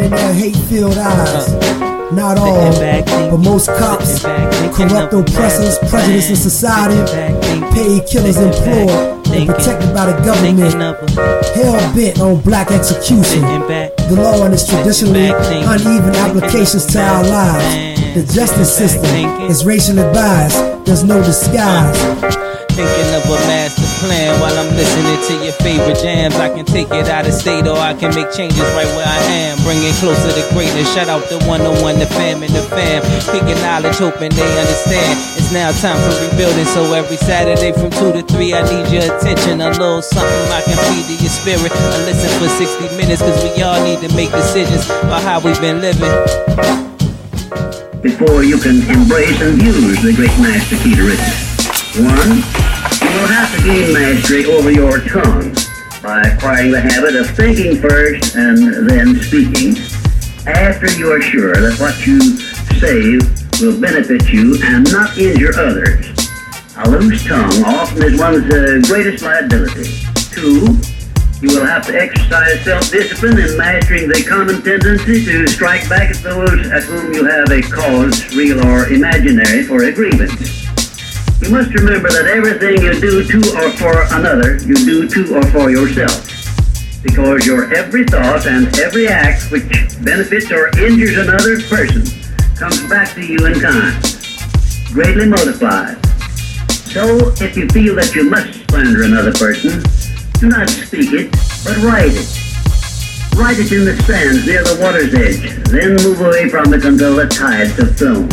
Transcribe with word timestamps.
in 0.00 0.10
their 0.10 0.34
hate-filled 0.34 0.96
eyes. 0.96 1.52
Not 2.12 2.38
all, 2.38 2.72
but 3.30 3.38
most 3.38 3.68
cops, 3.68 4.22
corrupt 4.22 5.12
oppressors, 5.14 5.78
prejudice 5.90 6.30
in 6.30 6.36
society, 6.36 7.00
paid 7.72 8.06
killers 8.06 8.36
employed 8.36 9.26
and 9.32 9.48
protected 9.48 9.94
by 9.94 10.06
the 10.06 10.16
government, 10.22 10.58
hell 11.54 11.94
bent 11.94 12.20
on 12.20 12.40
black 12.42 12.70
execution. 12.70 13.40
The 13.40 14.16
law 14.16 14.44
and 14.44 14.52
its 14.52 14.68
traditionally 14.68 15.30
uneven 15.30 16.14
applications 16.16 16.86
to 16.92 17.00
our 17.00 17.24
lives. 17.24 18.14
The 18.14 18.30
justice 18.34 18.76
system 18.76 19.04
is 19.50 19.64
racially 19.64 20.02
biased, 20.12 20.84
there's 20.84 21.04
no 21.04 21.22
disguise. 21.22 21.98
Thinking 22.72 23.14
of 23.14 23.24
a 23.24 23.36
master 23.48 23.91
plan 24.02 24.34
while 24.42 24.54
I'm 24.58 24.74
listening 24.74 25.18
to 25.30 25.34
your 25.46 25.54
favorite 25.62 25.98
jams. 26.02 26.34
I 26.36 26.50
can 26.50 26.66
take 26.66 26.90
it 26.90 27.06
out 27.08 27.26
of 27.26 27.34
state 27.34 27.66
or 27.70 27.78
I 27.78 27.94
can 27.94 28.10
make 28.14 28.30
changes 28.34 28.66
right 28.74 28.90
where 28.98 29.06
I 29.06 29.20
am. 29.46 29.62
Bring 29.62 29.78
it 29.78 29.94
closer 30.02 30.34
to 30.34 30.42
greatness. 30.50 30.90
Shout 30.94 31.08
out 31.08 31.22
the 31.30 31.38
one 31.46 31.62
on 31.62 31.78
one, 31.80 31.98
the 31.98 32.06
fam 32.06 32.42
and 32.42 32.52
the 32.52 32.62
fam. 32.66 33.02
Picking 33.30 33.58
knowledge, 33.62 33.96
hoping 33.96 34.34
they 34.34 34.50
understand. 34.58 35.14
It's 35.38 35.54
now 35.54 35.70
time 35.78 35.98
for 36.02 36.14
rebuilding. 36.26 36.66
So 36.74 36.82
every 36.92 37.16
Saturday 37.16 37.70
from 37.72 37.90
2 37.94 38.18
to 38.18 38.22
3, 38.26 38.54
I 38.54 38.62
need 38.66 38.86
your 38.90 39.06
attention. 39.06 39.62
A 39.62 39.70
little 39.70 40.02
something 40.02 40.48
I 40.50 40.62
can 40.66 40.78
feed 40.90 41.06
to 41.06 41.14
your 41.22 41.30
spirit. 41.30 41.70
I 41.70 41.98
listen 42.02 42.30
for 42.42 42.50
60 42.50 42.98
minutes 42.98 43.22
cause 43.22 43.38
we 43.46 43.62
all 43.62 43.78
need 43.86 44.02
to 44.02 44.10
make 44.18 44.30
decisions 44.34 44.90
about 44.90 45.22
how 45.22 45.38
we've 45.38 45.60
been 45.60 45.80
living 45.80 46.10
before 48.02 48.42
you 48.42 48.58
can 48.58 48.82
embrace 48.90 49.40
and 49.40 49.62
use 49.62 50.02
the 50.02 50.12
great 50.12 50.34
master 50.42 50.76
key 50.82 50.98
to. 50.98 51.22
One, 52.02 52.71
you 53.00 53.08
will 53.16 53.26
have 53.28 53.54
to 53.56 53.62
gain 53.62 53.92
mastery 53.94 54.44
over 54.44 54.70
your 54.70 55.00
tongue 55.00 55.54
by 56.02 56.20
acquiring 56.22 56.72
the 56.72 56.80
habit 56.80 57.14
of 57.14 57.30
thinking 57.30 57.80
first 57.80 58.34
and 58.36 58.90
then 58.90 59.16
speaking 59.20 59.76
after 60.46 60.90
you 60.98 61.12
are 61.12 61.22
sure 61.22 61.54
that 61.54 61.78
what 61.78 61.94
you 62.06 62.18
say 62.82 63.16
will 63.64 63.80
benefit 63.80 64.28
you 64.32 64.58
and 64.64 64.90
not 64.90 65.16
injure 65.16 65.54
others. 65.56 66.10
A 66.76 66.90
loose 66.90 67.24
tongue 67.24 67.62
often 67.64 68.02
is 68.02 68.18
one's 68.18 68.44
uh, 68.52 68.80
greatest 68.88 69.22
liability. 69.22 70.02
Two, 70.34 70.76
you 71.40 71.48
will 71.54 71.66
have 71.66 71.86
to 71.86 71.94
exercise 71.94 72.64
self-discipline 72.64 73.38
in 73.38 73.56
mastering 73.56 74.08
the 74.08 74.24
common 74.28 74.62
tendency 74.62 75.24
to 75.24 75.46
strike 75.46 75.88
back 75.88 76.10
at 76.10 76.16
those 76.22 76.66
at 76.70 76.82
whom 76.84 77.12
you 77.12 77.24
have 77.24 77.50
a 77.50 77.62
cause, 77.62 78.34
real 78.34 78.64
or 78.66 78.88
imaginary, 78.88 79.62
for 79.62 79.84
a 79.84 79.92
grievance. 79.92 80.61
You 81.42 81.50
must 81.50 81.74
remember 81.74 82.08
that 82.08 82.30
everything 82.30 82.80
you 82.86 82.94
do 83.00 83.24
to 83.26 83.38
or 83.58 83.70
for 83.74 84.14
another, 84.14 84.62
you 84.62 84.76
do 84.76 85.08
to 85.08 85.36
or 85.36 85.42
for 85.50 85.70
yourself. 85.70 86.22
Because 87.02 87.44
your 87.44 87.74
every 87.74 88.04
thought 88.04 88.46
and 88.46 88.68
every 88.78 89.08
act 89.08 89.50
which 89.50 89.66
benefits 90.04 90.52
or 90.52 90.68
injures 90.78 91.18
another 91.18 91.60
person 91.62 92.06
comes 92.54 92.88
back 92.88 93.12
to 93.14 93.26
you 93.26 93.44
in 93.44 93.58
kind, 93.58 93.90
greatly 94.94 95.26
multiplied. 95.26 95.98
So, 96.94 97.34
if 97.42 97.56
you 97.56 97.66
feel 97.70 97.96
that 97.96 98.14
you 98.14 98.30
must 98.30 98.62
slander 98.70 99.02
another 99.02 99.32
person, 99.32 99.82
do 100.38 100.46
not 100.46 100.70
speak 100.70 101.10
it, 101.12 101.32
but 101.66 101.76
write 101.82 102.14
it. 102.14 102.30
Write 103.34 103.58
it 103.58 103.72
in 103.72 103.84
the 103.84 104.00
sands 104.06 104.46
near 104.46 104.62
the 104.62 104.78
water's 104.80 105.12
edge, 105.12 105.42
then 105.66 105.96
move 106.06 106.20
away 106.20 106.48
from 106.48 106.72
it 106.72 106.84
until 106.84 107.16
the 107.16 107.26
tides 107.26 107.72
have 107.78 107.98
flown. 107.98 108.28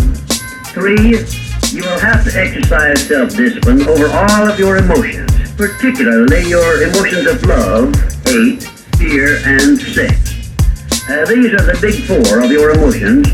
Three, 0.77 1.25
you 1.71 1.83
will 1.83 1.99
have 1.99 2.23
to 2.23 2.31
exercise 2.33 3.07
self-discipline 3.07 3.81
over 3.87 4.07
all 4.07 4.49
of 4.49 4.57
your 4.57 4.77
emotions, 4.77 5.29
particularly 5.55 6.49
your 6.49 6.81
emotions 6.81 7.27
of 7.27 7.43
love, 7.45 7.93
hate, 8.25 8.63
fear, 8.97 9.37
and 9.45 9.79
sex. 9.79 10.49
Uh, 11.07 11.25
these 11.25 11.53
are 11.53 11.65
the 11.65 11.77
big 11.79 12.03
four 12.05 12.41
of 12.41 12.51
your 12.51 12.71
emotions, 12.71 13.27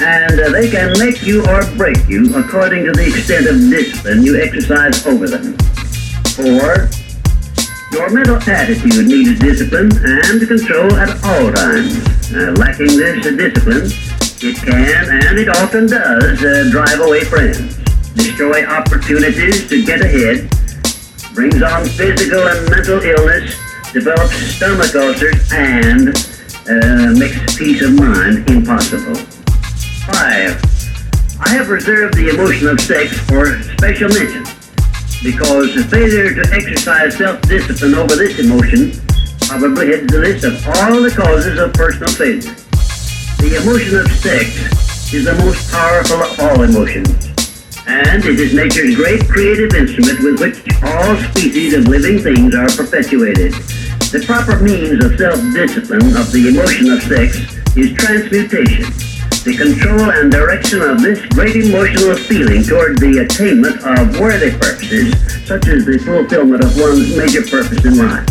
and 0.00 0.38
uh, 0.38 0.50
they 0.50 0.70
can 0.70 0.96
make 0.98 1.22
you 1.22 1.42
or 1.48 1.64
break 1.76 1.98
you 2.08 2.30
according 2.36 2.84
to 2.84 2.92
the 2.92 3.06
extent 3.06 3.46
of 3.46 3.58
discipline 3.70 4.22
you 4.22 4.40
exercise 4.40 5.04
over 5.06 5.26
them. 5.26 5.58
Four, 6.38 6.88
your 7.90 8.10
mental 8.10 8.38
attitude 8.50 9.06
needs 9.06 9.38
discipline 9.40 9.90
and 10.02 10.46
control 10.46 10.94
at 10.94 11.10
all 11.24 11.50
times. 11.52 11.98
Uh, 12.30 12.54
lacking 12.58 12.96
this 12.96 13.22
discipline, 13.22 13.90
it 14.42 14.56
can, 14.56 15.24
and 15.26 15.38
it 15.38 15.48
often 15.48 15.86
does, 15.86 16.42
uh, 16.42 16.68
drive 16.70 17.00
away 17.00 17.24
friends, 17.24 17.76
destroy 18.14 18.64
opportunities 18.66 19.68
to 19.68 19.84
get 19.84 20.00
ahead, 20.00 20.50
brings 21.34 21.62
on 21.62 21.84
physical 21.86 22.46
and 22.46 22.70
mental 22.70 23.00
illness, 23.00 23.56
develops 23.92 24.36
stomach 24.56 24.94
ulcers, 24.94 25.52
and 25.52 26.08
uh, 26.68 27.18
makes 27.18 27.56
peace 27.56 27.82
of 27.82 27.94
mind 27.94 28.48
impossible. 28.50 29.14
Five, 30.06 30.60
I 31.40 31.50
have 31.50 31.68
reserved 31.68 32.14
the 32.14 32.30
emotion 32.30 32.68
of 32.68 32.80
sex 32.80 33.18
for 33.28 33.60
special 33.62 34.08
mention 34.08 34.44
because 35.22 35.74
the 35.74 35.84
failure 35.84 36.34
to 36.34 36.54
exercise 36.54 37.16
self-discipline 37.16 37.94
over 37.94 38.14
this 38.16 38.38
emotion 38.38 38.92
probably 39.40 39.88
heads 39.88 40.12
the 40.12 40.18
list 40.18 40.44
of 40.44 40.54
all 40.66 41.00
the 41.00 41.10
causes 41.10 41.58
of 41.58 41.72
personal 41.72 42.12
failure. 42.12 42.63
The 43.44 43.60
emotion 43.60 44.00
of 44.00 44.08
sex 44.24 45.12
is 45.12 45.26
the 45.28 45.36
most 45.44 45.70
powerful 45.70 46.16
of 46.16 46.40
all 46.40 46.64
emotions, 46.64 47.28
and 47.84 48.24
it 48.24 48.40
is 48.40 48.56
nature's 48.56 48.96
great 48.96 49.28
creative 49.28 49.68
instrument 49.76 50.24
with 50.24 50.40
which 50.40 50.64
all 50.80 51.12
species 51.28 51.76
of 51.76 51.84
living 51.84 52.24
things 52.24 52.56
are 52.56 52.72
perpetuated. 52.72 53.52
The 54.08 54.24
proper 54.24 54.56
means 54.64 55.04
of 55.04 55.20
self-discipline 55.20 56.16
of 56.16 56.32
the 56.32 56.56
emotion 56.56 56.88
of 56.88 57.04
sex 57.04 57.36
is 57.76 57.92
transmutation, 58.00 58.88
the 59.44 59.52
control 59.60 60.08
and 60.08 60.32
direction 60.32 60.80
of 60.80 61.04
this 61.04 61.20
great 61.36 61.68
emotional 61.68 62.16
feeling 62.16 62.64
toward 62.64 62.96
the 62.96 63.28
attainment 63.28 63.76
of 63.84 64.18
worthy 64.18 64.56
purposes, 64.56 65.12
such 65.44 65.68
as 65.68 65.84
the 65.84 66.00
fulfillment 66.00 66.64
of 66.64 66.72
one's 66.80 67.12
major 67.12 67.44
purpose 67.44 67.84
in 67.84 68.00
life. 68.00 68.24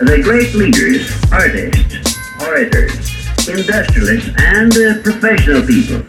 The 0.00 0.24
great 0.24 0.56
leaders, 0.56 1.12
artists, 1.28 2.16
orators, 2.40 3.13
industrialists, 3.48 4.30
and 4.38 4.72
uh, 4.72 5.02
professional 5.02 5.62
people 5.66 6.02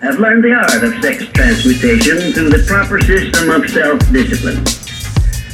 have 0.00 0.18
learned 0.20 0.44
the 0.44 0.52
art 0.52 0.84
of 0.84 0.92
sex 1.02 1.24
transmutation 1.32 2.32
through 2.32 2.50
the 2.50 2.62
proper 2.68 3.00
system 3.00 3.50
of 3.50 3.68
self-discipline. 3.68 4.60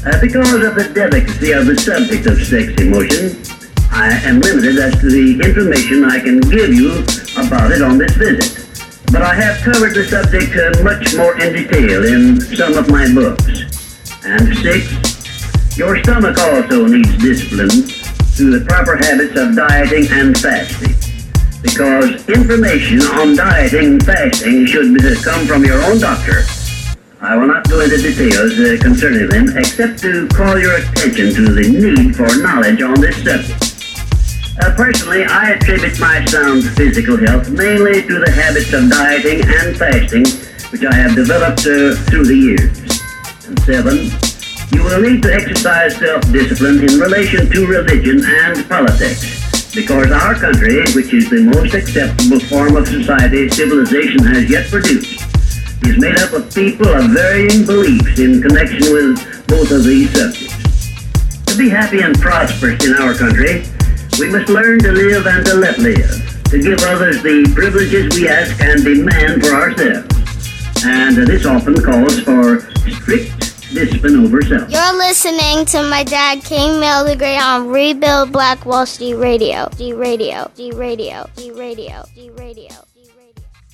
Uh, 0.04 0.18
because 0.20 0.64
of 0.64 0.74
the 0.74 0.90
delicacy 0.92 1.52
of 1.52 1.66
the 1.66 1.78
subject 1.78 2.26
of 2.26 2.36
sex 2.42 2.74
emotion, 2.82 3.38
I 3.92 4.10
am 4.26 4.40
limited 4.40 4.78
as 4.78 4.98
to 5.00 5.10
the 5.10 5.38
information 5.46 6.04
I 6.04 6.18
can 6.18 6.40
give 6.40 6.74
you 6.74 7.04
about 7.38 7.70
it 7.70 7.82
on 7.82 7.98
this 7.98 8.12
visit. 8.16 8.66
But 9.12 9.22
I 9.22 9.34
have 9.34 9.62
covered 9.62 9.94
the 9.94 10.04
subject 10.04 10.56
uh, 10.56 10.82
much 10.82 11.14
more 11.14 11.38
in 11.40 11.52
detail 11.52 12.04
in 12.04 12.40
some 12.56 12.74
of 12.74 12.90
my 12.90 13.06
books. 13.14 13.46
And 14.24 14.56
six, 14.58 14.90
your 15.76 16.02
stomach 16.02 16.36
also 16.38 16.86
needs 16.86 17.16
discipline 17.18 17.86
through 18.34 18.58
the 18.58 18.64
proper 18.66 18.96
habits 18.96 19.38
of 19.38 19.54
dieting 19.54 20.08
and 20.10 20.36
fasting 20.36 21.01
because 21.62 22.28
information 22.28 23.00
on 23.14 23.36
dieting 23.36 23.94
and 23.94 24.04
fasting 24.04 24.66
should 24.66 24.98
come 25.22 25.46
from 25.46 25.64
your 25.64 25.80
own 25.84 25.98
doctor. 25.98 26.42
I 27.20 27.36
will 27.36 27.46
not 27.46 27.68
go 27.70 27.80
into 27.80 27.98
details 27.98 28.58
uh, 28.58 28.76
concerning 28.82 29.28
them, 29.28 29.56
except 29.56 30.00
to 30.00 30.26
call 30.28 30.58
your 30.58 30.74
attention 30.74 31.32
to 31.34 31.54
the 31.54 31.70
need 31.70 32.16
for 32.16 32.26
knowledge 32.42 32.82
on 32.82 33.00
this 33.00 33.14
subject. 33.22 33.72
Uh, 34.60 34.74
personally, 34.74 35.24
I 35.24 35.52
attribute 35.52 35.98
my 36.00 36.24
sound 36.26 36.64
physical 36.76 37.16
health 37.16 37.48
mainly 37.48 38.02
to 38.02 38.18
the 38.18 38.30
habits 38.30 38.72
of 38.72 38.90
dieting 38.90 39.40
and 39.46 39.78
fasting, 39.78 40.26
which 40.72 40.84
I 40.84 40.92
have 40.94 41.14
developed 41.14 41.60
uh, 41.60 41.94
through 42.10 42.26
the 42.26 42.36
years. 42.36 42.74
And 43.46 43.58
seven, 43.62 44.10
you 44.74 44.82
will 44.82 45.00
need 45.00 45.22
to 45.22 45.32
exercise 45.32 45.96
self-discipline 45.96 46.82
in 46.82 46.98
relation 46.98 47.48
to 47.48 47.66
religion 47.66 48.24
and 48.26 48.68
politics 48.68 49.41
because 49.74 50.12
our 50.12 50.34
country, 50.34 50.80
which 50.92 51.14
is 51.14 51.30
the 51.30 51.42
most 51.42 51.72
acceptable 51.72 52.38
form 52.40 52.76
of 52.76 52.86
society 52.86 53.48
civilization 53.48 54.22
has 54.24 54.48
yet 54.50 54.68
produced, 54.68 55.24
is 55.86 55.98
made 55.98 56.18
up 56.18 56.32
of 56.32 56.54
people 56.54 56.88
of 56.88 57.10
varying 57.10 57.64
beliefs 57.64 58.18
in 58.18 58.42
connection 58.42 58.92
with 58.92 59.46
both 59.48 59.70
of 59.70 59.84
these 59.84 60.12
subjects. 60.12 60.52
To 61.46 61.56
be 61.56 61.68
happy 61.68 62.02
and 62.02 62.18
prosperous 62.20 62.84
in 62.84 62.94
our 62.94 63.14
country, 63.14 63.64
we 64.18 64.30
must 64.30 64.48
learn 64.50 64.78
to 64.80 64.92
live 64.92 65.26
and 65.26 65.44
to 65.46 65.54
let 65.54 65.78
live, 65.78 66.44
to 66.50 66.60
give 66.60 66.78
others 66.84 67.22
the 67.22 67.50
privileges 67.54 68.14
we 68.14 68.28
ask 68.28 68.60
and 68.60 68.84
demand 68.84 69.42
for 69.42 69.54
ourselves. 69.54 70.12
And 70.84 71.16
this 71.16 71.46
often 71.46 71.80
calls 71.80 72.20
for 72.20 72.60
strict 72.90 73.41
You're 74.68 74.98
listening 74.98 75.64
to 75.66 75.82
my 75.88 76.04
dad, 76.04 76.44
King 76.44 76.78
Mildegree, 76.78 77.36
on 77.36 77.68
Rebuild 77.68 78.30
Black 78.32 78.66
Wall 78.66 78.84
Street 78.84 79.14
Radio. 79.14 79.68
D 79.76 79.94
Radio, 79.94 80.50
D 80.54 80.72
Radio, 80.72 81.28
D 81.36 81.50
Radio, 81.52 82.04
D 82.14 82.30
Radio. 82.36 82.91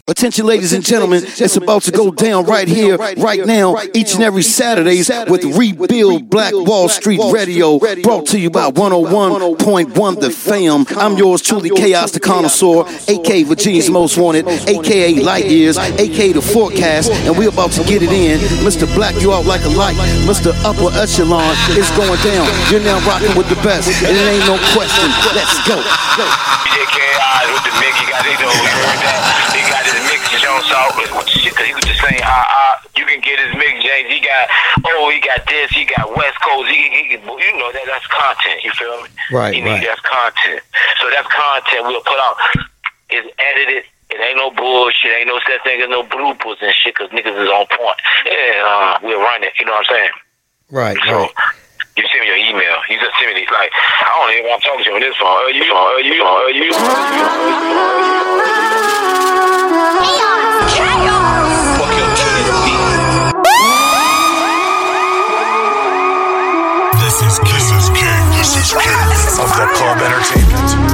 Attention, 0.09 0.47
ladies 0.47 0.73
and 0.73 0.83
gentlemen, 0.83 1.23
it's 1.23 1.57
about 1.57 1.83
to 1.83 1.93
go 1.93 2.11
down 2.11 2.47
right 2.47 2.67
here, 2.67 2.97
right 2.97 3.45
now, 3.45 3.77
each 3.93 4.15
and 4.15 4.23
every 4.23 4.41
Saturdays 4.41 5.11
with 5.29 5.45
Rebuild 5.45 6.31
Black 6.31 6.55
Wall 6.55 6.89
Street 6.89 7.21
Radio, 7.31 7.79
brought 8.03 8.25
to 8.29 8.41
you 8.41 8.49
by 8.49 8.71
101.1 8.71 10.21
The 10.21 10.27
oh 10.27 10.31
Fam. 10.31 10.87
I'm 10.97 11.19
yours 11.19 11.43
truly, 11.43 11.69
Chaos 11.69 12.13
the 12.13 12.21
Connoisseur, 12.21 12.89
aka 13.07 13.43
Virginia's 13.43 13.91
Most 13.91 14.17
Wanted, 14.17 14.49
aka 14.49 15.15
Light 15.21 15.45
Years, 15.45 15.77
aka 15.77 16.33
The 16.33 16.41
Forecast, 16.41 17.13
and 17.13 17.37
we're 17.37 17.51
about 17.51 17.73
to 17.73 17.85
get 17.85 18.03
it 18.03 18.11
in. 18.11 18.41
Mr. 18.65 18.89
Black, 18.95 19.15
you 19.21 19.35
out 19.35 19.45
like 19.45 19.65
a 19.67 19.69
light. 19.69 19.97
Mr. 20.25 20.57
Upper 20.65 20.89
Echelon 20.97 21.53
is 21.77 21.91
going 21.93 22.19
down. 22.25 22.49
You're 22.73 22.81
now 22.81 22.97
rocking 23.07 23.37
with 23.37 23.51
the 23.51 23.61
best, 23.61 23.93
and 24.03 24.17
it 24.17 24.25
ain't 24.25 24.47
no 24.49 24.57
question. 24.73 25.05
Let's 25.37 25.61
go. 25.69 25.77
with 27.53 27.65
the 27.65 27.75
Mickey, 27.81 28.07
got 28.09 28.25
it, 28.25 28.39
He 28.39 29.63
got 29.71 29.85
his 29.87 29.98
mix 30.59 30.75
out 30.75 30.91
with 30.97 31.29
shit, 31.29 31.55
cause 31.55 31.67
he 31.67 31.75
was 31.75 31.85
just 31.85 32.01
saying, 32.01 32.21
ah, 32.23 32.45
ah, 32.47 32.83
you 32.97 33.07
can 33.07 33.21
get 33.21 33.39
his 33.39 33.55
mix, 33.55 33.83
James. 33.83 34.11
He 34.11 34.21
got, 34.21 34.49
oh, 34.85 35.11
he 35.11 35.21
got 35.21 35.47
this, 35.47 35.71
he 35.71 35.85
got 35.85 36.11
West 36.17 36.41
Coast, 36.43 36.69
he, 36.69 36.91
he, 36.91 37.15
you 37.15 37.53
know, 37.59 37.71
that 37.73 37.87
that's 37.87 38.07
content, 38.07 38.65
you 38.65 38.73
feel 38.73 39.03
me? 39.03 39.09
Right, 39.31 39.55
he 39.55 39.63
right. 39.63 39.83
That's 39.83 40.01
content. 40.01 40.63
So 41.01 41.11
that's 41.11 41.29
content 41.29 41.87
we'll 41.87 42.03
put 42.03 42.19
out. 42.19 42.37
It's 43.11 43.29
edited. 43.39 43.85
It 44.11 44.21
ain't 44.21 44.39
no 44.39 44.51
bullshit. 44.51 45.13
Ain't 45.13 45.29
no 45.29 45.39
such 45.47 45.63
thing 45.65 45.83
as 45.83 45.89
no 45.89 46.03
bloopers 46.03 46.57
and 46.63 46.75
shit, 46.75 46.97
cause 46.97 47.11
niggas 47.11 47.37
is 47.37 47.49
on 47.49 47.67
point. 47.67 48.01
And 48.27 48.67
uh, 48.67 48.99
we'll 49.03 49.21
run 49.21 49.45
it, 49.45 49.53
you 49.59 49.65
know 49.65 49.73
what 49.73 49.87
I'm 49.91 49.97
saying? 49.97 50.11
Right, 50.71 50.99
so, 51.07 51.13
right. 51.13 51.31
You 51.99 52.07
send 52.15 52.23
me 52.23 52.29
your 52.29 52.39
email. 52.39 52.79
You 52.89 52.95
just 53.01 53.11
send 53.19 53.35
me 53.35 53.41
these. 53.41 53.51
Like, 53.51 53.75
I 53.75 54.15
don't 54.15 54.31
even 54.31 54.47
want 54.47 54.63
to 54.63 54.69
talk 54.69 54.79
to 54.79 54.85
you 54.87 54.95
on 54.95 55.03
this 55.03 55.17
phone. 55.19 55.35
Uh, 55.35 55.51
you, 55.51 55.67
uh, 55.67 55.99
you, 55.99 56.23
uh, 56.23 56.47
you, 56.55 56.71
uh, 56.71 56.79
Chaos! 59.99 60.79
Chaos! 60.79 61.75
Fuck 61.75 61.91
your 61.99 62.07
is 67.27 67.43
King. 67.43 67.59
This 67.59 67.67
is 67.75 67.91
King. 67.91 68.31
This 68.39 68.55
is 68.55 68.71
King 68.79 68.95
of 69.43 69.51
the 69.59 69.67
Club 69.75 69.99
Entertainment. 69.99 70.88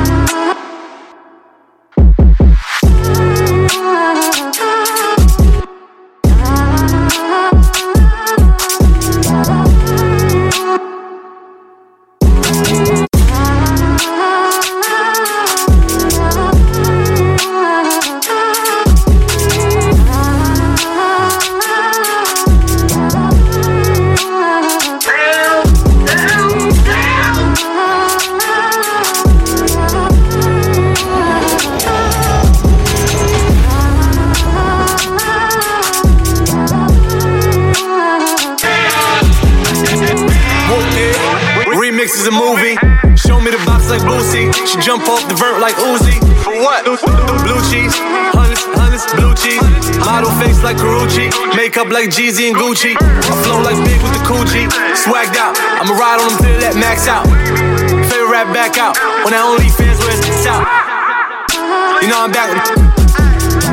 Off 45.14 45.31
the 45.31 45.38
vert 45.38 45.62
like 45.62 45.78
Uzi. 45.78 46.19
For 46.43 46.58
what? 46.58 46.82
Blue 47.46 47.62
cheese. 47.70 47.94
Hundreds, 48.34 48.66
hundreds, 48.75 49.06
blue 49.14 49.31
cheese. 49.38 49.62
Model 50.02 50.34
face 50.43 50.58
like 50.66 50.75
Karuchi. 50.75 51.31
Makeup 51.55 51.87
like 51.94 52.11
Jeezy 52.11 52.50
and 52.50 52.56
Gucci. 52.58 52.99
I 52.99 53.34
flow 53.46 53.62
like 53.62 53.78
big 53.87 54.02
with 54.02 54.11
the 54.11 54.19
Coogi. 54.26 54.66
Swagged 54.99 55.38
out. 55.38 55.55
I'ma 55.78 55.94
ride 55.94 56.19
on 56.19 56.34
them 56.34 56.43
till 56.43 56.58
that 56.66 56.75
max 56.75 57.06
out. 57.06 57.31
Favorite 58.11 58.26
rap 58.26 58.50
back 58.50 58.75
out. 58.75 58.99
When 59.22 59.31
I 59.31 59.46
only 59.46 59.70
fans 59.70 60.02
where 60.02 60.19
it's 60.19 60.50
out. 60.50 60.66
You 62.02 62.10
know 62.10 62.19
I'm 62.19 62.34
back 62.34 62.50
with 62.50 62.67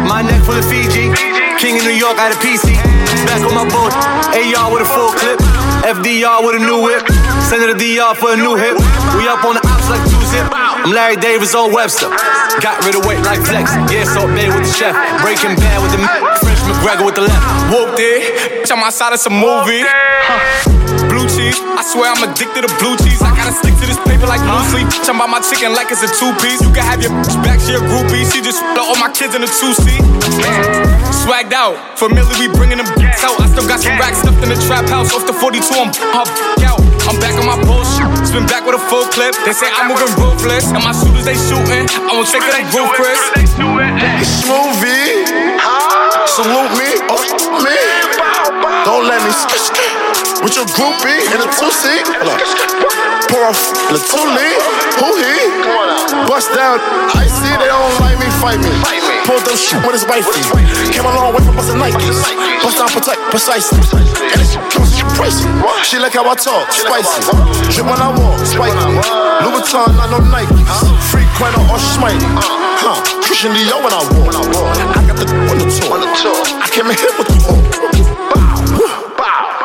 my 0.06 0.22
neck 0.22 0.46
full 0.46 0.54
of 0.54 0.66
Fiji. 0.70 1.10
King 1.58 1.82
of 1.82 1.90
New 1.90 1.98
York 1.98 2.22
out 2.22 2.30
of 2.30 2.38
PC. 2.38 2.78
Back 3.26 3.42
on 3.42 3.58
my 3.58 3.66
boat. 3.66 3.90
AR 4.38 4.70
with 4.70 4.86
a 4.86 4.90
full 4.94 5.10
clip. 5.18 5.42
FDR 5.90 6.46
with 6.46 6.62
a 6.62 6.62
new 6.62 6.86
whip. 6.86 7.02
Send 7.50 7.66
it 7.66 7.74
to 7.74 7.78
DR 7.82 8.14
for 8.14 8.30
a 8.30 8.38
new 8.38 8.54
hit. 8.54 8.78
We 9.18 9.26
up 9.26 9.42
on 9.42 9.58
the 9.58 9.64
ops 9.66 9.90
like 9.90 10.06
two 10.06 10.22
zip. 10.30 10.71
I'm 10.82 10.98
Larry 10.98 11.14
Davis 11.14 11.54
or 11.54 11.70
Webster. 11.70 12.10
Got 12.58 12.82
rid 12.82 12.98
of 12.98 13.06
weight 13.06 13.22
like 13.22 13.38
flex. 13.46 13.70
Yeah, 13.94 14.02
so 14.02 14.26
bad 14.26 14.50
with 14.50 14.66
the 14.66 14.74
chef. 14.74 14.98
Breaking 15.22 15.54
bad 15.62 15.78
with 15.78 15.94
the 15.94 16.02
French 16.42 16.58
McGregor 16.66 17.06
with 17.06 17.14
the 17.14 17.22
left. 17.22 17.46
Whooped 17.70 18.02
it. 18.02 18.66
Bitch, 18.66 18.74
I'm 18.74 18.82
outside 18.82 19.14
of 19.14 19.22
some 19.22 19.38
movie. 19.38 19.86
Blue 21.06 21.30
cheese. 21.30 21.62
I 21.78 21.86
swear 21.86 22.10
I'm 22.10 22.26
addicted 22.26 22.66
to 22.66 22.72
blue 22.82 22.98
cheese. 22.98 23.22
I 23.22 23.30
gotta 23.38 23.54
stick 23.54 23.78
to 23.78 23.86
this 23.86 24.02
paper 24.10 24.26
like 24.26 24.42
blue 24.42 24.66
sleep. 24.74 24.90
Bitch, 24.90 25.06
I'm 25.06 25.22
about 25.22 25.30
my 25.30 25.42
chicken 25.46 25.78
like 25.78 25.94
it's 25.94 26.02
a 26.02 26.10
two 26.18 26.34
piece. 26.42 26.66
You 26.66 26.74
can 26.74 26.82
have 26.82 26.98
your 26.98 27.14
bitch 27.14 27.38
back, 27.46 27.62
she 27.62 27.78
a 27.78 27.82
groupie. 27.86 28.26
She 28.26 28.42
just 28.42 28.66
split 28.66 28.82
all 28.82 28.98
my 28.98 29.14
kids 29.14 29.38
in 29.38 29.46
a 29.46 29.52
two 29.62 29.78
seat. 29.78 30.02
Swagged 31.22 31.54
out. 31.54 31.78
Familiar, 31.94 32.34
we 32.42 32.50
bringing 32.58 32.82
them 32.82 32.90
out. 32.90 33.38
I 33.38 33.46
still 33.54 33.70
got 33.70 33.86
some 33.86 33.94
racks 34.02 34.26
stuffed 34.26 34.42
in 34.42 34.50
the 34.50 34.58
trap 34.66 34.90
house. 34.90 35.14
Off 35.14 35.30
the 35.30 35.34
42, 35.38 35.62
I'm 35.78 35.94
up 36.18 36.26
out. 36.66 36.81
I'm 37.10 37.18
back 37.20 37.34
on 37.40 37.46
my 37.50 37.58
bullshit. 37.66 38.06
Spin 38.28 38.46
back 38.46 38.66
with 38.66 38.78
a 38.78 38.84
full 38.90 39.06
clip. 39.10 39.34
They 39.46 39.54
say 39.54 39.68
I'm 39.74 39.90
moving 39.90 40.12
ruthless. 40.22 40.70
And 40.70 40.84
my 40.86 40.94
shooters, 40.94 41.26
they 41.26 41.38
shooting. 41.38 41.90
I 41.90 42.14
won't 42.14 42.30
take 42.30 42.46
it 42.46 42.54
like 42.54 42.70
roof, 42.74 42.94
Chris. 42.94 43.20
Smoothie. 44.42 45.26
Salute 46.30 46.74
me. 46.78 46.90
Oh, 47.10 47.22
me. 47.66 47.78
Don't 48.86 49.06
let 49.10 49.22
me. 49.26 49.34
With 50.42 50.58
your 50.58 50.66
groupie 50.74 51.22
in 51.34 51.40
a 51.42 51.50
two-seat. 51.54 52.06
Pour 53.30 53.44
off 53.46 53.62
the 53.90 54.00
two-lead. 54.02 54.58
Who 55.02 55.10
he? 55.18 55.36
Bust 56.30 56.54
down. 56.54 56.80
I 57.18 57.26
see 57.26 57.54
they 57.58 57.70
don't 57.70 57.94
like 58.02 58.18
me, 58.18 58.30
fight 58.42 58.62
me. 58.62 58.72
Pulled 59.26 59.46
them 59.46 59.58
shit 59.58 59.82
with 59.86 59.94
his 59.94 60.06
wifey. 60.06 60.42
Came 60.94 61.06
a 61.06 61.14
long 61.14 61.34
way 61.34 61.42
from 61.46 61.56
busting 61.56 61.78
Nikes. 61.78 62.22
Bust 62.64 62.78
down, 62.78 62.90
protect, 62.90 63.22
precisely. 63.30 63.82
And 64.34 64.42
it's. 64.42 64.71
She 65.84 65.98
like 66.00 66.14
how 66.14 66.24
I 66.30 66.36
talk, 66.36 66.72
spicy. 66.72 67.22
Drip 67.74 67.86
when 67.86 68.00
I 68.00 68.10
walk, 68.16 68.40
spiky. 68.46 68.76
Louis 69.44 69.60
Vuitton, 69.60 69.92
not 69.98 70.10
no 70.10 70.20
Nikes. 70.32 70.56
Free 71.12 71.26
Quino 71.36 71.62
or 71.68 71.80
Schmitey. 71.80 72.24
Huh, 72.80 73.02
Christian 73.22 73.52
Dior 73.52 73.84
when 73.84 73.94
I 73.94 74.02
walk. 74.16 74.36
I 74.96 75.04
got 75.06 75.18
the 75.18 75.26
on 75.52 75.58
the 75.58 75.68
tour. 75.68 76.00
I 76.62 76.68
came 76.72 76.88
in 76.88 76.96
here 76.96 77.14
with 77.18 77.28
the 77.28 77.38
whole. 77.44 77.64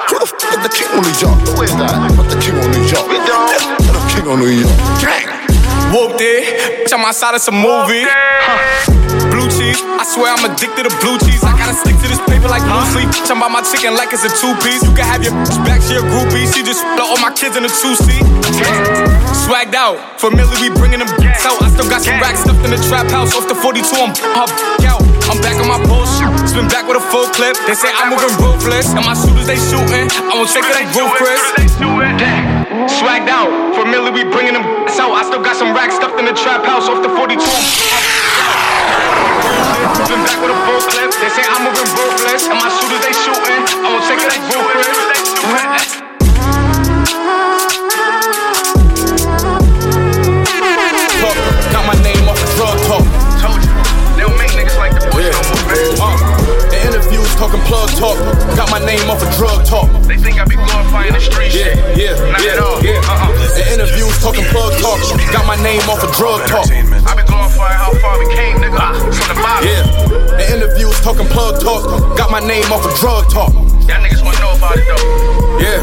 Who 0.09 0.19
the 0.19 0.27
f 0.27 0.33
is 0.51 0.61
the 0.63 0.71
king 0.73 0.91
on 0.97 1.03
New 1.05 1.15
York? 1.21 1.39
Who 1.47 1.63
is 1.63 1.73
that? 1.77 1.95
But 2.17 2.27
the 2.29 2.39
king 2.41 2.57
on 2.57 2.71
New 2.71 2.83
York. 2.89 3.07
The 3.07 4.03
king 4.13 4.27
on 4.29 4.39
New 4.41 4.51
York. 4.51 4.77
Gang. 5.01 5.36
Whooped 5.93 6.21
it. 6.21 6.87
Bitch, 6.87 6.93
I'm 6.93 7.05
outside 7.05 7.35
of 7.35 7.41
some 7.41 7.59
movie. 7.59 8.03
Blue 9.31 9.49
cheese. 9.51 9.79
I 9.83 10.05
swear 10.05 10.35
I'm 10.35 10.43
addicted 10.43 10.87
to 10.89 10.93
blue 10.99 11.19
cheese. 11.23 11.43
I 11.43 11.55
gotta 11.55 11.75
stick 11.75 11.95
to 12.03 12.07
this 12.11 12.21
paper 12.27 12.51
like 12.51 12.63
blue 12.67 12.85
sleep. 12.91 13.09
Bitch, 13.11 13.31
I'm 13.31 13.39
about 13.39 13.55
my 13.55 13.63
chicken 13.63 13.95
like 13.95 14.11
it's 14.11 14.27
a 14.27 14.33
two 14.33 14.55
piece. 14.63 14.83
You 14.83 14.93
can 14.95 15.07
have 15.07 15.23
your 15.23 15.35
bitch 15.47 15.59
back, 15.63 15.83
she 15.83 15.95
a 15.95 16.03
groupie. 16.03 16.47
She 16.51 16.67
just 16.67 16.83
all 16.99 17.19
my 17.23 17.31
kids 17.33 17.55
in 17.55 17.65
a 17.65 17.71
two 17.71 17.95
seat. 17.95 18.23
Swagged 19.47 19.75
out. 19.79 19.99
Familiar, 20.19 20.59
we 20.59 20.75
bringing 20.75 21.01
them 21.01 21.11
out. 21.47 21.59
I 21.63 21.71
still 21.71 21.89
got 21.89 22.03
some 22.03 22.19
racks 22.19 22.43
stuffed 22.43 22.65
in 22.67 22.75
the 22.75 22.81
trap 22.91 23.07
house. 23.11 23.35
Off 23.35 23.47
the 23.47 23.55
42, 23.55 23.87
I'm 23.95 24.11
up 24.35 24.51
out. 24.83 25.03
I'm 25.31 25.39
back 25.43 25.59
on 25.63 25.71
my 25.71 25.79
bullshit. 25.87 26.29
Spin 26.51 26.67
back 26.69 26.87
with 26.87 26.99
a 26.99 27.05
full 27.15 27.27
clip. 27.31 27.55
They 27.67 27.75
say 27.75 27.91
I'm 27.95 28.11
moving 28.11 28.35
ruthless. 28.43 28.91
And 28.95 29.07
my 29.07 29.15
shooters, 29.15 29.47
they 29.47 29.59
shooting. 29.59 30.11
I 30.27 30.35
won't 30.35 30.51
take 30.51 30.67
it 30.67 30.77
roof, 30.95 31.15
Chris. 31.19 31.43
Swagged 32.89 33.29
out. 33.29 33.51
Familiar, 33.75 34.13
we 34.13 34.25
bringing 34.25 34.55
them 34.55 34.63
out. 34.63 35.13
I 35.13 35.23
still 35.27 35.43
got 35.43 35.57
some 35.57 35.75
racks 35.75 35.97
stuffed 35.97 36.19
in 36.19 36.25
the 36.25 36.33
trap 36.33 36.65
house. 36.65 36.89
Off 36.89 37.03
the 37.03 37.09
42, 37.09 37.41
I'm 40.07 40.23
back 40.25 40.39
with 40.41 40.55
a 40.55 40.59
full 40.65 40.81
clip. 40.91 41.11
They 41.21 41.31
say 41.35 41.45
I'm 41.45 41.63
moving 41.67 41.89
ruthless. 41.99 42.47
And 42.49 42.59
my 42.59 42.69
shooters, 42.71 43.03
they 43.03 43.13
shooting. 43.13 43.61
I 43.83 43.87
won't 43.91 44.05
take 44.07 44.21
it 44.23 44.29
like. 44.31 44.47
Talk, 50.07 51.37
Got 51.73 51.85
my 51.87 51.97
name 52.03 52.29
off 52.29 52.39
of 52.39 52.51
drug 52.57 52.77
talk. 52.87 53.05
Told 53.41 53.59
you. 53.63 53.73
They 54.17 54.23
don't 54.23 54.37
make 54.39 54.53
niggas 54.53 54.77
like 54.79 54.93
the 54.95 55.03
boys 55.11 55.27
no 55.33 55.41
more, 55.51 55.65
man. 55.67 55.77
Uh, 55.99 56.87
interviews 56.87 57.35
talking 57.37 57.61
plug 57.67 57.91
talk. 57.99 58.17
Got 58.57 58.71
my 58.71 58.79
name 58.79 59.09
off 59.11 59.23
of 59.23 59.31
drug 59.37 59.65
talk. 59.67 59.89
They 60.05 60.17
think 60.17 60.39
I 60.41 60.45
be 60.45 60.57
glorifying 60.57 61.13
the 61.13 61.21
street 61.21 61.53
Yeah, 61.55 61.75
shit. 61.75 61.99
yeah, 61.99 62.31
Not 62.31 62.43
yeah, 62.45 62.55
Got 65.33 65.47
my 65.47 65.57
name 65.63 65.83
off 65.89 66.03
of 66.03 66.13
drug 66.17 66.47
talk. 66.49 66.67
I 66.71 67.15
be 67.15 67.23
glorifying 67.23 67.79
how 67.79 67.95
far 68.03 68.19
we 68.19 68.27
came, 68.35 68.57
nigga. 68.59 68.99
From 69.15 69.37
the 69.37 69.41
bottom. 69.43 69.69
Yeah. 69.69 70.43
In 70.43 70.63
interviews 70.63 70.99
talking 71.01 71.27
plug 71.27 71.61
talk. 71.61 72.17
Got 72.17 72.31
my 72.31 72.41
name 72.41 72.71
off 72.73 72.85
of 72.85 72.95
drug 72.99 73.31
talk. 73.31 73.53
Y'all 73.53 74.03
niggas 74.03 74.25
wanna 74.25 74.41
know 74.41 74.55
about 74.57 74.77
it 74.77 74.85
though. 74.91 75.59
Yeah. 75.61 75.81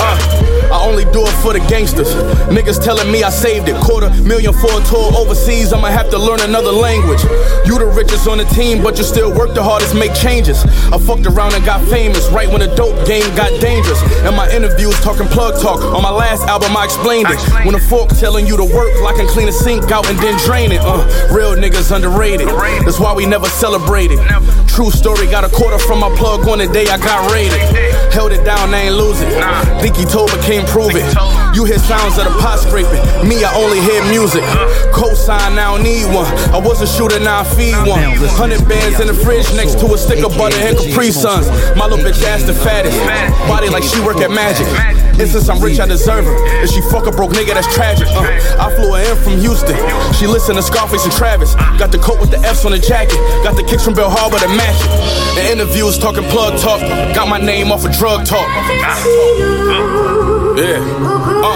Uh, 0.00 0.47
I 0.70 0.84
only 0.84 1.04
do 1.12 1.22
it 1.24 1.36
for 1.42 1.52
the 1.52 1.60
gangsters. 1.68 2.14
Niggas 2.48 2.82
telling 2.82 3.10
me 3.10 3.22
I 3.22 3.30
saved 3.30 3.68
it. 3.68 3.76
Quarter 3.82 4.10
million 4.22 4.52
for 4.52 4.70
a 4.70 4.82
tour 4.84 5.12
overseas, 5.16 5.72
I'ma 5.72 5.88
have 5.88 6.10
to 6.10 6.18
learn 6.18 6.40
another 6.40 6.72
language. 6.72 7.22
You 7.66 7.78
the 7.78 7.86
richest 7.86 8.28
on 8.28 8.38
the 8.38 8.44
team, 8.56 8.82
but 8.82 8.98
you 8.98 9.04
still 9.04 9.32
work 9.34 9.54
the 9.54 9.62
hardest, 9.62 9.94
make 9.94 10.14
changes. 10.14 10.64
I 10.92 10.98
fucked 10.98 11.26
around 11.26 11.54
and 11.54 11.64
got 11.64 11.80
famous 11.88 12.28
right 12.30 12.48
when 12.48 12.60
the 12.60 12.72
dope 12.74 12.96
game 13.06 13.28
got 13.34 13.50
dangerous. 13.60 14.00
In 14.24 14.34
my 14.34 14.48
interviews, 14.50 14.98
talking 15.00 15.26
plug 15.28 15.60
talk. 15.60 15.80
On 15.82 16.02
my 16.02 16.10
last 16.10 16.46
album, 16.46 16.76
I 16.76 16.84
explained 16.84 17.28
it. 17.30 17.40
When 17.64 17.74
a 17.74 17.80
fork 17.80 18.10
telling 18.10 18.46
you 18.46 18.56
to 18.56 18.64
work, 18.64 18.92
like 19.02 19.18
I 19.18 19.18
can 19.18 19.28
clean 19.28 19.48
a 19.48 19.52
sink 19.52 19.90
out 19.90 20.08
and 20.08 20.18
then 20.18 20.38
drain 20.46 20.72
it. 20.72 20.80
Uh, 20.80 21.02
real 21.34 21.54
niggas 21.56 21.90
underrated. 21.94 22.48
That's 22.86 23.00
why 23.00 23.12
we 23.12 23.26
never 23.26 23.46
celebrated. 23.46 24.18
True 24.68 24.90
story, 24.90 25.26
got 25.26 25.44
a 25.44 25.48
quarter 25.48 25.78
from 25.78 25.98
my 25.98 26.14
plug 26.16 26.46
on 26.46 26.58
the 26.58 26.68
day 26.68 26.86
I 26.86 26.98
got 26.98 27.32
raided. 27.32 27.58
Held 28.12 28.32
it 28.32 28.44
down, 28.44 28.72
I 28.72 28.86
ain't 28.86 28.94
losing. 28.94 29.28
Think 29.80 29.96
he 29.96 30.04
told, 30.04 30.30
but 30.30 30.44
can't 30.58 30.70
prove 30.70 30.94
it. 30.98 31.06
You 31.54 31.64
hear 31.64 31.78
sounds 31.78 32.18
of 32.18 32.24
the 32.26 32.34
pot 32.42 32.58
scraping. 32.58 32.98
Me, 33.22 33.44
I 33.44 33.54
only 33.54 33.78
hear 33.80 34.02
music. 34.10 34.42
Cosign, 34.90 35.54
I 35.54 35.70
don't 35.70 35.82
need 35.82 36.06
one. 36.10 36.26
I 36.50 36.58
was 36.58 36.82
a 36.82 36.86
shooter, 36.86 37.20
now 37.20 37.40
I 37.40 37.44
feed 37.44 37.78
one. 37.86 38.02
Hundred 38.34 38.66
bands 38.68 38.98
in 38.98 39.06
the 39.06 39.14
fridge 39.14 39.46
next 39.54 39.78
to 39.78 39.86
a 39.94 39.98
stick 39.98 40.24
of 40.24 40.36
butter 40.36 40.58
and 40.58 40.76
Capri 40.76 41.10
Suns. 41.10 41.46
My 41.76 41.86
little 41.86 42.02
bitch 42.02 42.22
ass 42.24 42.42
the 42.42 42.54
fattest. 42.54 42.98
Body 43.46 43.68
like 43.68 43.84
she 43.84 44.00
work 44.00 44.18
at 44.18 44.30
Magic. 44.30 44.66
And 45.18 45.28
since 45.28 45.48
I'm 45.48 45.62
rich, 45.62 45.78
I 45.78 45.86
deserve 45.86 46.24
her. 46.24 46.36
If 46.62 46.70
she 46.70 46.80
fuck 46.90 47.06
a 47.06 47.10
broke 47.10 47.32
nigga, 47.32 47.54
that's 47.54 47.72
tragic. 47.74 48.06
Uh, 48.08 48.22
I 48.58 48.74
flew 48.74 48.94
her 48.94 49.02
in 49.02 49.16
from 49.22 49.38
Houston. 49.38 49.76
She 50.14 50.26
listen 50.26 50.54
to 50.54 50.62
Scarface 50.62 51.04
and 51.04 51.12
Travis. 51.12 51.54
Got 51.78 51.90
the 51.90 51.98
coat 51.98 52.20
with 52.20 52.30
the 52.30 52.38
F's 52.38 52.64
on 52.64 52.70
the 52.72 52.78
jacket. 52.78 53.18
Got 53.42 53.56
the 53.56 53.64
kicks 53.64 53.84
from 53.84 53.94
Bal 53.94 54.10
Harbour 54.10 54.38
to 54.38 54.48
match 54.48 54.78
it. 54.78 54.90
The 55.34 55.52
interviews 55.52 55.98
talking 55.98 56.24
plug 56.30 56.58
talk. 56.58 56.80
Got 57.14 57.28
my 57.28 57.38
name 57.38 57.72
off 57.72 57.84
of 57.84 57.92
drug 57.92 58.26
talk. 58.26 58.46
Yeah. 60.58 60.82
Uh, 60.82 61.54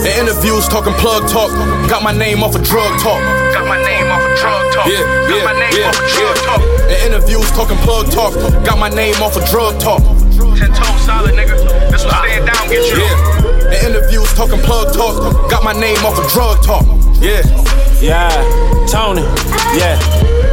the 0.00 0.08
interviews 0.16 0.68
talking 0.68 0.94
plug 0.94 1.28
talk. 1.28 1.52
Got 1.84 2.02
my 2.02 2.12
name 2.16 2.42
off 2.42 2.56
of 2.56 2.64
drug 2.64 2.98
talk. 2.98 3.20
Got 3.52 3.68
my 3.68 3.76
name 3.76 4.08
off 4.08 4.24
of 4.24 4.38
drug 4.40 4.72
talk. 4.72 4.86
Yeah, 4.88 5.04
Got 5.28 5.36
yeah, 5.36 5.44
my 5.44 5.52
name 5.52 5.74
yeah, 5.76 5.88
off 5.92 6.00
of 6.00 6.08
drug 6.08 6.36
yeah. 6.36 6.48
talk. 6.48 6.62
The 6.88 6.96
interviews 7.04 7.50
talking 7.52 7.76
plug 7.84 8.10
talk. 8.10 8.32
Got 8.64 8.78
my 8.78 8.88
name 8.88 9.20
off 9.20 9.36
of 9.36 9.44
drug 9.50 9.78
talk. 9.78 10.00
Ten 10.56 10.72
toes 10.72 11.00
solid, 11.04 11.36
nigga. 11.36 11.60
This 11.92 12.04
one 12.08 12.14
stand 12.24 12.46
down, 12.48 12.64
get 12.72 12.88
you. 12.88 13.04
Yeah. 13.04 13.68
The 13.68 13.78
interviews 13.84 14.32
talking 14.32 14.60
plug 14.64 14.94
talk. 14.94 15.50
Got 15.50 15.62
my 15.62 15.74
name 15.76 15.98
off 16.08 16.16
of 16.16 16.24
drug 16.32 16.64
talk. 16.64 16.86
Yeah. 17.20 17.44
Yeah, 18.00 18.30
Tony, 18.86 19.22
yeah. 19.76 19.98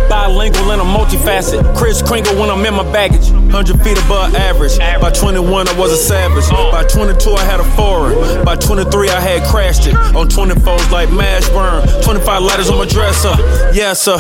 Bilingual 0.10 0.72
and 0.72 0.82
a 0.82 0.84
multifaceted. 0.84 1.78
Kris 1.78 2.02
Kringle 2.02 2.36
when 2.40 2.50
I'm 2.50 2.66
in 2.66 2.74
my 2.74 2.84
baggage. 2.92 3.30
100 3.56 3.82
feet 3.86 3.98
above 4.04 4.36
average. 4.36 4.78
By 4.78 5.12
21, 5.12 5.70
I 5.70 5.80
was 5.80 5.94
a 5.94 5.96
savage. 5.96 6.44
By 6.50 6.84
22, 6.84 7.32
I 7.32 7.44
had 7.46 7.62
a 7.62 7.64
foreign. 7.80 8.44
By 8.44 8.58
23, 8.58 9.08
I 9.08 9.20
had 9.22 9.48
crashed 9.48 9.88
it. 9.88 9.96
On 10.12 10.28
24s 10.28 10.92
like 10.92 11.08
Mashburn. 11.08 12.04
25 12.04 12.42
lighters 12.42 12.70
on 12.70 12.80
my 12.80 12.86
dresser. 12.86 13.32
Yes, 13.72 14.02
sir. 14.02 14.18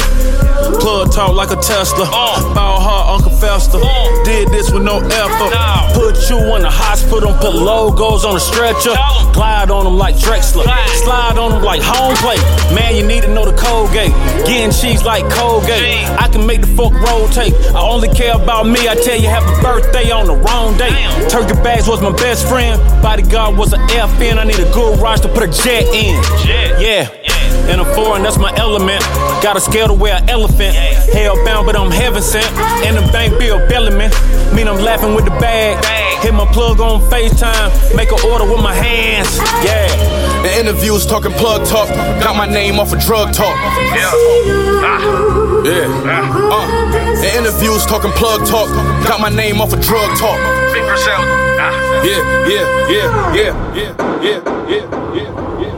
Plug 0.79 1.11
talk 1.11 1.35
like 1.35 1.51
a 1.51 1.59
Tesla. 1.59 2.05
Bow 2.55 2.79
hard, 2.79 3.19
Uncle 3.19 3.37
Fester. 3.37 3.79
Did 4.23 4.47
this 4.55 4.71
with 4.71 4.83
no 4.83 4.99
effort. 5.03 5.51
Put 5.91 6.15
you 6.29 6.39
in 6.55 6.61
the 6.63 6.71
hospital, 6.71 7.33
put 7.35 7.53
logos 7.53 8.23
on 8.23 8.35
the 8.35 8.39
stretcher. 8.39 8.95
Glide 9.35 9.69
on 9.69 9.83
them 9.83 9.97
like 9.97 10.15
Drexler. 10.15 10.63
Slide 11.03 11.37
on 11.37 11.51
them 11.51 11.61
like 11.61 11.81
home 11.83 12.15
plate. 12.23 12.39
Man, 12.73 12.95
you 12.95 13.05
need 13.05 13.23
to 13.23 13.33
know 13.33 13.43
the 13.43 13.55
code 13.57 13.91
gate. 13.91 14.15
Getting 14.47 14.71
cheese 14.71 15.03
like 15.03 15.29
Colgate. 15.29 16.07
I 16.23 16.29
can 16.31 16.47
make 16.47 16.61
the 16.61 16.67
fuck 16.67 16.93
rotate. 16.93 17.53
I 17.75 17.81
only 17.81 18.07
care 18.07 18.35
about 18.35 18.63
me. 18.65 18.87
I 18.87 18.95
tell 18.95 19.19
you, 19.19 19.24
happy 19.25 19.61
birthday 19.61 20.11
on 20.11 20.27
the 20.27 20.35
wrong 20.35 20.77
day. 20.77 20.91
Turkey 21.29 21.53
bags 21.61 21.87
was 21.87 22.01
my 22.01 22.11
best 22.11 22.47
friend. 22.47 22.81
Bodyguard 23.01 23.57
was 23.57 23.73
an 23.73 23.81
FN. 23.89 24.37
I 24.37 24.43
need 24.43 24.59
a 24.59 24.71
good 24.73 24.99
rush 24.99 25.21
to 25.21 25.27
put 25.27 25.43
a 25.43 25.47
jet 25.47 25.83
in. 25.93 26.15
Yeah. 26.79 27.09
And 27.69 27.81
a 27.81 27.95
foreign, 27.95 28.23
that's 28.23 28.37
my 28.37 28.53
element. 28.57 29.01
Got 29.41 29.57
a 29.57 29.61
scale 29.61 29.87
to 29.87 29.93
wear 29.93 30.15
an 30.15 30.29
elephant. 30.29 30.75
Hellbound, 31.13 31.65
but 31.65 31.75
I'm 31.75 31.89
heaven 31.89 32.21
sent. 32.21 32.45
And 32.85 32.97
the 32.97 33.11
bank 33.11 33.37
bill 33.39 33.57
Bellamy. 33.67 34.09
Mean 34.55 34.67
I'm 34.67 34.83
laughing 34.83 35.15
with 35.15 35.25
the 35.25 35.31
bag. 35.31 35.83
Hit 36.23 36.33
my 36.33 36.45
plug 36.53 36.79
on 36.79 37.01
FaceTime. 37.09 37.95
Make 37.95 38.11
an 38.11 38.19
order 38.31 38.45
with 38.45 38.61
my 38.61 38.73
hands. 38.73 39.37
Yeah. 39.65 39.87
The 40.43 40.59
interviews 40.59 41.05
talking 41.05 41.31
plug 41.31 41.67
talk. 41.67 41.89
Got 42.21 42.35
my 42.35 42.45
name 42.45 42.79
off 42.79 42.93
of 42.93 42.99
drug 42.99 43.33
talk. 43.33 43.55
Yeah. 43.95 44.11
Ah. 44.85 45.54
Yeah. 45.65 45.89
Uh, 45.89 47.21
the 47.21 47.29
interviews 47.37 47.87
talking 47.87 48.11
plug 48.11 48.45
talk. 48.45 48.69
Got 49.07 49.19
my 49.19 49.29
name 49.29 49.59
off 49.61 49.73
of 49.73 49.81
drug 49.81 50.15
talk. 50.15 50.37
Ah. 50.37 52.03
Yeah, 52.05 52.21
yeah, 52.45 52.65
yeah, 52.87 53.33
yeah, 53.33 53.73
yeah, 53.73 53.93
yeah, 54.21 54.41
yeah, 54.69 54.85
yeah, 55.17 55.74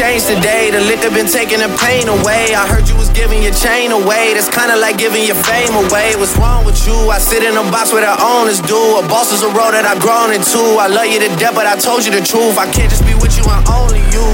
making 0.00 0.16
a 0.16 0.20
change 0.20 0.24
today. 0.26 0.70
The 0.70 0.80
liquor 0.80 1.10
been 1.10 1.26
taking 1.26 1.60
the 1.60 1.68
pain 1.78 2.08
away. 2.08 2.54
I 2.54 2.66
heard 2.66 2.88
you 2.88 2.96
was 2.96 3.08
giving 3.10 3.42
your 3.42 3.52
chain 3.52 3.92
away. 3.92 4.34
That's 4.34 4.48
kinda 4.48 4.76
like 4.76 4.96
giving 4.98 5.24
your 5.24 5.36
fame 5.36 5.74
away. 5.74 6.16
What's 6.16 6.36
wrong 6.36 6.64
with 6.64 6.86
you? 6.86 7.10
I 7.10 7.18
sit 7.18 7.42
in 7.42 7.56
a 7.56 7.64
box 7.70 7.92
where 7.92 8.02
the 8.02 8.14
owners 8.22 8.60
do. 8.60 8.80
A 8.98 9.02
boss 9.06 9.32
is 9.32 9.42
a 9.42 9.48
role 9.48 9.72
that 9.72 9.84
I've 9.84 10.00
grown 10.00 10.32
into. 10.32 10.78
I 10.78 10.86
love 10.86 11.06
you 11.06 11.20
to 11.20 11.28
death, 11.36 11.54
but 11.54 11.66
I 11.66 11.76
told 11.76 12.04
you 12.04 12.12
the 12.12 12.22
truth. 12.22 12.58
I 12.58 12.66
can't 12.70 12.90
just 12.90 13.04
be 13.04 13.14
with 13.14 13.36
you 13.36 13.44
and 13.44 13.62
only 13.68 14.02
you. 14.14 14.24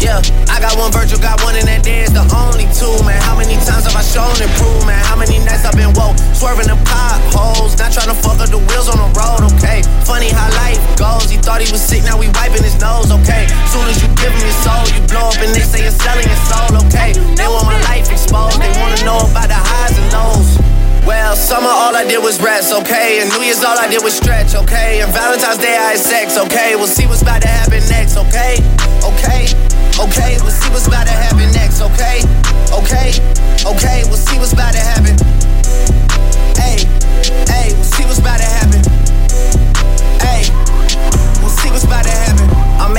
Yeah, 0.00 0.22
I 0.46 0.60
got 0.60 0.78
one 0.78 0.92
Virgil, 0.92 1.18
got 1.18 1.42
one 1.42 1.56
in 1.56 1.66
that 1.66 1.82
day, 1.82 2.06
the 2.06 2.22
only 2.30 2.70
two, 2.70 2.94
man. 3.02 3.18
How 3.18 3.34
many 3.34 3.58
times 3.66 3.82
have 3.82 3.98
I 3.98 4.02
shown 4.06 4.30
and 4.38 4.50
proved, 4.54 4.86
man? 4.86 5.02
How 5.02 5.18
many 5.18 5.42
nights 5.42 5.66
I've 5.66 5.74
been 5.74 5.90
woke, 5.98 6.14
swerving 6.38 6.70
the 6.70 6.78
potholes, 6.86 7.74
not 7.78 7.90
trying 7.90 8.06
to 8.06 8.14
fuck 8.14 8.38
up 8.38 8.46
the 8.46 8.62
wheels 8.62 8.86
on 8.86 9.02
the 9.02 9.10
road, 9.18 9.42
okay? 9.58 9.82
Nose, 12.88 13.10
okay? 13.12 13.44
Soon 13.68 13.84
as 13.92 14.00
you 14.00 14.08
give 14.16 14.32
him 14.32 14.40
your 14.40 14.58
soul, 14.64 14.82
you 14.96 15.00
blow 15.04 15.28
up 15.28 15.38
and 15.44 15.52
they 15.52 15.64
say 15.64 15.84
you're 15.84 16.00
selling 16.00 16.24
your 16.24 16.42
soul, 16.48 16.72
okay? 16.88 17.12
They 17.36 17.48
want 17.48 17.68
my 17.68 17.78
life 17.84 18.08
exposed, 18.08 18.56
they 18.56 18.72
wanna 18.80 19.00
know 19.04 19.20
about 19.28 19.48
the 19.52 19.60
highs 19.60 19.94
and 20.00 20.08
lows. 20.16 20.56
Well, 21.04 21.36
summer 21.36 21.72
all 21.72 21.94
I 21.96 22.04
did 22.04 22.20
was 22.22 22.40
rest, 22.40 22.72
okay? 22.80 23.20
And 23.20 23.28
New 23.32 23.44
Year's 23.44 23.64
all 23.64 23.78
I 23.78 23.88
did 23.88 24.02
was 24.02 24.16
stretch, 24.16 24.54
okay? 24.54 25.00
And 25.02 25.12
Valentine's 25.12 25.60
Day 25.60 25.76
I 25.76 25.96
had 25.96 26.00
sex, 26.00 26.38
okay? 26.48 26.76
We'll 26.76 26.94
see 26.98 27.06
what's 27.06 27.22
about 27.22 27.42
to 27.42 27.48
happen 27.48 27.80
next, 27.88 28.16
okay? 28.16 28.60
Okay, 29.04 29.42
okay, 30.00 30.32
we'll 30.40 30.56
see 30.60 30.70
what's 30.72 30.88
about 30.88 31.06
to 31.06 31.12
happen 31.12 31.48
next, 31.52 31.80
okay? 31.80 32.24
Okay, 32.72 33.08
okay, 33.64 33.98
we'll 34.08 34.20
see 34.28 34.38
what's 34.38 34.52
about 34.52 34.72
to 34.72 34.80
happen. 34.80 35.27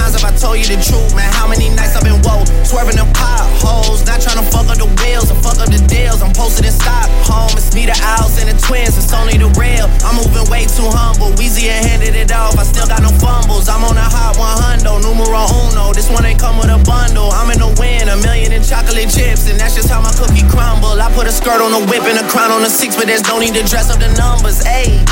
Times 0.00 0.16
have 0.16 0.24
I 0.24 0.32
told 0.32 0.56
you 0.56 0.64
the 0.64 0.80
truth, 0.80 1.12
man? 1.12 1.28
How 1.36 1.44
many 1.44 1.68
nights 1.76 1.92
I've 1.92 2.00
been 2.00 2.16
woke, 2.24 2.48
swerving 2.64 2.96
the 2.96 3.04
potholes, 3.12 4.00
not 4.08 4.24
trying 4.24 4.40
to 4.40 4.46
fuck 4.48 4.64
up 4.72 4.80
the 4.80 4.88
wheels 5.04 5.28
or 5.28 5.36
fuck 5.44 5.60
up 5.60 5.68
the 5.68 5.76
deals. 5.92 6.24
I'm 6.24 6.32
posted 6.32 6.64
in 6.64 6.72
Stockholm, 6.72 7.52
it's 7.52 7.76
me, 7.76 7.84
the 7.84 7.92
owls, 8.16 8.40
and 8.40 8.48
the 8.48 8.56
twins, 8.56 8.96
it's 8.96 9.12
only 9.12 9.36
the 9.36 9.52
real. 9.60 9.92
I'm 10.00 10.16
moving 10.16 10.48
way 10.48 10.64
too 10.64 10.88
humble, 10.88 11.36
Weezy 11.36 11.68
and 11.68 11.84
handed 11.84 12.16
it 12.16 12.32
off, 12.32 12.56
I 12.56 12.64
still 12.64 12.88
got 12.88 13.04
no 13.04 13.12
fumbles. 13.20 13.68
I'm 13.68 13.84
on 13.84 14.00
a 14.00 14.08
hot 14.08 14.40
100, 14.40 14.88
numero 15.04 15.44
uno. 15.68 15.92
This 15.92 16.08
one 16.08 16.24
ain't 16.24 16.40
come 16.40 16.56
with 16.56 16.72
a 16.72 16.80
bundle. 16.80 17.28
I'm 17.36 17.52
in 17.52 17.60
the 17.60 17.68
win, 17.76 18.08
a 18.08 18.16
million 18.24 18.56
in 18.56 18.64
chocolate 18.64 19.12
chips, 19.12 19.52
and 19.52 19.60
that's 19.60 19.76
just 19.76 19.92
how 19.92 20.00
my 20.00 20.16
cookie 20.16 20.48
crumble. 20.48 20.96
I 20.96 21.12
put 21.12 21.28
a 21.28 21.34
skirt 21.34 21.60
on 21.60 21.76
the 21.76 21.82
whip 21.84 22.08
and 22.08 22.16
a 22.16 22.24
crown 22.32 22.48
on 22.48 22.64
the 22.64 22.72
six, 22.72 22.96
but 22.96 23.04
there's 23.04 23.26
no 23.28 23.36
need 23.36 23.52
to 23.52 23.64
dress 23.68 23.92
up 23.92 24.00
the 24.00 24.08
numbers. 24.16 24.64
Ayy, 24.64 25.04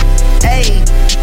ayy, 0.49 0.81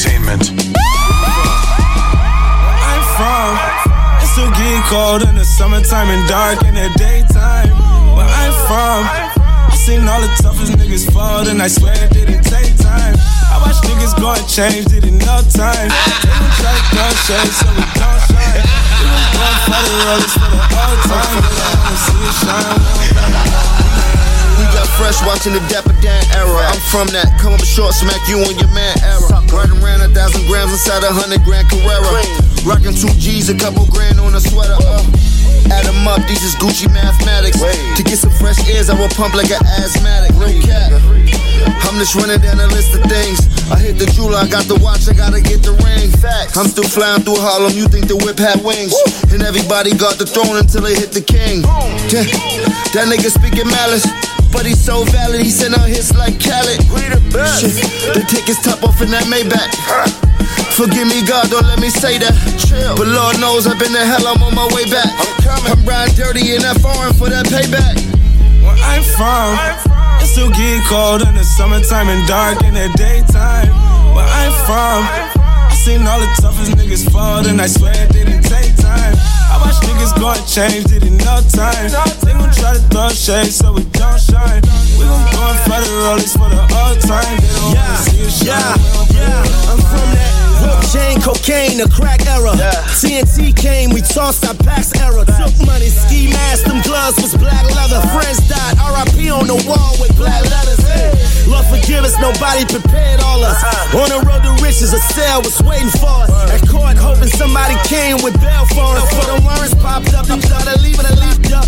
entertainment. 0.00 0.50
I'm 2.80 3.04
from. 3.16 3.52
It 4.22 4.26
still 4.32 4.50
get 4.50 4.84
cold 4.88 5.22
in 5.22 5.34
the 5.36 5.44
summertime 5.44 6.08
and 6.08 6.28
dark 6.28 6.62
in 6.64 6.74
the 6.74 6.88
daytime. 6.96 7.68
Where 8.16 8.26
I'm 8.26 8.52
from. 8.66 9.04
I 9.04 9.74
seen 9.74 10.08
all 10.08 10.20
the 10.20 10.28
toughest 10.42 10.72
niggas 10.72 11.12
fall, 11.12 11.46
and 11.48 11.60
I 11.62 11.68
swear 11.68 11.94
it 11.94 12.12
didn't 12.12 12.44
take 12.44 12.76
time. 12.78 13.14
I 13.52 13.60
watch 13.60 13.76
niggas 13.84 14.18
go 14.20 14.32
and 14.32 14.48
change, 14.48 14.86
it 14.92 15.04
no 15.04 15.42
time. 15.52 15.90
Don't 16.24 16.84
try 16.92 17.08
to 17.08 17.16
shade, 17.26 17.52
so 17.52 17.68
we 17.76 17.84
don't 18.00 18.20
shine. 18.28 18.64
We 19.00 19.04
was 19.04 19.26
going 19.36 19.58
for 19.68 19.80
the 19.84 19.94
rollers 20.00 20.32
for 20.32 20.48
the 20.48 20.60
old 20.80 21.00
time, 21.08 21.36
but 21.44 21.54
I 21.60 21.70
wanna 21.76 21.96
see 21.96 22.24
it 22.24 22.34
shine 22.40 23.09
fresh 25.00 25.24
watching 25.24 25.56
the 25.56 25.64
Dapper 25.72 25.96
Dan 26.04 26.20
era. 26.36 26.60
I'm 26.68 26.80
from 26.92 27.08
that. 27.16 27.32
Come 27.40 27.56
up 27.56 27.64
short, 27.64 27.96
smack 27.96 28.20
you 28.28 28.36
on 28.44 28.52
your 28.60 28.68
man 28.76 28.92
era. 29.00 29.40
Riding 29.48 29.80
around 29.80 30.04
a 30.04 30.12
thousand 30.12 30.44
grams 30.44 30.72
inside 30.76 31.02
a 31.02 31.08
hundred 31.08 31.40
grand 31.42 31.72
Carrera. 31.72 32.20
Rocking 32.68 32.92
two 32.92 33.08
G's, 33.16 33.48
a 33.48 33.56
couple 33.56 33.88
grand 33.88 34.20
on 34.20 34.36
a 34.36 34.40
sweater. 34.40 34.76
Uh. 34.76 35.39
Add 35.68 35.84
them 35.84 36.08
up, 36.08 36.24
these 36.26 36.42
is 36.42 36.56
Gucci 36.56 36.88
mathematics. 36.92 37.60
To 37.60 38.02
get 38.02 38.18
some 38.18 38.32
fresh 38.32 38.58
ears, 38.68 38.88
I 38.88 38.96
will 38.96 39.12
pump 39.12 39.34
like 39.34 39.50
an 39.50 39.60
asthmatic. 39.80 40.32
No 40.40 40.48
cap. 40.64 40.96
I'm 41.84 41.98
just 41.98 42.14
running 42.14 42.40
down 42.40 42.60
a 42.60 42.66
list 42.72 42.94
of 42.96 43.04
things. 43.10 43.44
I 43.70 43.78
hit 43.78 43.98
the 43.98 44.06
jeweler, 44.06 44.38
I 44.38 44.48
got 44.48 44.64
the 44.64 44.78
watch, 44.80 45.08
I 45.08 45.12
gotta 45.12 45.40
get 45.40 45.62
the 45.62 45.76
ring. 45.84 46.10
Facts. 46.22 46.56
I'm 46.56 46.66
still 46.66 46.88
flying 46.88 47.22
through 47.22 47.38
Harlem, 47.38 47.72
you 47.76 47.86
think 47.86 48.08
the 48.08 48.16
whip 48.16 48.38
had 48.38 48.64
wings. 48.64 48.92
Woo. 48.92 49.34
And 49.34 49.42
everybody 49.42 49.94
got 49.94 50.18
the 50.18 50.26
throne 50.26 50.56
until 50.56 50.82
they 50.82 50.94
hit 50.94 51.12
the 51.12 51.22
king. 51.22 51.62
Yeah. 52.10 52.24
That 52.96 53.06
nigga 53.10 53.30
speaking 53.30 53.68
malice. 53.68 54.06
But 54.50 54.66
he's 54.66 54.82
so 54.82 55.04
valid, 55.14 55.42
he 55.42 55.50
sent 55.50 55.78
out 55.78 55.86
hits 55.86 56.10
like 56.18 56.42
Khaled. 56.42 56.82
We 56.90 57.06
the 57.06 57.22
best. 57.30 57.62
Shit, 57.62 57.78
the 58.14 58.26
tickets 58.26 58.58
top 58.66 58.82
off 58.82 59.00
in 59.00 59.10
that 59.14 59.30
Maybach. 59.30 59.70
Forgive 60.76 61.08
me, 61.08 61.20
God, 61.26 61.50
don't 61.50 61.66
let 61.66 61.80
me 61.80 61.90
say 61.90 62.18
that. 62.18 62.32
Chill. 62.56 62.96
But 62.96 63.08
Lord 63.08 63.38
knows 63.40 63.66
I've 63.66 63.78
been 63.78 63.92
to 63.92 64.04
hell, 64.04 64.26
I'm 64.26 64.42
on 64.42 64.54
my 64.54 64.66
way 64.72 64.86
back. 64.88 65.10
I'm 65.12 65.36
coming. 65.42 65.70
I'm 65.72 65.82
riding 65.84 66.14
dirty 66.16 66.54
in 66.54 66.62
that 66.62 66.80
foreign 66.80 67.12
for 67.14 67.28
that 67.28 67.46
payback. 67.52 67.98
Where 68.64 68.78
I'm 68.78 69.04
from, 69.16 69.56
it 70.22 70.26
still 70.26 70.50
get 70.52 70.80
cold 70.88 71.22
in 71.22 71.34
the 71.34 71.44
summertime 71.44 72.08
and 72.08 72.22
dark 72.26 72.62
in 72.64 72.74
the 72.74 72.88
daytime. 72.96 73.68
Where 74.14 74.24
I'm 74.24 74.54
from, 74.64 75.04
I 75.04 75.74
seen 75.74 76.06
all 76.06 76.20
the 76.20 76.30
toughest 76.40 76.72
niggas 76.78 77.10
fall, 77.10 77.44
and 77.44 77.60
I 77.60 77.66
swear 77.66 77.92
it 77.96 78.12
didn't 78.12 78.42
take 78.46 78.76
time. 78.76 79.14
I 79.50 79.58
watch 79.60 79.80
niggas 79.84 80.14
go 80.16 80.32
and 80.32 80.46
change, 80.46 80.88
it 80.92 81.10
no 81.30 81.40
time. 81.52 81.90
They 82.24 82.32
gon' 82.32 82.52
try 82.52 82.74
to 82.74 82.82
throw 82.88 83.08
shade 83.10 83.52
so 83.52 83.72
we 83.72 83.84
don't 83.96 84.20
shine. 84.20 84.62
We 84.98 85.04
gon' 85.04 85.24
go 85.32 85.42
and 85.50 85.60
fight 85.66 85.84
the 85.84 85.92
rollies 86.04 86.32
for 86.32 86.48
the 86.48 86.62
old 86.62 86.98
time. 87.04 87.36
They 87.40 87.52
don't 87.52 87.74
yeah, 87.74 87.84
wanna 87.84 88.08
see 88.08 88.24
us 88.24 88.34
shine. 88.44 88.78
Yeah, 89.12 89.44
yeah, 89.44 89.49
cocaine, 91.40 91.78
the 91.78 91.88
crack 91.88 92.20
era. 92.26 92.52
Yeah. 92.56 92.72
TNT 93.00 93.56
came, 93.56 93.90
we 93.90 94.00
tossed 94.00 94.44
our 94.46 94.54
packs 94.54 94.92
era. 95.00 95.24
Took 95.24 95.54
money, 95.66 95.88
ski 95.88 96.28
mask, 96.28 96.66
them 96.66 96.82
gloves 96.82 97.16
was 97.20 97.34
black 97.36 97.64
leather. 97.72 98.00
Friends 98.12 98.40
died, 98.48 98.76
RIP 98.76 99.32
on 99.32 99.46
the 99.48 99.56
wall 99.64 99.96
with 100.00 100.14
black 100.16 100.42
letters. 100.44 100.80
Hey. 100.84 101.16
Lord 101.48 101.66
forgive 101.66 102.04
us, 102.04 102.16
nobody 102.20 102.64
prepared 102.68 103.20
all 103.20 103.42
us. 103.42 103.56
Uh-huh. 103.56 104.04
On 104.04 104.08
the 104.08 104.20
road 104.28 104.42
to 104.44 104.52
riches, 104.62 104.92
a 104.92 105.00
cell 105.16 105.40
was 105.42 105.56
waiting 105.62 105.90
for 105.90 106.28
us. 106.28 106.30
At 106.52 106.62
court, 106.68 106.96
hoping 106.96 107.32
somebody 107.32 107.74
came 107.88 108.20
with 108.22 108.36
bail 108.40 108.66
for 108.76 109.00
us. 109.00 109.06
For 109.10 109.24
the 109.34 109.38
warrants 109.42 109.74
popped 109.80 110.12
up, 110.14 110.28
I'm 110.30 110.40
leave 110.84 111.00
it, 111.00 111.06
I 111.08 111.14
leave 111.16 111.40
up. 111.50 111.66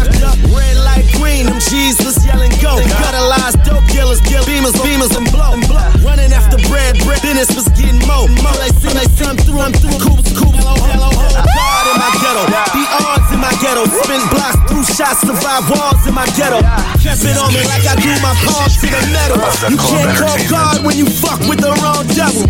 Red 0.52 0.76
light 0.84 1.06
green, 1.18 1.46
them 1.46 1.58
G's 1.58 1.98
was 2.04 2.20
yelling 2.24 2.52
go. 2.60 2.78
Guttalized 2.78 3.62
dope 3.64 3.86
dealers, 3.90 4.20
kill 4.20 4.44
beamers, 4.44 4.76
beamers, 4.84 5.16
and 5.16 5.26
blow. 5.32 5.56
Running 6.04 6.32
after 6.32 6.58
bread, 6.68 6.98
bread, 7.04 7.22
business 7.22 7.50
was 7.56 7.68
getting 7.74 7.98
mo. 8.06 8.28
Mo, 8.42 8.52
they 8.62 8.70
see 8.78 8.92
they 8.92 9.08
come 9.18 9.36
through, 9.36 9.61
I'm 9.62 9.70
through. 9.78 9.94
Cool, 10.02 10.18
cool, 10.34 10.50
hello, 10.58 10.74
hello, 10.74 11.06
hello. 11.14 11.42
God 11.46 11.84
in 11.86 11.96
my 12.02 12.10
ghetto, 12.18 12.42
the 12.50 12.82
odds 12.98 13.30
in 13.30 13.38
my 13.38 13.54
ghetto. 13.62 13.86
Spin 13.86 14.18
blocks 14.34 14.58
through 14.66 14.82
shots, 14.90 15.22
survive 15.22 15.70
walls 15.70 16.02
in 16.02 16.14
my 16.18 16.26
ghetto. 16.34 16.58
Kept 16.98 17.22
it 17.22 17.38
on 17.38 17.54
me 17.54 17.62
like 17.70 17.86
I 17.86 17.94
do 18.02 18.10
my 18.18 18.34
palms 18.42 18.74
to 18.82 18.90
the 18.90 19.02
metal. 19.14 19.38
You 19.70 19.78
can't 19.78 20.18
call 20.18 20.34
God 20.50 20.82
when 20.82 20.98
you 20.98 21.06
fuck 21.06 21.38
with 21.46 21.62
the 21.62 21.70
wrong 21.78 22.02
devil. 22.10 22.42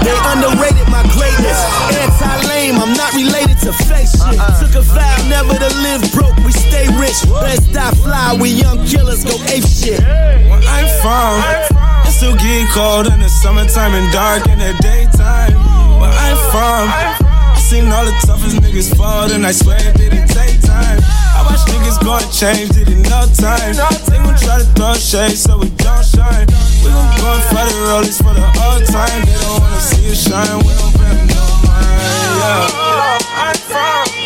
They 0.00 0.16
underrated 0.32 0.88
my 0.88 1.04
greatness. 1.12 1.60
Anti-lame, 1.92 2.80
I'm 2.80 2.96
not 2.96 3.12
related 3.12 3.60
to 3.68 3.76
fake 3.84 4.08
shit. 4.08 4.40
Uh-uh. 4.40 4.56
Took 4.56 4.80
a 4.80 4.84
vow 4.88 5.20
never 5.28 5.52
to 5.52 5.70
live 5.84 6.00
broke, 6.16 6.36
we 6.48 6.52
stay 6.56 6.88
rich. 6.96 7.20
Best 7.44 7.76
I 7.76 7.92
fly, 8.00 8.32
we 8.40 8.56
young 8.56 8.80
killers 8.88 9.20
go 9.20 9.36
ape 9.52 9.68
shit. 9.68 10.00
Where 10.00 10.64
I'm 10.64 10.88
from, 11.04 11.44
it 11.44 11.95
still 12.16 12.36
get 12.36 12.64
cold 12.72 13.06
in 13.12 13.20
the 13.20 13.28
summertime 13.28 13.92
and 13.92 14.10
dark 14.10 14.48
in 14.48 14.58
the 14.58 14.72
daytime. 14.80 15.52
Where 16.00 16.08
I'm 16.08 16.38
from, 16.48 16.88
I 16.88 17.60
seen 17.60 17.92
all 17.92 18.06
the 18.08 18.16
toughest 18.24 18.56
niggas 18.56 18.96
fall, 18.96 19.30
and 19.30 19.44
I 19.44 19.52
swear 19.52 19.76
it 19.76 19.96
didn't 20.00 20.28
take 20.32 20.56
time. 20.64 20.96
I 21.36 21.44
watch 21.44 21.60
niggas 21.68 22.00
go 22.00 22.16
and 22.16 22.32
change, 22.32 22.72
it 22.72 22.88
no 23.04 23.28
time. 23.36 23.76
They 24.08 24.16
gon' 24.16 24.32
try 24.40 24.56
to 24.56 24.68
throw 24.72 24.94
shade 24.96 25.36
so 25.36 25.58
we 25.60 25.68
don't 25.76 26.00
shine. 26.00 26.48
We 26.80 26.88
gon' 26.88 27.20
go 27.20 27.36
and 27.36 27.44
fight 27.52 27.68
the 27.68 27.84
rollies 27.84 28.16
for 28.16 28.32
the 28.32 28.48
old 28.64 28.88
time. 28.88 29.20
They 29.28 29.36
don't 29.36 29.60
wanna 29.60 29.80
see 29.84 30.08
us 30.08 30.24
shine, 30.24 30.56
we 30.64 30.72
don't 30.72 30.96
pay 30.96 31.20
no 31.28 31.44
mind. 31.68 32.00
Yeah. 32.40 33.44
I'm 33.44 33.56
from 33.68 34.16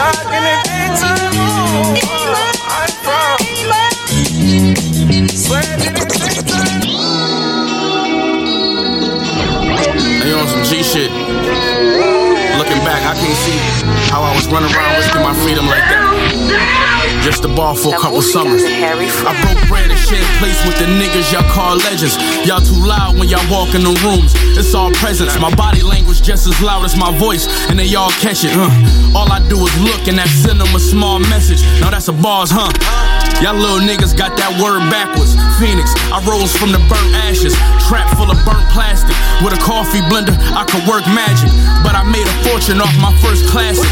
dark 0.00 0.16
in 0.32 0.42
the 0.48 0.56
daytime. 0.64 2.19
G 10.70 10.84
shit. 10.84 11.10
Looking 12.54 12.78
back, 12.86 13.02
I 13.02 13.18
can't 13.18 13.34
see 13.42 13.58
how 14.06 14.22
I 14.22 14.30
was 14.36 14.46
running 14.46 14.70
around 14.70 14.94
risking 14.94 15.20
my 15.20 15.34
freedom 15.42 15.66
like 15.66 15.82
that. 15.82 17.20
Just 17.24 17.44
a 17.44 17.48
ball 17.48 17.74
for 17.74 17.92
a 17.92 17.98
couple 17.98 18.22
summers. 18.22 18.62
I 18.62 19.34
broke 19.42 19.58
bread 19.66 19.90
and 19.90 19.98
shared 19.98 20.22
place 20.38 20.62
with 20.64 20.78
the 20.78 20.86
niggas 20.86 21.32
y'all 21.32 21.42
call 21.50 21.74
legends. 21.74 22.14
Y'all 22.46 22.62
too 22.62 22.78
loud 22.86 23.18
when 23.18 23.28
y'all 23.28 23.42
walk 23.50 23.74
in 23.74 23.82
the 23.82 23.98
rooms. 24.06 24.30
It's 24.54 24.72
all 24.72 24.92
presence. 24.92 25.36
My 25.40 25.52
body 25.56 25.82
language 25.82 26.22
just 26.22 26.46
as 26.46 26.62
loud 26.62 26.84
as 26.84 26.96
my 26.96 27.10
voice, 27.18 27.50
and 27.68 27.76
they 27.76 27.92
all 27.96 28.14
catch 28.22 28.44
it. 28.44 28.54
Uh. 28.54 28.70
All 29.18 29.26
I 29.26 29.42
do 29.48 29.58
is 29.58 29.74
look 29.82 30.06
and 30.06 30.18
that 30.18 30.28
send 30.28 30.60
them 30.60 30.70
a 30.70 30.78
small 30.78 31.18
message. 31.18 31.66
Now 31.80 31.90
that's 31.90 32.06
a 32.06 32.12
bars, 32.12 32.50
huh? 32.54 32.70
Y'all 33.40 33.56
little 33.56 33.80
niggas 33.80 34.12
got 34.12 34.36
that 34.36 34.52
word 34.60 34.84
backwards. 34.92 35.32
Phoenix, 35.56 35.96
I 36.12 36.20
rose 36.28 36.52
from 36.52 36.76
the 36.76 36.80
burnt 36.92 37.08
ashes. 37.24 37.56
Trap 37.88 38.12
full 38.20 38.28
of 38.28 38.36
burnt 38.44 38.68
plastic. 38.68 39.16
With 39.40 39.56
a 39.56 39.60
coffee 39.64 40.04
blender, 40.12 40.36
I 40.52 40.68
could 40.68 40.84
work 40.84 41.08
magic. 41.08 41.48
But 41.80 41.96
I 41.96 42.04
made 42.04 42.28
a 42.28 42.36
fortune 42.44 42.84
off 42.84 42.92
my 43.00 43.12
first 43.24 43.48
classic. 43.48 43.88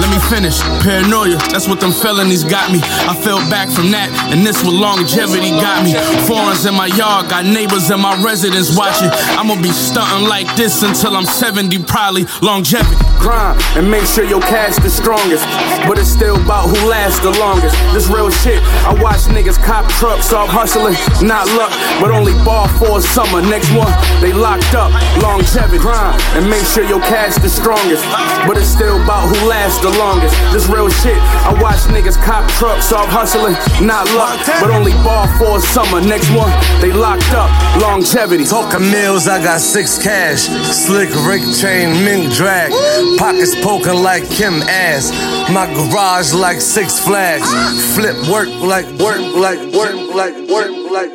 Let 0.00 0.12
me 0.12 0.20
finish. 0.28 0.60
Paranoia, 0.84 1.40
that's 1.48 1.64
what 1.64 1.80
them 1.80 1.96
felonies 1.96 2.44
got 2.44 2.68
me. 2.68 2.80
I 2.84 3.16
fell 3.16 3.40
back 3.48 3.72
from 3.72 3.88
that, 3.96 4.12
and 4.28 4.44
this 4.44 4.60
what 4.60 4.76
longevity 4.76 5.56
got 5.56 5.80
me. 5.80 5.96
Foreigns 6.28 6.68
in 6.68 6.76
my 6.76 6.92
yard, 6.92 7.32
got 7.32 7.48
neighbors 7.48 7.88
in 7.88 8.00
my 8.00 8.12
residence 8.20 8.76
watching. 8.76 9.08
I'ma 9.40 9.56
be 9.64 9.72
stunting 9.72 10.28
like 10.28 10.48
this 10.60 10.84
until 10.84 11.16
I'm 11.16 11.24
70, 11.24 11.88
probably 11.88 12.28
longevity. 12.44 13.00
Grind 13.16 13.60
and 13.76 13.90
make 13.90 14.04
sure 14.04 14.24
your 14.24 14.40
cash 14.40 14.76
the 14.80 14.88
strongest, 14.88 15.44
but 15.84 15.96
it's 15.96 16.08
still 16.08 16.40
about 16.40 16.68
who 16.68 16.80
lasts 16.88 17.20
the 17.20 17.32
longest. 17.40 17.76
This 17.92 18.08
real 18.08 18.28
shit. 18.28 18.60
Watch 19.02 19.26
niggas 19.30 19.58
cop 19.64 19.88
trucks 19.98 20.32
off 20.32 20.48
hustling, 20.48 20.94
not 21.26 21.46
luck, 21.58 21.72
but 22.00 22.10
only 22.10 22.32
ball 22.44 22.68
for 22.78 22.98
a 22.98 23.02
summer. 23.02 23.42
Next 23.42 23.70
one, 23.74 23.92
they 24.20 24.32
locked 24.32 24.74
up. 24.74 24.92
Longevity. 25.22 25.80
Grind 25.80 26.20
and 26.34 26.48
make 26.50 26.64
sure 26.66 26.84
your 26.84 27.00
cash 27.00 27.36
the 27.36 27.48
strongest, 27.48 28.04
but 28.46 28.56
it's 28.56 28.68
still 28.68 29.00
about 29.02 29.28
who 29.28 29.48
lasts 29.48 29.80
the 29.80 29.90
longest. 29.96 30.34
This 30.52 30.68
real 30.68 30.88
shit. 30.88 31.16
I 31.46 31.56
watch 31.62 31.80
niggas 31.88 32.20
cop 32.22 32.48
trucks 32.52 32.92
off 32.92 33.08
hustling, 33.08 33.54
not 33.86 34.04
luck, 34.12 34.40
but 34.60 34.70
only 34.70 34.92
ball 35.04 35.26
for 35.38 35.58
a 35.58 35.60
summer. 35.60 36.00
Next 36.00 36.28
one, 36.34 36.50
they 36.80 36.92
locked 36.92 37.32
up. 37.32 37.50
Longevity. 37.80 38.44
Talking 38.44 38.90
mills, 38.90 39.28
I 39.28 39.42
got 39.42 39.60
six 39.60 39.96
cash. 39.96 40.48
Slick 40.68 41.10
Rick 41.24 41.42
chain, 41.56 42.04
mink 42.04 42.32
drag. 42.34 42.72
Pockets 43.18 43.54
poking 43.62 44.02
like 44.02 44.28
Kim 44.30 44.62
ass. 44.62 45.10
My 45.50 45.66
garage 45.66 46.32
like 46.32 46.60
six 46.60 46.98
flags. 46.98 47.48
Flip 47.94 48.16
work 48.28 48.48
like 48.60 48.79
work 48.86 49.20
work 49.34 49.74
work 49.74 50.74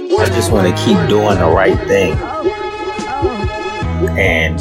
work. 0.09 0.19
I 0.19 0.29
just 0.33 0.51
want 0.51 0.67
to 0.67 0.83
keep 0.83 0.97
doing 1.09 1.37
the 1.39 1.45
right 1.47 1.77
thing 1.87 2.13
And 4.17 4.59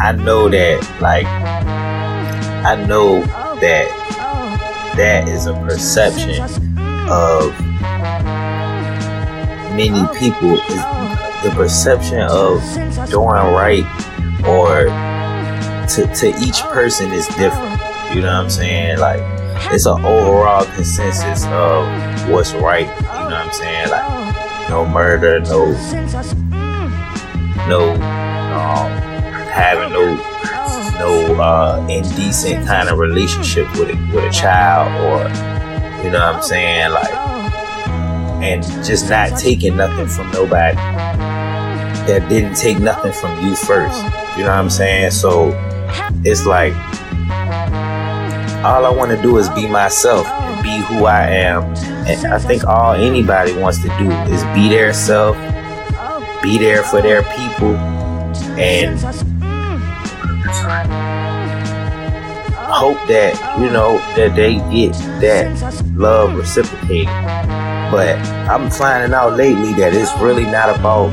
I 0.00 0.12
know 0.12 0.48
that, 0.48 1.00
like, 1.00 1.26
I 1.26 2.74
know 2.86 3.20
that 3.60 3.88
that 4.96 5.28
is 5.28 5.46
a 5.46 5.54
perception 5.54 6.42
of 7.08 7.58
many 9.76 10.06
people. 10.18 10.56
The 11.42 11.52
perception 11.54 12.22
of 12.22 12.60
doing 13.10 13.28
right 13.28 13.84
or 14.46 14.86
to, 15.88 16.14
to 16.16 16.28
each 16.42 16.60
person 16.62 17.12
is 17.12 17.26
different. 17.28 17.80
You 18.14 18.22
know 18.22 18.28
what 18.28 18.44
I'm 18.44 18.50
saying? 18.50 18.98
Like, 18.98 19.20
it's 19.72 19.86
an 19.86 20.04
overall 20.04 20.64
consensus 20.64 21.44
of 21.46 21.86
what's 22.30 22.52
right. 22.54 22.86
You 22.86 23.02
know 23.02 23.24
what 23.24 23.32
I'm 23.32 23.52
saying? 23.52 23.90
Like, 23.90 24.68
no 24.68 24.86
murder, 24.86 25.40
no, 25.40 25.66
no, 27.68 27.92
um, 27.92 28.90
having 29.50 29.92
no, 29.92 30.14
no 30.98 31.40
uh, 31.40 31.86
indecent 31.88 32.66
kind 32.66 32.88
of 32.88 32.98
relationship 32.98 33.70
with 33.78 33.90
a, 33.90 34.12
with 34.14 34.24
a 34.24 34.30
child, 34.30 34.92
or 35.04 35.28
you 36.04 36.10
know 36.10 36.20
what 36.20 36.36
I'm 36.36 36.42
saying? 36.42 36.92
Like, 36.92 37.14
and 38.42 38.62
just 38.84 39.08
not 39.08 39.38
taking 39.38 39.76
nothing 39.76 40.06
from 40.06 40.30
nobody 40.30 40.76
that 42.06 42.26
didn't 42.28 42.54
take 42.54 42.78
nothing 42.78 43.12
from 43.12 43.44
you 43.44 43.54
first. 43.56 44.02
You 44.36 44.44
know 44.44 44.50
what 44.50 44.58
I'm 44.58 44.70
saying? 44.70 45.10
So 45.10 45.50
it's 46.24 46.46
like 46.46 46.72
all 48.64 48.84
I 48.84 48.90
want 48.90 49.10
to 49.10 49.20
do 49.20 49.36
is 49.38 49.48
be 49.50 49.66
myself 49.66 50.26
and 50.26 50.62
be 50.62 50.78
who 50.78 51.04
I 51.04 51.26
am. 51.28 51.74
I 52.08 52.38
think 52.38 52.64
all 52.64 52.94
anybody 52.94 53.52
wants 53.54 53.82
to 53.82 53.88
do 53.98 54.10
is 54.32 54.42
be 54.54 54.70
their 54.70 54.94
self, 54.94 55.36
be 56.42 56.56
there 56.56 56.82
for 56.82 57.02
their 57.02 57.22
people, 57.22 57.76
and 58.56 58.98
hope 62.56 62.96
that, 63.08 63.58
you 63.60 63.68
know, 63.70 63.98
that 64.16 64.34
they 64.34 64.54
get 64.72 64.92
that 65.20 65.84
love 65.96 66.34
reciprocated. 66.34 67.08
But 67.90 68.16
I'm 68.48 68.70
finding 68.70 69.12
out 69.12 69.36
lately 69.36 69.74
that 69.74 69.92
it's 69.92 70.16
really 70.18 70.44
not 70.44 70.78
about 70.78 71.08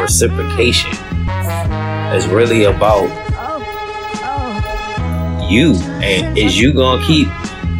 reciprocation. 0.00 0.90
It's 2.16 2.26
really 2.26 2.64
about 2.64 3.08
you 5.48 5.74
and 6.02 6.36
is 6.36 6.58
you 6.58 6.72
gonna 6.72 7.04
keep 7.06 7.28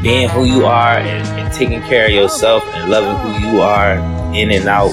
being 0.03 0.29
who 0.29 0.45
you 0.45 0.65
are 0.65 0.99
and, 0.99 1.27
and, 1.39 1.53
taking 1.53 1.81
care 1.83 2.07
of 2.07 2.13
yourself 2.13 2.63
and 2.75 2.91
loving 2.91 3.17
who 3.33 3.49
you 3.49 3.61
are 3.61 3.95
in 4.35 4.51
and 4.51 4.69
out 4.69 4.93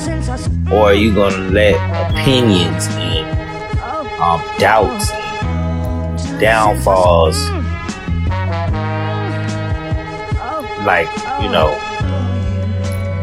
or 0.72 0.88
are 0.90 0.94
you 0.94 1.14
gonna 1.14 1.50
let 1.50 1.76
opinions 2.12 2.88
and 2.88 3.40
um, 4.20 4.42
doubts 4.58 5.12
and 5.12 6.40
downfalls 6.40 7.38
like 10.86 11.08
you 11.42 11.50
know 11.50 11.74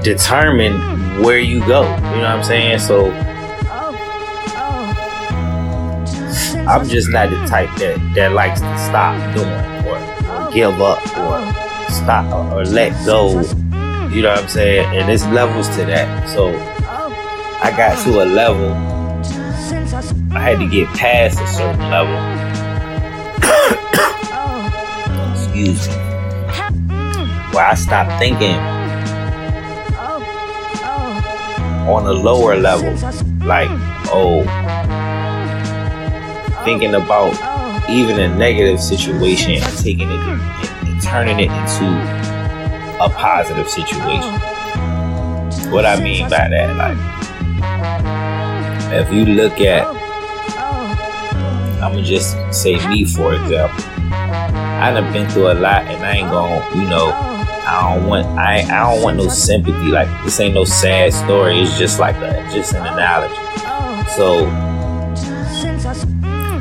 determine 0.04 0.74
where 1.22 1.38
you 1.38 1.60
go 1.60 1.82
you 1.82 1.88
know 1.88 2.20
what 2.20 2.24
i'm 2.24 2.44
saying? 2.44 2.78
So 2.78 3.10
I'm 6.68 6.88
just 6.88 7.08
not 7.10 7.28
the 7.28 7.44
type 7.46 7.68
that, 7.78 7.98
that 8.14 8.32
likes 8.32 8.60
to 8.60 8.78
stop 8.78 9.16
doing 9.34 9.48
or, 9.84 9.98
or 10.30 10.52
give 10.52 10.80
up 10.80 11.00
or 11.18 11.61
stop 11.92 12.52
or, 12.52 12.64
let 12.64 12.92
go. 13.04 13.40
You 14.10 14.22
know 14.22 14.30
what 14.30 14.42
I'm 14.42 14.48
saying? 14.48 14.96
And 14.96 15.10
it's 15.10 15.24
levels 15.26 15.68
to 15.76 15.84
that. 15.84 16.28
So 16.28 16.48
I 17.62 17.72
got 17.76 18.02
to 18.04 18.22
a 18.22 18.26
level. 18.26 18.72
I 20.34 20.40
had 20.40 20.58
to 20.58 20.68
get 20.68 20.88
past 20.88 21.40
a 21.40 21.46
certain 21.46 21.90
level. 21.90 22.16
Excuse 25.34 25.88
me. 25.88 25.94
Where 27.54 27.66
I 27.66 27.74
stopped 27.74 28.18
thinking 28.18 28.56
on 31.88 32.06
a 32.06 32.12
lower 32.12 32.56
level. 32.56 32.92
Like, 33.46 33.68
oh, 34.10 34.44
thinking 36.64 36.94
about 36.94 37.32
even 37.90 38.18
a 38.18 38.34
negative 38.36 38.80
situation 38.80 39.52
and 39.52 39.78
taking 39.78 40.10
it 40.10 40.61
turning 41.12 41.40
it 41.40 41.50
into 41.50 41.84
a 42.98 43.08
positive 43.10 43.68
situation. 43.68 44.32
What 45.70 45.84
I 45.84 46.02
mean 46.02 46.30
by 46.30 46.48
that, 46.48 46.74
like, 46.74 46.96
if 48.94 49.12
you 49.12 49.26
look 49.26 49.60
at, 49.60 49.86
I'm 51.82 51.92
gonna 51.92 52.02
just 52.02 52.34
say 52.50 52.76
me 52.88 53.04
for 53.04 53.34
example. 53.34 53.84
I 54.10 54.90
done 54.90 55.12
been 55.12 55.28
through 55.28 55.52
a 55.52 55.54
lot, 55.54 55.82
and 55.82 56.02
I 56.02 56.12
ain't 56.16 56.30
gonna, 56.30 56.64
you 56.80 56.88
know, 56.88 57.10
I 57.12 57.94
don't 57.94 58.08
want, 58.08 58.26
I, 58.38 58.62
I 58.62 58.90
don't 58.90 59.02
want 59.02 59.18
no 59.18 59.28
sympathy. 59.28 59.88
Like 59.88 60.08
this 60.24 60.40
ain't 60.40 60.54
no 60.54 60.64
sad 60.64 61.12
story. 61.12 61.60
It's 61.60 61.76
just 61.78 62.00
like 62.00 62.16
a, 62.16 62.32
just 62.50 62.72
an 62.72 62.86
analogy. 62.86 63.34
So 64.16 64.48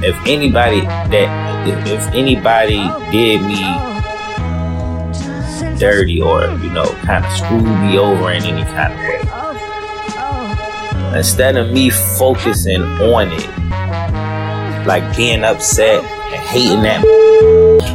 if 0.04 0.16
anybody 0.28 0.82
that 0.82 1.68
if, 1.68 1.88
if 1.88 2.14
anybody 2.14 2.84
did 3.12 3.42
me 3.44 3.91
dirty 5.82 6.22
or 6.22 6.44
you 6.62 6.70
know 6.70 6.86
kind 7.06 7.26
of 7.26 7.32
screwed 7.32 7.64
me 7.64 7.98
over 7.98 8.32
in 8.32 8.44
any 8.44 8.64
kind 8.64 8.94
of 8.94 9.00
way. 9.00 9.18
Instead 11.18 11.58
of 11.58 11.72
me 11.74 11.90
focusing 11.90 12.84
on 12.84 13.32
it 13.32 13.48
like 14.86 15.18
being 15.18 15.44
upset 15.44 16.04
and 16.04 16.48
hating 16.48 16.84
that 16.84 17.04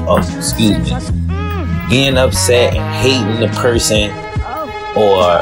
oh 0.09 0.19
excuse 0.37 0.79
me 0.79 0.91
being 1.89 2.19
upset 2.19 2.75
and 2.75 2.95
hating 2.97 3.39
the 3.41 3.49
person 3.57 4.11
or 4.97 5.39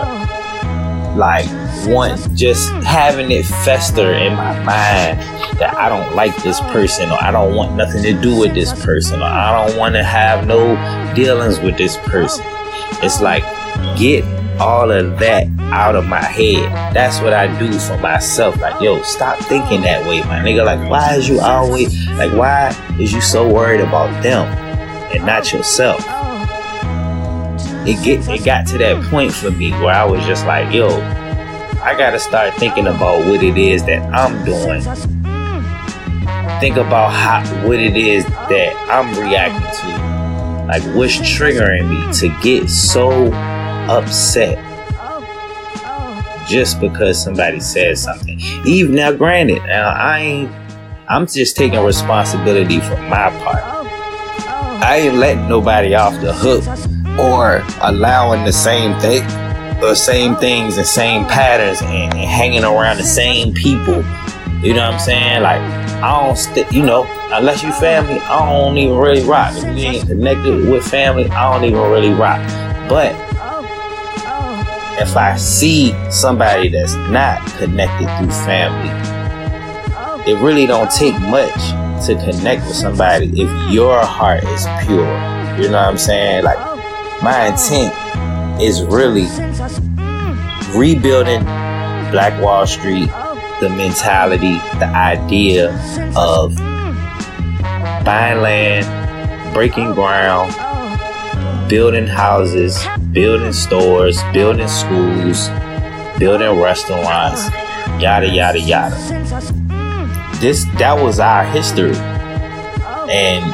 like 1.17 1.47
want 1.87 2.21
just 2.35 2.71
having 2.85 3.31
it 3.31 3.45
fester 3.45 4.13
in 4.13 4.35
my 4.35 4.65
mind 4.65 5.19
that 5.59 5.75
I 5.77 5.89
don't 5.89 6.15
like 6.15 6.35
this 6.43 6.61
person 6.61 7.11
or 7.11 7.23
I 7.23 7.31
don't 7.31 7.55
want 7.55 7.75
nothing 7.75 8.03
to 8.03 8.21
do 8.21 8.39
with 8.39 8.55
this 8.55 8.73
person 8.85 9.21
or 9.21 9.27
I 9.27 9.67
don't 9.67 9.79
want 9.79 9.95
to 9.95 10.05
have 10.05 10.47
no 10.47 10.75
dealings 11.15 11.61
with 11.61 11.77
this 11.77 11.97
person. 11.99 12.45
It's 13.03 13.21
like 13.21 13.43
get 13.97 14.25
all 14.61 14.91
of 14.91 15.19
that 15.19 15.49
out 15.73 15.97
of 15.97 16.07
my 16.07 16.23
head. 16.23 16.95
That's 16.95 17.21
what 17.21 17.33
I 17.33 17.47
do 17.59 17.73
for 17.79 17.99
myself. 17.99 18.61
Like, 18.61 18.81
yo, 18.81 19.03
stop 19.03 19.39
thinking 19.41 19.83
that 19.83 20.07
way, 20.07 20.21
my 20.23 20.39
nigga. 20.39 20.65
Like, 20.65 20.89
why 20.89 21.15
is 21.15 21.29
you 21.29 21.41
always 21.41 22.09
like 22.11 22.33
why 22.33 22.75
is 22.99 23.13
you 23.13 23.21
so 23.21 23.53
worried 23.53 23.81
about 23.81 24.23
them 24.23 24.47
and 25.13 25.27
not 25.27 25.53
yourself? 25.53 26.01
It 27.87 28.03
get 28.03 28.27
it 28.29 28.45
got 28.45 28.67
to 28.69 28.79
that 28.79 29.05
point 29.11 29.33
for 29.33 29.51
me 29.51 29.71
where 29.73 29.95
I 29.95 30.05
was 30.05 30.25
just 30.25 30.47
like, 30.47 30.73
yo, 30.73 30.89
I 31.83 31.95
gotta 31.99 32.19
start 32.19 32.55
thinking 32.55 32.87
about 32.87 33.27
what 33.27 33.43
it 33.43 33.59
is 33.59 33.85
that 33.85 34.03
I'm 34.15 34.45
doing. 34.45 35.14
Think 36.65 36.79
about 36.79 37.13
how 37.13 37.45
what 37.69 37.79
it 37.79 37.95
is 37.95 38.25
that 38.25 38.75
I'm 38.91 39.15
reacting 39.21 39.71
to. 39.83 40.67
Like 40.67 40.83
what's 40.97 41.19
triggering 41.19 41.91
me 41.91 42.11
to 42.21 42.35
get 42.43 42.71
so 42.71 43.31
upset 43.91 44.57
just 46.49 46.81
because 46.81 47.23
somebody 47.23 47.61
says 47.61 48.03
something. 48.03 48.41
Even 48.65 48.95
now, 48.95 49.13
granted, 49.13 49.63
now 49.65 49.91
I 49.91 50.21
ain't. 50.21 50.51
I'm 51.07 51.27
just 51.27 51.55
taking 51.55 51.81
responsibility 51.81 52.81
for 52.81 52.97
my 52.97 53.29
part. 53.45 53.63
I 54.83 55.01
ain't 55.03 55.17
letting 55.17 55.47
nobody 55.47 55.95
off 55.95 56.19
the 56.23 56.33
hook 56.33 56.65
or 57.21 57.63
allowing 57.83 58.47
the 58.47 58.55
same 58.55 58.99
thing 59.01 59.23
the 59.83 59.95
same 59.95 60.35
things 60.37 60.79
and 60.79 60.87
same 60.87 61.27
patterns 61.27 61.83
and, 61.83 62.15
and, 62.15 62.15
hanging 62.15 62.65
around 62.65 62.97
the 62.97 63.03
same 63.03 63.53
people. 63.53 64.03
You 64.63 64.73
know 64.73 64.81
what 64.81 64.95
I'm 64.95 64.99
saying? 64.99 65.43
Like 65.43 65.84
I 66.05 66.23
don't 66.23 66.37
st- 66.37 66.71
you 66.71 66.83
know, 66.83 67.07
unless 67.33 67.63
you 67.63 67.73
family, 67.73 68.19
I 68.19 68.47
don't 68.47 68.77
even 68.77 68.99
really 68.99 69.25
rock. 69.25 69.55
If 69.57 69.65
you 69.65 69.87
ain't 69.87 70.07
connected 70.07 70.69
with 70.69 70.87
family, 70.87 71.31
I 71.31 71.51
don't 71.51 71.65
even 71.65 71.81
really 71.81 72.11
rock. 72.11 72.47
But 72.91 73.13
if 75.01 75.17
I 75.17 75.35
see 75.39 75.95
somebody 76.11 76.69
that's 76.69 76.93
not 77.09 77.41
connected 77.57 78.07
through 78.19 78.33
family, 78.45 78.91
it 80.31 80.39
really 80.43 80.67
don't 80.67 80.91
take 80.91 81.19
much 81.21 81.55
to 82.05 82.15
connect 82.17 82.67
with 82.67 82.77
somebody 82.77 83.29
if 83.41 83.73
your 83.73 84.05
heart 84.05 84.45
is 84.45 84.67
pure. 84.85 85.07
You 85.57 85.71
know 85.71 85.79
what 85.79 85.89
I'm 85.89 85.97
saying? 85.97 86.45
Like 86.45 86.59
my 87.23 87.47
intent 87.47 88.61
is 88.61 88.83
really 88.83 89.25
rebuilding 90.79 91.45
Black 92.11 92.39
Wall 92.43 92.67
Street, 92.67 93.09
the 93.65 93.71
mentality, 93.71 94.59
the 94.79 94.91
idea 94.95 95.71
of 96.15 96.55
buying 98.05 98.43
land, 98.43 98.85
breaking 99.55 99.95
ground, 99.95 100.53
building 101.71 102.07
houses, 102.07 102.87
building 103.13 103.55
stores, 103.55 104.23
building 104.35 104.69
schools, 104.69 105.49
building 106.19 106.61
restaurants, 106.61 107.49
yada 107.99 108.29
yada 108.29 108.61
yada. 108.61 108.97
This 110.41 110.67
that 110.77 111.03
was 111.03 111.19
our 111.19 111.47
history, 111.47 111.97
and 113.09 113.45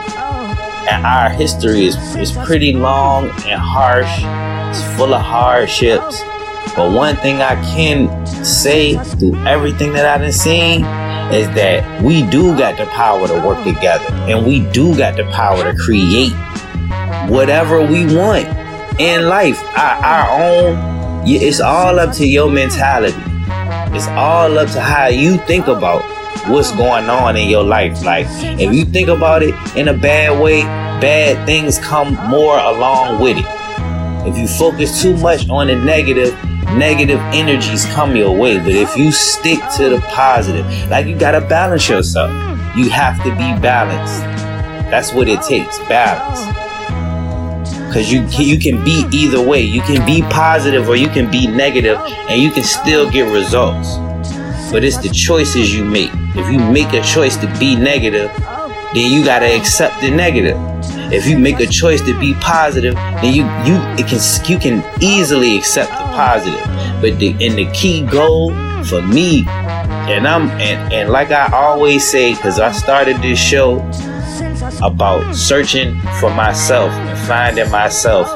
and 0.91 1.07
our 1.07 1.31
history 1.31 1.87
is 1.87 1.95
is 2.17 2.33
pretty 2.33 2.73
long 2.73 3.31
and 3.47 3.61
harsh. 3.61 4.25
It's 4.71 4.83
full 4.97 5.15
of 5.15 5.23
hardships. 5.23 6.25
But 6.77 6.93
one 6.93 7.17
thing 7.17 7.43
I 7.43 7.57
can 7.75 8.27
say 8.45 8.97
through 8.97 9.37
everything 9.47 9.93
that 9.93 10.21
I've 10.21 10.35
seen 10.35 10.85
is 11.33 11.47
that 11.55 12.03
we 12.03 12.29
do 12.31 12.57
got 12.57 12.79
the 12.79 12.87
power 12.87 13.27
to 13.29 13.35
work 13.35 13.63
together, 13.65 14.05
and 14.29 14.47
we 14.47 14.61
do 14.73 14.97
got 14.97 15.17
the 15.17 15.25
power 15.33 15.73
to 15.73 15.77
create 15.79 16.33
whatever 17.29 17.81
we 17.81 18.05
want 18.15 18.47
in 19.01 19.29
life. 19.29 19.61
Our, 19.77 20.05
our 20.05 20.43
own. 20.43 21.01
It's 21.27 21.61
all 21.61 21.99
up 22.01 22.15
to 22.17 22.27
your 22.27 22.51
mentality. 22.51 23.17
It's 23.95 24.09
all 24.09 24.59
up 24.59 24.71
to 24.71 24.81
how 24.81 25.09
you 25.09 25.37
think 25.39 25.67
about 25.67 26.03
what's 26.49 26.73
going 26.73 27.11
on 27.11 27.37
in 27.37 27.49
your 27.49 27.63
life. 27.63 28.03
Like, 28.03 28.27
if 28.29 28.73
you 28.73 28.85
think 28.85 29.09
about 29.09 29.43
it 29.43 29.55
in 29.77 29.89
a 29.89 29.95
bad 29.95 30.41
way, 30.43 30.63
bad 30.63 31.45
things 31.47 31.79
come 31.79 32.15
more 32.29 32.59
along 32.59 33.21
with 33.21 33.37
it. 33.37 33.45
If 34.27 34.39
you 34.39 34.49
focus 34.49 35.03
too 35.03 35.17
much 35.19 35.49
on 35.49 35.67
the 35.67 35.77
negative, 35.77 36.35
negative 36.79 37.21
energies 37.33 37.85
come 37.87 38.17
your 38.17 38.37
way. 38.37 38.59
But 38.59 38.73
if 38.73 38.97
you 38.97 39.13
stick 39.13 39.59
to 39.77 39.91
the 39.91 40.01
positive, 40.09 40.67
like 40.89 41.07
you 41.07 41.17
gotta 41.17 41.41
balance 41.41 41.89
yourself. 41.89 42.31
You 42.77 42.89
have 42.91 43.17
to 43.25 43.31
be 43.31 43.61
balanced. 43.61 44.21
That's 44.91 45.13
what 45.13 45.29
it 45.29 45.43
takes, 45.43 45.79
balance. 45.81 46.41
Cause 47.93 48.11
you 48.13 48.25
you 48.39 48.59
can 48.59 48.85
be 48.85 49.05
either 49.13 49.43
way. 49.43 49.63
You 49.63 49.81
can 49.83 50.07
be 50.07 50.23
positive 50.23 50.89
or 50.89 50.95
you 50.95 51.09
can 51.09 51.29
be 51.31 51.49
negative, 51.49 51.99
and 52.29 52.41
you 52.41 52.53
can 52.53 52.63
still 52.63 53.11
get 53.11 53.33
results. 53.33 53.97
But 54.71 54.85
it's 54.85 54.99
the 54.99 55.09
choices 55.09 55.75
you 55.75 55.85
make. 55.85 56.11
If 56.37 56.53
you 56.53 56.59
make 56.59 56.93
a 56.93 57.03
choice 57.03 57.37
to 57.39 57.53
be 57.59 57.75
negative, 57.75 58.31
then 58.95 59.13
you 59.13 59.25
gotta 59.25 59.57
accept 59.57 60.01
the 60.01 60.11
negative. 60.11 60.57
If 61.13 61.27
you 61.27 61.39
make 61.39 61.59
a 61.59 61.67
choice 61.67 62.01
to 62.03 62.19
be 62.21 62.35
positive, 62.35 62.95
then 62.95 63.35
you 63.35 63.43
you 63.67 63.81
it 63.99 64.07
can 64.07 64.21
you 64.49 64.59
can 64.59 65.03
easily 65.03 65.57
accept 65.59 65.91
the 65.91 66.05
positive. 66.15 66.65
But 67.01 67.19
the 67.19 67.31
and 67.45 67.59
the 67.59 67.69
key 67.73 68.07
goal 68.07 68.51
for 68.85 69.03
me, 69.03 69.45
and 69.49 70.27
I'm 70.27 70.49
and 70.61 70.93
and 70.93 71.11
like 71.11 71.31
I 71.33 71.51
always 71.53 72.09
say, 72.09 72.35
because 72.35 72.61
I 72.61 72.71
started 72.73 73.17
this 73.23 73.39
show 73.39 73.79
about 74.83 75.35
searching 75.35 76.01
for 76.21 76.31
myself 76.31 76.93
and 76.93 77.19
finding 77.27 77.71
myself 77.71 78.29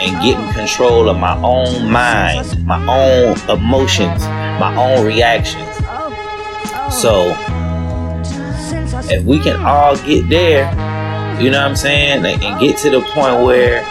and 0.00 0.22
getting 0.22 0.52
control 0.54 1.08
of 1.08 1.18
my 1.18 1.36
own 1.42 1.90
mind, 1.90 2.66
my 2.66 2.80
own 2.88 3.38
emotions, 3.50 4.22
my 4.58 4.74
own 4.76 5.04
reactions. 5.06 5.76
So 6.94 7.36
if 9.10 9.24
we 9.24 9.38
can 9.38 9.62
all 9.64 9.96
get 9.96 10.28
there, 10.28 10.72
you 11.42 11.50
know 11.50 11.60
what 11.60 11.68
I'm 11.68 11.76
saying, 11.76 12.24
and 12.24 12.60
get 12.60 12.78
to 12.78 12.90
the 12.90 13.00
point 13.00 13.44
where 13.44 13.82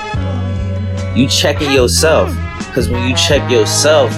you 1.15 1.27
checking 1.27 1.71
yourself, 1.71 2.29
because 2.67 2.89
when 2.89 3.07
you 3.07 3.15
check 3.15 3.49
yourself, 3.51 4.11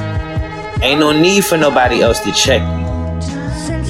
ain't 0.82 1.00
no 1.00 1.12
need 1.12 1.44
for 1.44 1.58
nobody 1.58 2.02
else 2.02 2.20
to 2.22 2.32
check 2.32 2.62
you. 2.62 2.86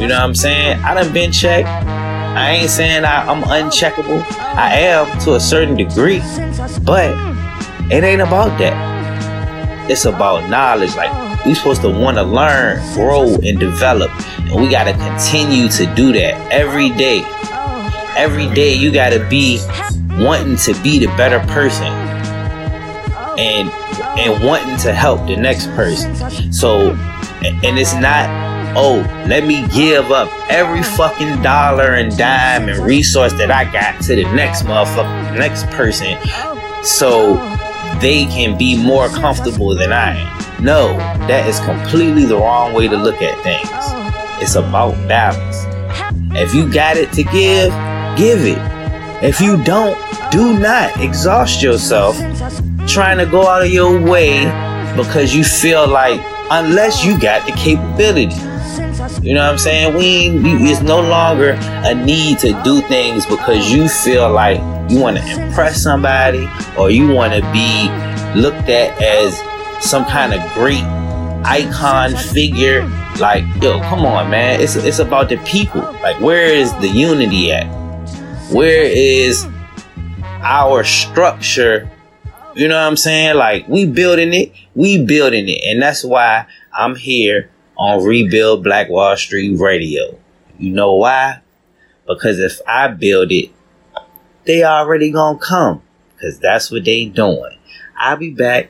You 0.01 0.07
know 0.07 0.15
what 0.15 0.23
I'm 0.23 0.35
saying? 0.35 0.83
I 0.83 0.93
done 0.93 1.13
been 1.13 1.31
checked. 1.31 1.67
I 1.67 2.51
ain't 2.51 2.69
saying 2.69 3.05
I, 3.05 3.25
I'm 3.27 3.43
uncheckable. 3.43 4.25
I 4.39 4.75
am 4.79 5.19
to 5.19 5.35
a 5.35 5.39
certain 5.39 5.75
degree, 5.75 6.19
but 6.83 7.11
it 7.91 8.03
ain't 8.03 8.21
about 8.21 8.57
that. 8.59 9.89
It's 9.89 10.05
about 10.05 10.49
knowledge. 10.49 10.95
Like 10.95 11.45
we 11.45 11.53
supposed 11.53 11.81
to 11.81 11.89
want 11.89 12.17
to 12.17 12.23
learn, 12.23 12.81
grow, 12.93 13.35
and 13.35 13.59
develop, 13.59 14.11
and 14.39 14.61
we 14.61 14.69
gotta 14.69 14.93
continue 14.93 15.69
to 15.69 15.85
do 15.95 16.11
that 16.13 16.51
every 16.51 16.89
day. 16.89 17.19
Every 18.15 18.53
day, 18.53 18.73
you 18.73 18.91
gotta 18.91 19.25
be 19.29 19.59
wanting 20.17 20.57
to 20.57 20.73
be 20.81 20.99
the 20.99 21.07
better 21.17 21.39
person, 21.51 21.91
and 23.37 23.69
and 24.19 24.43
wanting 24.43 24.77
to 24.77 24.93
help 24.93 25.27
the 25.27 25.35
next 25.35 25.67
person. 25.67 26.53
So, 26.53 26.91
and 27.43 27.79
it's 27.79 27.93
not 27.95 28.55
oh, 28.75 28.97
let 29.27 29.45
me 29.45 29.65
give 29.69 30.11
up 30.11 30.29
every 30.49 30.83
fucking 30.83 31.41
dollar 31.41 31.93
and 31.93 32.15
dime 32.17 32.67
and 32.67 32.85
resource 32.85 33.31
that 33.33 33.49
I 33.49 33.63
got 33.71 34.01
to 34.03 34.15
the 34.15 34.23
next 34.33 34.63
motherfucker, 34.63 35.37
next 35.37 35.65
person, 35.67 36.17
so 36.83 37.35
they 37.99 38.25
can 38.25 38.57
be 38.57 38.81
more 38.81 39.07
comfortable 39.07 39.75
than 39.75 39.93
I 39.93 40.15
am. 40.15 40.63
No, 40.63 40.97
that 41.27 41.47
is 41.47 41.59
completely 41.61 42.25
the 42.25 42.37
wrong 42.37 42.73
way 42.73 42.87
to 42.87 42.97
look 42.97 43.21
at 43.21 43.41
things. 43.43 43.69
It's 44.41 44.55
about 44.55 44.93
balance. 45.07 45.63
If 46.37 46.53
you 46.53 46.71
got 46.71 46.97
it 46.97 47.11
to 47.13 47.23
give, 47.23 47.71
give 48.15 48.45
it. 48.45 48.57
If 49.23 49.39
you 49.39 49.61
don't, 49.63 49.97
do 50.31 50.57
not 50.59 50.99
exhaust 50.99 51.61
yourself 51.61 52.17
trying 52.87 53.17
to 53.17 53.25
go 53.25 53.47
out 53.47 53.63
of 53.63 53.71
your 53.71 53.99
way 54.01 54.45
because 54.95 55.33
you 55.33 55.43
feel 55.43 55.87
like 55.87 56.21
unless 56.51 57.03
you 57.03 57.19
got 57.19 57.45
the 57.45 57.51
capability. 57.53 58.35
You 59.21 59.33
know 59.33 59.43
what 59.43 59.53
I'm 59.53 59.57
saying? 59.57 59.95
We 59.95 60.69
it's 60.69 60.81
no 60.81 61.01
longer 61.01 61.57
a 61.61 61.95
need 61.95 62.39
to 62.39 62.59
do 62.63 62.81
things 62.81 63.25
because 63.25 63.71
you 63.71 63.87
feel 63.87 64.31
like 64.31 64.59
you 64.89 64.99
want 64.99 65.17
to 65.17 65.41
impress 65.41 65.81
somebody 65.81 66.47
or 66.77 66.91
you 66.91 67.11
want 67.11 67.33
to 67.33 67.41
be 67.51 67.89
looked 68.39 68.69
at 68.69 69.01
as 69.01 69.39
some 69.83 70.05
kind 70.05 70.33
of 70.33 70.53
great 70.53 70.83
icon 71.43 72.15
figure. 72.15 72.83
Like, 73.19 73.43
yo, 73.61 73.79
come 73.81 74.05
on, 74.05 74.29
man. 74.29 74.59
It's 74.61 74.75
it's 74.75 74.99
about 74.99 75.29
the 75.29 75.37
people. 75.37 75.81
Like, 75.81 76.19
where 76.19 76.45
is 76.45 76.73
the 76.75 76.87
unity 76.87 77.51
at? 77.51 77.84
Where 78.51 78.83
is 78.83 79.47
our 80.21 80.83
structure? 80.83 81.89
You 82.55 82.67
know 82.67 82.75
what 82.75 82.87
I'm 82.87 82.95
saying? 82.95 83.35
Like, 83.37 83.67
we 83.67 83.85
building 83.85 84.33
it, 84.33 84.53
we 84.75 85.03
building 85.03 85.49
it, 85.49 85.61
and 85.65 85.81
that's 85.81 86.03
why 86.03 86.45
I'm 86.71 86.95
here 86.95 87.49
on 87.77 88.03
Rebuild 88.03 88.63
Black 88.63 88.89
Wall 88.89 89.17
Street 89.17 89.57
Radio. 89.59 90.17
You 90.59 90.71
know 90.71 90.93
why? 90.95 91.41
Because 92.07 92.39
if 92.39 92.61
I 92.67 92.87
build 92.89 93.31
it, 93.31 93.49
they 94.45 94.63
already 94.63 95.11
gonna 95.11 95.39
come. 95.39 95.81
Cause 96.21 96.39
that's 96.39 96.71
what 96.71 96.85
they 96.85 97.05
doing. 97.05 97.57
I'll 97.97 98.15
be 98.17 98.31
back. 98.31 98.69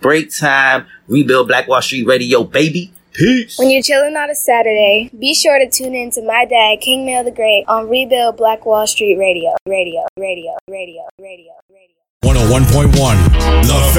Break 0.00 0.34
time. 0.34 0.86
Rebuild 1.08 1.48
Black 1.48 1.66
Wall 1.66 1.82
Street 1.82 2.06
Radio, 2.06 2.44
baby. 2.44 2.92
Peace. 3.18 3.58
When 3.58 3.68
you're 3.68 3.82
chilling 3.82 4.16
on 4.16 4.30
a 4.30 4.34
Saturday, 4.34 5.10
be 5.18 5.34
sure 5.34 5.58
to 5.58 5.68
tune 5.68 5.96
in 5.96 6.12
to 6.12 6.22
my 6.22 6.44
dad, 6.44 6.80
King 6.80 7.04
Mail 7.04 7.24
the 7.24 7.32
Great, 7.32 7.64
on 7.66 7.88
Rebuild 7.88 8.36
Black 8.36 8.64
Wall 8.64 8.86
Street 8.86 9.16
Radio. 9.18 9.56
Radio, 9.66 10.06
radio, 10.16 10.56
radio, 10.68 11.02
radio, 11.18 11.52
radio. 11.68 11.94
101.1 12.22 12.92
The 13.66 13.74
Uh, 13.74 13.92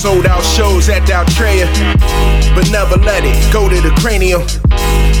sold 0.00 0.24
out 0.24 0.40
shows 0.40 0.88
at 0.88 1.04
Altria, 1.12 1.68
but 2.56 2.64
never 2.72 2.96
let 3.04 3.20
it 3.20 3.36
go 3.52 3.68
to 3.68 3.76
the 3.84 3.92
cranium. 4.00 4.40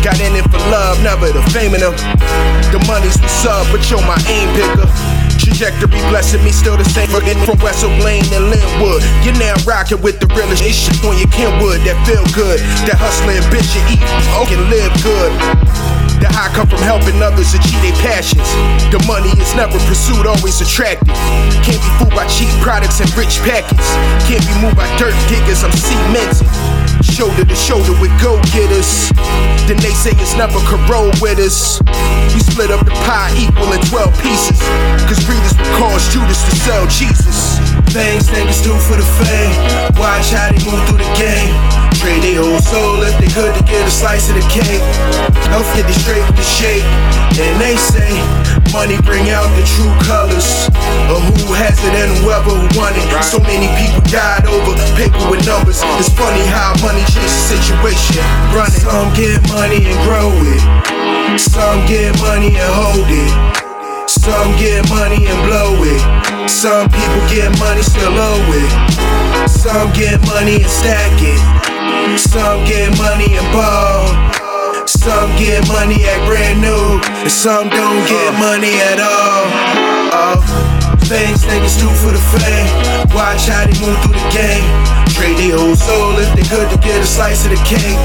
Got 0.00 0.16
in 0.24 0.32
it 0.32 0.48
for 0.48 0.56
love, 0.72 0.96
never 1.04 1.28
the 1.28 1.44
fame 1.52 1.76
in 1.76 1.84
them. 1.84 1.92
The 2.72 2.80
money's 2.88 3.20
what's 3.20 3.44
up, 3.44 3.68
but 3.68 3.84
you're 3.92 4.00
my 4.08 4.16
aim 4.32 4.48
picker. 4.56 4.88
Trajectory 5.36 6.00
blessing 6.08 6.42
me 6.42 6.48
still 6.48 6.78
the 6.80 6.88
same. 6.88 7.12
Forgetting 7.12 7.44
from 7.44 7.60
Wessel 7.60 7.92
Blaine 8.00 8.24
and 8.32 8.48
Linwood. 8.48 9.04
You're 9.20 9.36
now 9.36 9.52
rocking 9.68 10.00
with 10.00 10.16
the 10.16 10.32
realest 10.32 10.64
shit 10.64 10.96
on 11.04 11.12
your 11.20 11.28
Kenwood 11.28 11.84
that 11.84 12.00
feel 12.08 12.24
good. 12.32 12.56
That 12.88 12.96
hustling 12.96 13.44
bitch 13.52 13.76
you 13.76 14.00
eat, 14.00 14.04
oh, 14.32 14.48
can 14.48 14.64
live 14.72 14.92
good. 15.04 16.09
The 16.20 16.28
high 16.28 16.52
come 16.52 16.68
from 16.68 16.84
helping 16.84 17.16
others 17.24 17.56
achieve 17.56 17.80
their 17.80 17.96
passions. 18.04 18.44
The 18.92 19.00
money 19.08 19.32
is 19.40 19.56
never 19.56 19.80
pursued, 19.88 20.28
always 20.28 20.60
attractive. 20.60 21.16
Can't 21.64 21.80
be 21.80 21.90
fooled 21.96 22.12
by 22.12 22.28
cheap 22.28 22.52
products 22.60 23.00
and 23.00 23.08
rich 23.16 23.40
packets. 23.40 23.88
Can't 24.28 24.44
be 24.44 24.52
moved 24.60 24.76
by 24.76 24.84
dirt 25.00 25.16
diggers, 25.32 25.64
I'm 25.64 25.72
cemented. 25.72 26.44
Shoulder 27.00 27.48
to 27.48 27.56
shoulder 27.56 27.96
with 28.04 28.12
go 28.20 28.36
getters. 28.52 29.08
Then 29.64 29.80
they 29.80 29.96
say 29.96 30.12
it's 30.20 30.36
never 30.36 30.60
corrode 30.68 31.16
with 31.24 31.40
us. 31.40 31.80
We 32.36 32.44
split 32.44 32.68
up 32.68 32.84
the 32.84 32.92
pie 33.08 33.32
equal 33.40 33.72
in 33.72 33.80
12 33.88 34.12
pieces. 34.20 34.60
Cause 35.08 35.24
readers 35.24 35.56
would 35.56 35.72
cause 35.80 36.04
Judas 36.12 36.44
to 36.44 36.52
sell 36.60 36.84
Jesus. 36.92 37.79
Things 37.90 38.30
niggas 38.30 38.62
do 38.62 38.70
for 38.86 38.94
the 38.94 39.02
fame. 39.18 39.50
Watch 39.98 40.30
how 40.30 40.46
they 40.46 40.62
move 40.62 40.78
through 40.86 41.02
the 41.02 41.10
game. 41.18 41.50
Trade 41.98 42.22
their 42.22 42.38
whole 42.38 42.62
soul 42.62 43.02
if 43.02 43.18
they 43.18 43.26
could 43.34 43.50
to 43.50 43.62
get 43.66 43.82
a 43.82 43.90
slice 43.90 44.30
of 44.30 44.38
the 44.38 44.46
cake. 44.46 44.78
Get 45.74 45.90
it 45.90 45.98
straight 45.98 46.22
with 46.22 46.38
the 46.38 46.46
shake. 46.46 46.86
And 47.34 47.58
they 47.58 47.74
say 47.74 48.14
money 48.70 48.94
bring 49.02 49.34
out 49.34 49.50
the 49.58 49.66
true 49.74 49.90
colors 50.06 50.70
of 51.10 51.18
who 51.34 51.50
has 51.58 51.82
it 51.82 51.94
and 51.98 52.14
whoever 52.22 52.54
who 52.54 52.62
won 52.78 52.94
it. 52.94 53.10
So 53.26 53.42
many 53.42 53.66
people 53.74 53.98
died 54.06 54.46
over 54.46 54.78
paper 54.94 55.18
with 55.26 55.42
numbers. 55.42 55.82
It's 55.98 56.14
funny 56.14 56.46
how 56.46 56.78
money 56.78 57.02
changes 57.10 57.26
the 57.26 57.58
situation. 57.58 58.22
Run 58.54 58.70
it. 58.70 58.86
Some 58.86 59.10
get 59.18 59.42
money 59.50 59.82
and 59.82 59.98
grow 60.06 60.30
it. 60.30 60.62
Some 61.42 61.82
get 61.90 62.14
money 62.22 62.54
and 62.54 62.70
hold 62.70 63.10
it. 63.10 63.69
Some 64.10 64.58
get 64.58 64.82
money 64.90 65.22
and 65.22 65.38
blow 65.46 65.78
it. 65.86 66.50
Some 66.50 66.90
people 66.90 67.22
get 67.30 67.46
money 67.62 67.78
still 67.78 68.10
owe 68.10 68.42
it. 68.58 69.48
Some 69.48 69.86
get 69.94 70.18
money 70.26 70.58
and 70.58 70.66
stack 70.66 71.14
it. 71.22 71.38
Some 72.18 72.66
get 72.66 72.90
money 72.98 73.38
and 73.38 73.46
ball. 73.54 74.10
Some 74.82 75.30
get 75.38 75.62
money 75.70 76.02
at 76.10 76.26
brand 76.26 76.58
new. 76.58 76.98
And 77.22 77.30
some 77.30 77.70
don't 77.70 78.02
get 78.10 78.34
uh. 78.34 78.42
money 78.42 78.74
at 78.90 78.98
all. 78.98 79.46
Uh, 80.10 80.34
oh. 80.34 80.96
Things 81.06 81.46
niggas 81.46 81.78
do 81.78 81.86
for 82.02 82.10
the 82.10 82.24
fame. 82.34 82.66
Watch 83.14 83.46
how 83.46 83.62
they 83.62 83.78
move 83.78 83.94
through 84.02 84.18
the 84.18 84.28
game. 84.34 84.66
Trade 85.14 85.38
their 85.38 85.54
whole 85.54 85.78
soul 85.78 86.18
if 86.18 86.34
they 86.34 86.42
could 86.50 86.66
to 86.66 86.78
get 86.82 86.98
a 86.98 87.06
slice 87.06 87.46
of 87.46 87.54
the 87.54 87.62
cake. 87.62 87.98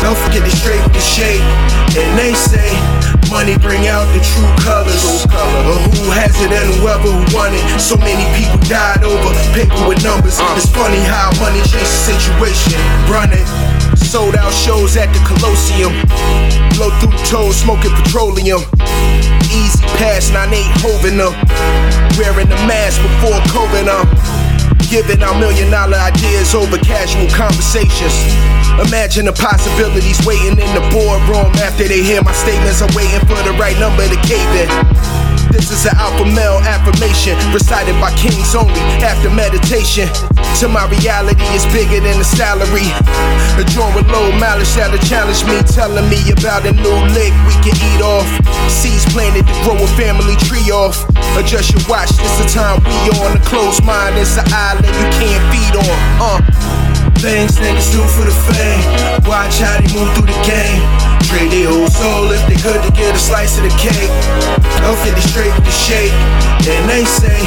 Don't 0.00 0.16
forget 0.16 0.48
they 0.48 0.56
straight 0.56 0.80
with 0.80 0.96
the 0.96 1.04
shake. 1.04 1.44
And 1.92 2.16
they 2.16 2.32
say 2.32 3.11
money 3.30 3.58
bring 3.58 3.86
out 3.86 4.06
the 4.14 4.20
true 4.22 4.48
colors 4.62 5.24
of 5.26 5.78
who 5.92 6.10
has 6.14 6.34
it 6.40 6.50
and 6.50 6.68
whoever 6.80 7.10
who 7.10 7.22
won 7.36 7.52
it. 7.52 7.64
So 7.78 7.96
many 7.96 8.24
people 8.38 8.58
died 8.66 9.04
over 9.04 9.34
paper 9.52 9.76
with 9.86 10.02
numbers. 10.02 10.38
It's 10.56 10.70
funny 10.70 11.02
how 11.04 11.30
money 11.38 11.60
changes 11.68 11.90
the 11.90 12.16
situation. 12.16 12.78
Run 13.06 13.30
it. 13.32 13.46
Sold 13.98 14.36
out 14.36 14.52
shows 14.52 14.96
at 14.96 15.12
the 15.12 15.20
Colosseum. 15.24 15.92
Blow 16.76 16.90
through 17.00 17.16
toes, 17.28 17.56
smoking 17.56 17.92
petroleum. 17.92 18.60
Easy 19.52 19.84
pass, 20.00 20.30
9-8 20.30 20.52
hoving 20.80 21.18
them. 21.20 21.32
Wearing 22.16 22.48
the 22.48 22.56
mask 22.66 23.00
before 23.02 23.38
COVID, 23.52 23.88
um. 23.88 24.41
Giving 24.92 25.22
out 25.22 25.40
million 25.40 25.70
dollar 25.70 25.96
ideas 25.96 26.54
over 26.54 26.76
casual 26.76 27.26
conversations. 27.32 28.12
Imagine 28.86 29.24
the 29.24 29.32
possibilities 29.32 30.20
waiting 30.26 30.60
in 30.60 30.74
the 30.76 30.84
boardroom 30.92 31.50
after 31.64 31.88
they 31.88 32.02
hear 32.02 32.22
my 32.22 32.32
statements. 32.34 32.82
I'm 32.82 32.94
waiting 32.94 33.20
for 33.20 33.40
the 33.40 33.56
right 33.56 33.78
number 33.80 34.04
to 34.06 34.16
cave 34.28 34.52
in. 34.52 35.21
This 35.52 35.68
is 35.70 35.84
an 35.84 35.92
alpha 36.00 36.24
male 36.24 36.64
affirmation 36.64 37.36
recited 37.52 37.92
by 38.00 38.08
kings 38.16 38.56
only 38.56 38.80
after 39.04 39.28
meditation. 39.28 40.08
To 40.64 40.66
my 40.68 40.88
reality 40.88 41.44
is 41.52 41.68
bigger 41.68 42.00
than 42.00 42.16
the 42.16 42.24
salary. 42.24 42.88
A 43.60 43.64
joint 43.68 43.92
with 43.92 44.08
low 44.08 44.32
mileage 44.40 44.72
that'll 44.72 44.96
challenge 45.04 45.44
me, 45.44 45.60
telling 45.68 46.08
me 46.08 46.24
about 46.32 46.64
a 46.64 46.72
new 46.72 46.98
lick 47.12 47.36
we 47.44 47.52
can 47.60 47.76
eat 47.76 48.00
off. 48.00 48.24
Seeds 48.72 49.04
planted 49.12 49.44
to 49.44 49.54
grow 49.60 49.76
a 49.76 49.88
family 49.92 50.40
tree 50.48 50.72
off. 50.72 51.04
Adjust 51.36 51.76
your 51.76 51.84
watch, 51.84 52.08
this 52.16 52.32
the 52.40 52.48
time 52.48 52.80
we 52.88 53.12
on. 53.20 53.36
A 53.36 53.40
closed 53.44 53.84
mind, 53.84 54.16
it's 54.16 54.40
an 54.40 54.48
island 54.48 54.88
you 54.88 55.08
can't 55.20 55.44
feed 55.52 55.76
on. 55.76 55.98
Uh. 56.16 56.81
Things 57.22 57.54
niggas 57.54 57.94
do 57.94 58.02
for 58.18 58.26
the 58.26 58.34
fame. 58.50 58.82
Watch 59.30 59.62
how 59.62 59.78
they 59.78 59.86
move 59.94 60.10
through 60.18 60.26
the 60.26 60.34
game. 60.42 60.82
Trade 61.30 61.54
their 61.54 61.70
whole 61.70 61.86
soul 61.86 62.26
if 62.34 62.42
they 62.50 62.58
could 62.58 62.82
to 62.82 62.90
get 62.98 63.14
a 63.14 63.22
slice 63.22 63.62
of 63.62 63.62
the 63.62 63.70
cake. 63.78 64.10
Don't 64.82 64.98
fit 65.06 65.14
it 65.14 65.22
straight 65.30 65.54
with 65.54 65.62
the 65.62 65.70
shake. 65.70 66.10
And 66.66 66.82
they 66.90 67.06
say 67.06 67.38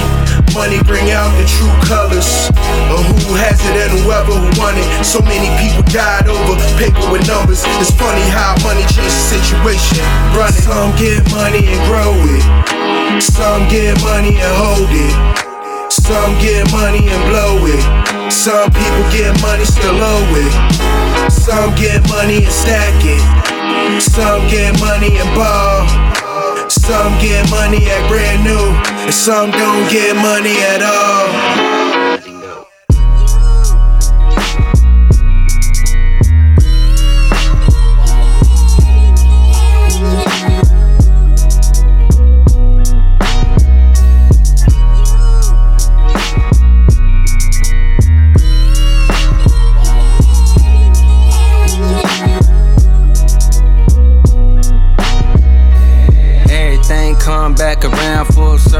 money 0.55 0.79
bring 0.87 1.11
out 1.11 1.27
the 1.35 1.43
true 1.59 1.75
colors 1.83 2.47
of 2.87 3.03
who 3.03 3.35
has 3.35 3.59
it 3.67 3.75
and 3.75 3.91
whoever 3.99 4.31
who 4.31 4.47
won 4.55 4.79
it. 4.79 4.87
So 5.03 5.19
many 5.19 5.51
people 5.59 5.83
died 5.91 6.31
over 6.31 6.55
paper 6.79 7.03
with 7.11 7.27
numbers. 7.27 7.59
It's 7.75 7.91
funny 7.91 8.23
how 8.31 8.55
money 8.63 8.87
changes 8.95 9.11
the 9.11 9.43
situation. 9.43 10.07
Run 10.31 10.55
it. 10.55 10.63
Some 10.63 10.95
get 10.95 11.19
money 11.35 11.67
and 11.67 11.83
grow 11.91 12.15
it. 12.15 13.19
Some 13.19 13.67
get 13.67 13.99
money 14.07 14.39
and 14.39 14.55
hold 14.55 14.87
it. 14.87 15.15
Some 15.91 16.31
get 16.39 16.63
money 16.71 17.03
and 17.11 17.21
blow 17.27 17.59
it. 17.67 18.14
Some 18.35 18.69
people 18.69 19.05
get 19.15 19.41
money 19.41 19.63
still 19.63 19.95
owe 19.95 20.35
it. 20.35 21.31
Some 21.31 21.73
get 21.75 22.07
money 22.09 22.43
and 22.43 22.53
stack 22.53 22.93
it. 23.01 23.23
Some 24.01 24.45
get 24.47 24.77
money 24.81 25.17
and 25.17 25.31
ball. 25.33 25.87
Some 26.69 27.17
get 27.23 27.49
money 27.49 27.87
at 27.87 28.07
brand 28.09 28.43
new. 28.43 28.65
And 29.05 29.13
some 29.13 29.51
don't 29.51 29.89
get 29.89 30.15
money 30.17 30.53
at 30.73 30.83
all. 30.83 31.84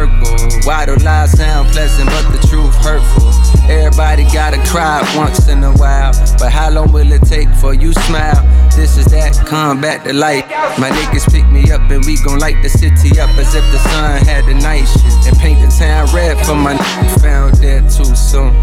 Circle. 0.06 0.15
Why 0.64 0.86
do 0.86 0.96
lies 1.04 1.32
sound 1.38 1.70
pleasant, 1.70 2.10
but 2.10 2.32
the 2.32 2.48
truth 2.48 2.76
hurtful? 2.76 3.32
Everybody 3.70 4.24
gotta 4.26 4.58
cry 4.70 5.02
once 5.16 5.48
in 5.48 5.64
a 5.64 5.74
while, 5.74 6.12
but 6.38 6.52
how 6.52 6.70
long 6.70 6.92
will 6.92 7.12
it 7.12 7.24
take 7.24 7.50
for 7.56 7.74
you 7.74 7.94
smile? 7.94 8.42
This 8.76 8.98
is 8.98 9.06
that, 9.08 9.34
come 9.48 9.82
back 9.82 10.04
to 10.04 10.14
life. 10.14 10.46
My 10.78 10.90
niggas 10.90 11.32
pick 11.32 11.48
me 11.50 11.72
up 11.72 11.82
and 11.90 12.06
we 12.06 12.18
gon' 12.24 12.40
light 12.40 12.62
the 12.62 12.70
city 12.70 13.20
up 13.20 13.30
as 13.38 13.56
if 13.56 13.64
the 13.72 13.80
sun 13.80 14.26
had 14.26 14.46
the 14.46 14.54
night 14.54 14.86
shift 14.86 15.28
and 15.28 15.38
paint 15.40 15.60
the 15.62 15.68
town 15.74 16.14
red 16.14 16.38
for 16.46 16.56
my 16.56 16.74
n- 16.74 17.20
found 17.20 17.60
dead 17.60 17.90
too 17.90 18.16
soon. 18.16 18.54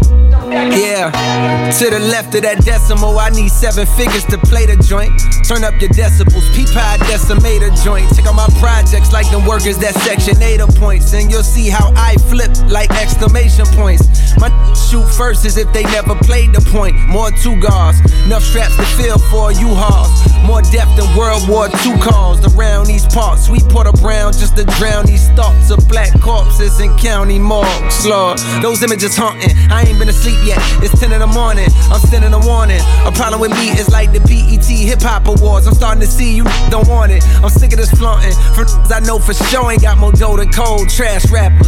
Yeah, 0.53 1.09
to 1.79 1.89
the 1.89 1.99
left 1.99 2.35
of 2.35 2.43
that 2.43 2.63
decimal, 2.63 3.17
I 3.17 3.29
need 3.29 3.49
seven 3.49 3.87
figures 3.97 4.23
to 4.25 4.37
play 4.37 4.65
the 4.67 4.77
joint. 4.77 5.11
Turn 5.47 5.63
up 5.63 5.73
your 5.81 5.89
decibels, 5.89 6.45
peep 6.53 6.69
high 6.69 6.97
decimator 7.09 7.73
joint. 7.83 8.07
Check 8.15 8.27
out 8.27 8.35
my 8.35 8.47
projects 8.59 9.11
like 9.11 9.29
them 9.31 9.45
workers 9.45 9.77
that 9.79 9.95
section 10.05 10.41
8 10.41 10.61
points, 10.77 11.13
and 11.13 11.31
you'll 11.31 11.43
see 11.43 11.69
how 11.73 11.91
I 11.97 12.15
flip 12.29 12.53
like 12.69 12.91
exclamation 13.01 13.65
points. 13.73 14.05
My 14.37 14.49
shoot 14.77 15.09
first 15.17 15.43
as 15.45 15.57
if 15.57 15.71
they 15.73 15.83
never 15.89 16.13
played 16.13 16.53
the 16.53 16.61
point. 16.69 16.95
More 17.09 17.31
two 17.31 17.59
guards, 17.59 17.97
enough 18.25 18.43
straps 18.43 18.75
to 18.77 18.85
fill 18.93 19.17
for 19.33 19.51
you 19.51 19.73
hauls. 19.73 20.13
More 20.45 20.61
depth 20.61 20.93
than 20.95 21.09
World 21.17 21.49
War 21.49 21.65
II 21.81 21.97
calls 21.97 22.45
around 22.53 22.85
these 22.85 23.05
parts. 23.07 23.47
Sweet 23.47 23.63
Porter 23.69 23.91
Brown 24.03 24.33
just 24.33 24.55
to 24.57 24.65
drown 24.77 25.05
these 25.05 25.27
thoughts 25.33 25.71
of 25.71 25.79
black 25.89 26.13
corpses 26.21 26.79
in 26.79 26.93
county 26.97 27.39
morgues. 27.39 28.05
Lord, 28.05 28.37
those 28.61 28.83
images 28.83 29.17
haunting. 29.17 29.55
I 29.71 29.83
ain't 29.83 29.97
been 29.97 30.09
asleep 30.09 30.39
yet. 30.45 30.59
It's 30.83 30.93
10 30.99 31.11
in 31.11 31.19
the 31.19 31.27
morning. 31.27 31.69
I'm 31.89 32.01
sending 32.11 32.33
a 32.33 32.39
warning. 32.39 32.81
A 33.07 33.11
problem 33.11 33.41
with 33.41 33.51
me 33.51 33.69
is 33.73 33.89
like 33.89 34.11
the 34.11 34.19
BET 34.21 34.67
Hip 34.67 35.01
Hop 35.01 35.27
Awards. 35.27 35.65
I'm 35.65 35.73
starting 35.73 36.01
to 36.01 36.07
see 36.07 36.35
you 36.35 36.43
don't 36.69 36.87
want 36.87 37.11
it. 37.11 37.23
I'm 37.41 37.49
sick 37.49 37.73
of 37.73 37.79
this 37.79 37.91
flaunting. 37.91 38.33
From 38.53 38.67
I 38.91 38.99
know 38.99 39.17
for 39.17 39.33
sure 39.33 39.71
ain't 39.71 39.81
got 39.81 39.97
more 39.97 40.11
dough 40.11 40.37
than 40.37 40.51
cold 40.51 40.89
trash 40.89 41.31
rappers. 41.31 41.62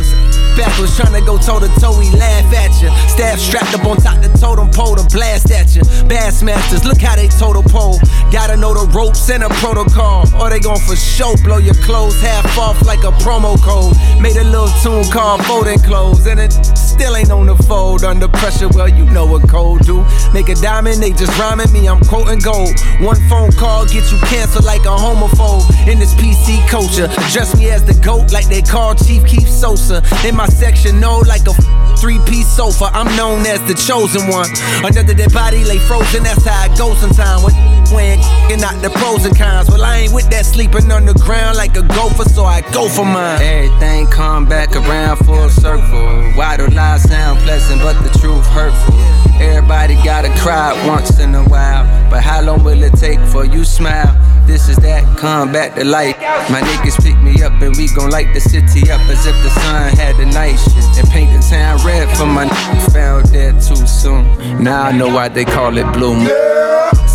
Backwards 0.56 0.96
trying 0.96 1.14
to 1.14 1.20
go 1.20 1.38
toe 1.38 1.60
to 1.60 1.68
toe, 1.80 2.00
we 2.00 2.10
laugh 2.12 2.48
at 2.56 2.72
you. 2.82 2.88
Staff 3.12 3.40
strapped 3.40 3.76
up 3.76 3.86
on 3.86 3.98
top 3.98 4.22
the 4.24 4.32
totem 4.40 4.72
pole 4.72 4.96
to 4.96 5.04
blast 5.16 5.52
at 5.52 5.76
you. 5.76 5.82
Bassmasters, 6.08 6.86
look 6.86 7.02
how 7.02 7.16
they 7.16 7.28
total 7.28 7.62
pole. 7.62 8.00
Gotta 8.32 8.56
know 8.56 8.74
the 8.74 8.88
ropes 8.96 9.30
and 9.30 9.44
a 9.44 9.50
protocol, 9.60 10.24
or 10.42 10.50
they 10.50 10.60
gon' 10.60 10.80
for 10.80 10.96
show 10.96 11.36
blow 11.44 11.58
your 11.58 11.76
clothes 11.84 12.20
half 12.22 12.58
off 12.58 12.82
like 12.86 13.04
a 13.04 13.12
promo 13.20 13.60
code. 13.60 13.96
Made 14.22 14.38
a 14.38 14.44
little 14.44 14.72
tune 14.80 15.04
called 15.12 15.44
Folding 15.46 15.80
Clothes, 15.80 16.26
and 16.26 16.40
it 16.40 16.54
still 16.76 17.16
ain't 17.18 17.32
on 17.32 17.48
the 17.48 17.56
fold. 17.68 18.04
Under 18.04 18.30
pressure, 18.30 18.70
well, 18.70 18.88
you 18.88 19.04
know 19.12 19.26
what 19.26 19.50
cold 19.50 19.82
do. 19.86 20.06
Make 20.34 20.48
a 20.48 20.56
diamond, 20.56 21.04
they 21.04 21.12
just 21.12 21.38
rhyming 21.38 21.72
me, 21.74 21.88
I'm 21.88 22.00
quoting 22.00 22.40
gold. 22.40 22.80
One 23.02 23.20
phone 23.28 23.52
call 23.52 23.86
get 23.86 24.10
you 24.12 24.18
canceled 24.32 24.64
like 24.64 24.86
a 24.88 24.96
homophobe. 24.96 25.68
In 25.88 26.00
this 26.00 26.14
PC 26.16 26.66
culture, 26.70 27.12
address 27.28 27.58
me 27.58 27.70
as 27.70 27.84
the 27.84 27.94
GOAT 27.94 28.32
like 28.32 28.48
they 28.48 28.62
call 28.62 28.96
Chief 28.96 29.26
Keef 29.26 29.50
Sosa. 29.50 29.85
In 29.90 30.36
my 30.36 30.48
section, 30.48 31.00
no, 31.00 31.20
like 31.20 31.46
a 31.48 31.54
three 31.98 32.20
piece 32.26 32.48
sofa, 32.48 32.86
I'm 32.94 33.16
known 33.16 33.46
as 33.46 33.62
the 33.68 33.76
chosen 33.76 34.28
one. 34.30 34.50
Another 34.84 35.14
dead 35.14 35.32
body 35.32 35.64
lay 35.64 35.78
frozen, 35.78 36.24
that's 36.24 36.44
how 36.46 36.66
it 36.66 36.78
goes 36.78 36.98
sometimes. 36.98 37.44
When 37.44 37.54
when 37.94 38.20
and 38.52 38.62
not 38.62 38.82
the 38.82 38.90
pros 38.90 39.26
and 39.26 39.38
cons. 39.38 39.70
Well, 39.70 39.84
I 39.84 40.00
ain't 40.00 40.14
with 40.14 40.30
that 40.30 40.46
sleeping 40.46 40.92
on 40.92 41.06
the 41.06 41.14
ground 41.14 41.58
like 41.58 41.76
a 41.78 41.84
gopher, 41.84 42.28
so 42.30 42.46
I 42.46 42.62
go 42.74 42.90
for 42.90 43.06
mine. 43.06 43.42
Everything 43.42 44.08
come 44.08 44.46
back 44.46 44.76
around 44.76 45.18
full 45.18 45.50
circle. 45.50 46.32
Why 46.34 46.58
do 46.58 46.68
lies 46.68 47.04
sound 47.04 47.40
pleasant, 47.40 47.82
but 47.82 48.02
the 48.02 48.18
truth 48.20 48.46
hurtful? 48.48 48.96
Everybody 49.40 49.96
gotta 50.04 50.30
cry 50.40 50.74
once 50.88 51.20
in 51.20 51.36
a 51.36 51.44
while, 51.44 51.86
but 52.10 52.22
how 52.22 52.42
long 52.42 52.64
will 52.64 52.82
it 52.84 52.94
take 52.94 53.20
for 53.20 53.46
you 53.46 53.64
smile? 53.64 54.14
This 54.46 54.70
is 54.70 54.78
that, 54.78 55.18
come 55.18 55.52
back 55.52 55.76
to 55.76 55.84
life. 55.84 56.16
My 56.50 56.62
niggas 56.62 57.02
pick 57.04 57.18
me 57.22 57.42
up 57.44 57.54
and 57.62 57.76
we 57.76 57.88
gon' 57.94 58.10
light 58.12 58.34
the 58.34 58.40
city 58.40 58.90
up 58.92 59.02
as 59.10 59.26
if 59.26 59.36
the 59.44 59.50
sun 59.50 59.96
had 59.98 60.16
the 60.18 60.26
night 60.28 60.56
shift 60.58 60.98
and 61.00 61.10
paint 61.10 61.32
the 61.32 61.46
town 61.50 61.80
red 61.86 62.08
for 62.18 62.26
my 62.26 62.44
n- 62.46 62.90
found 62.92 63.32
dead 63.32 63.62
too 63.62 63.76
soon. 63.88 64.24
Now 64.64 64.84
I 64.84 64.92
know 64.92 65.08
why 65.08 65.30
they 65.30 65.46
call 65.46 65.78
it 65.78 65.92
blue 65.94 66.16
moon. 66.16 66.30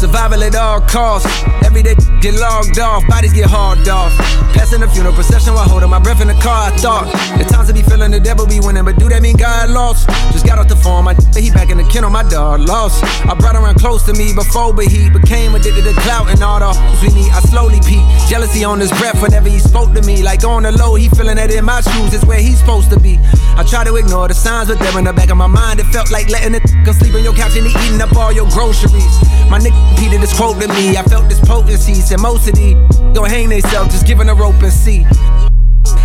Survival 0.01 0.43
at 0.43 0.57
all 0.57 0.81
costs. 0.81 1.29
Every 1.63 1.83
day 1.83 1.95
get 2.23 2.33
logged 2.41 2.79
off, 2.79 3.07
bodies 3.07 3.35
get 3.35 3.51
hauled 3.51 3.87
off. 3.87 4.17
Passing 4.57 4.81
the 4.81 4.89
funeral 4.89 5.15
procession 5.15 5.53
while 5.53 5.69
holding 5.69 5.91
my 5.91 5.99
breath 5.99 6.23
in 6.23 6.29
the 6.29 6.41
car. 6.41 6.73
I 6.73 6.77
thought 6.79 7.05
the 7.37 7.45
times 7.45 7.69
to 7.69 7.75
be 7.75 7.83
feeling 7.83 8.11
the 8.11 8.19
devil 8.19 8.47
be 8.47 8.61
winning, 8.61 8.83
but 8.83 8.97
do 8.99 9.11
that 9.11 9.21
mean 9.21 9.37
God 9.37 9.69
lost? 9.69 10.09
Just 10.33 10.47
got 10.47 10.59
off 10.59 10.69
the 10.69 10.77
phone, 10.77 11.05
my 11.05 11.13
he 11.37 11.51
back 11.51 11.69
in 11.69 11.77
the 11.77 11.85
kennel, 11.85 12.09
my 12.09 12.23
dog 12.23 12.61
lost. 12.61 13.05
I 13.29 13.35
brought 13.35 13.57
around 13.57 13.77
close 13.77 14.03
to 14.07 14.15
me 14.15 14.33
before, 14.33 14.73
but 14.73 14.87
he 14.87 15.11
became 15.11 15.55
addicted 15.55 15.85
to 15.85 15.93
clout 16.01 16.31
and 16.33 16.43
all 16.43 16.61
the 16.61 16.73
we 17.05 17.13
need. 17.13 17.29
I 17.37 17.41
slowly 17.41 17.81
peak 17.85 18.01
jealousy 18.27 18.65
on 18.65 18.81
his 18.81 18.91
breath 18.97 19.21
whenever 19.21 19.51
he 19.51 19.59
spoke 19.59 19.93
to 19.93 20.01
me. 20.03 20.23
Like 20.23 20.45
on 20.45 20.63
the 20.63 20.73
low, 20.73 20.95
he 20.95 21.11
feeling 21.11 21.37
that 21.37 21.53
in 21.53 21.65
my 21.67 21.83
shoes 21.83 22.15
is 22.15 22.25
where 22.25 22.41
he's 22.41 22.59
supposed 22.59 22.89
to 22.91 22.99
be. 22.99 23.21
I 23.61 23.65
try 23.69 23.85
to 23.85 23.95
ignore 23.97 24.29
the 24.29 24.35
signs, 24.35 24.71
but 24.71 24.79
they're 24.79 24.97
in 24.99 25.05
the 25.05 25.13
back 25.13 25.29
of 25.29 25.37
my 25.37 25.47
mind. 25.47 25.79
It 25.79 25.93
felt 25.93 26.11
like 26.11 26.31
letting 26.31 26.55
it 26.55 26.65
come 26.89 26.95
sleep 26.97 27.13
on 27.15 27.23
your 27.23 27.35
couch 27.35 27.53
and 27.57 27.67
he 27.67 27.73
eating 27.85 28.01
up 28.01 28.17
all 28.17 28.33
your 28.33 28.49
groceries. 28.49 29.13
My 29.51 29.59
nigga 29.59 29.90
repeated 29.91 30.21
this 30.21 30.37
quote 30.37 30.61
to 30.61 30.69
me. 30.69 30.97
I 30.97 31.03
felt 31.03 31.29
this 31.29 31.41
potency. 31.41 31.95
Said 31.95 32.21
most 32.21 32.49
of 32.49 32.55
these 32.55 32.75
gon' 33.15 33.29
hang 33.29 33.49
themselves, 33.49 33.93
just 33.93 34.07
giving 34.07 34.29
a 34.29 34.35
rope 34.35 34.61
and 34.63 34.73
see. 34.73 35.07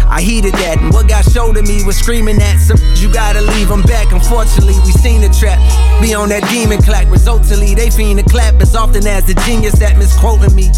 I 0.08 0.22
heeded 0.22 0.54
that, 0.54 0.78
and 0.80 0.94
what 0.94 1.10
got 1.10 1.26
showed 1.26 1.56
to 1.56 1.64
me 1.64 1.84
was 1.84 1.98
screaming 1.98 2.38
that 2.38 2.60
some 2.60 2.78
you 2.96 3.12
gotta 3.12 3.42
leave 3.42 3.68
them 3.68 3.82
back. 3.82 4.12
Unfortunately, 4.12 4.76
we 4.86 4.92
seen 4.92 5.22
the 5.22 5.30
trap 5.30 5.60
be 6.02 6.14
on 6.14 6.30
that 6.30 6.48
demon 6.50 6.82
clack. 6.82 7.10
Resultantly, 7.10 7.76
they 7.76 7.90
fiend 7.90 8.20
the 8.20 8.24
clap 8.24 8.62
as 8.62 8.76
often 8.76 9.06
as 9.08 9.26
the 9.26 9.34
genius 9.46 9.78
that 9.80 9.98
misquoting 9.98 10.56
me. 10.56 10.70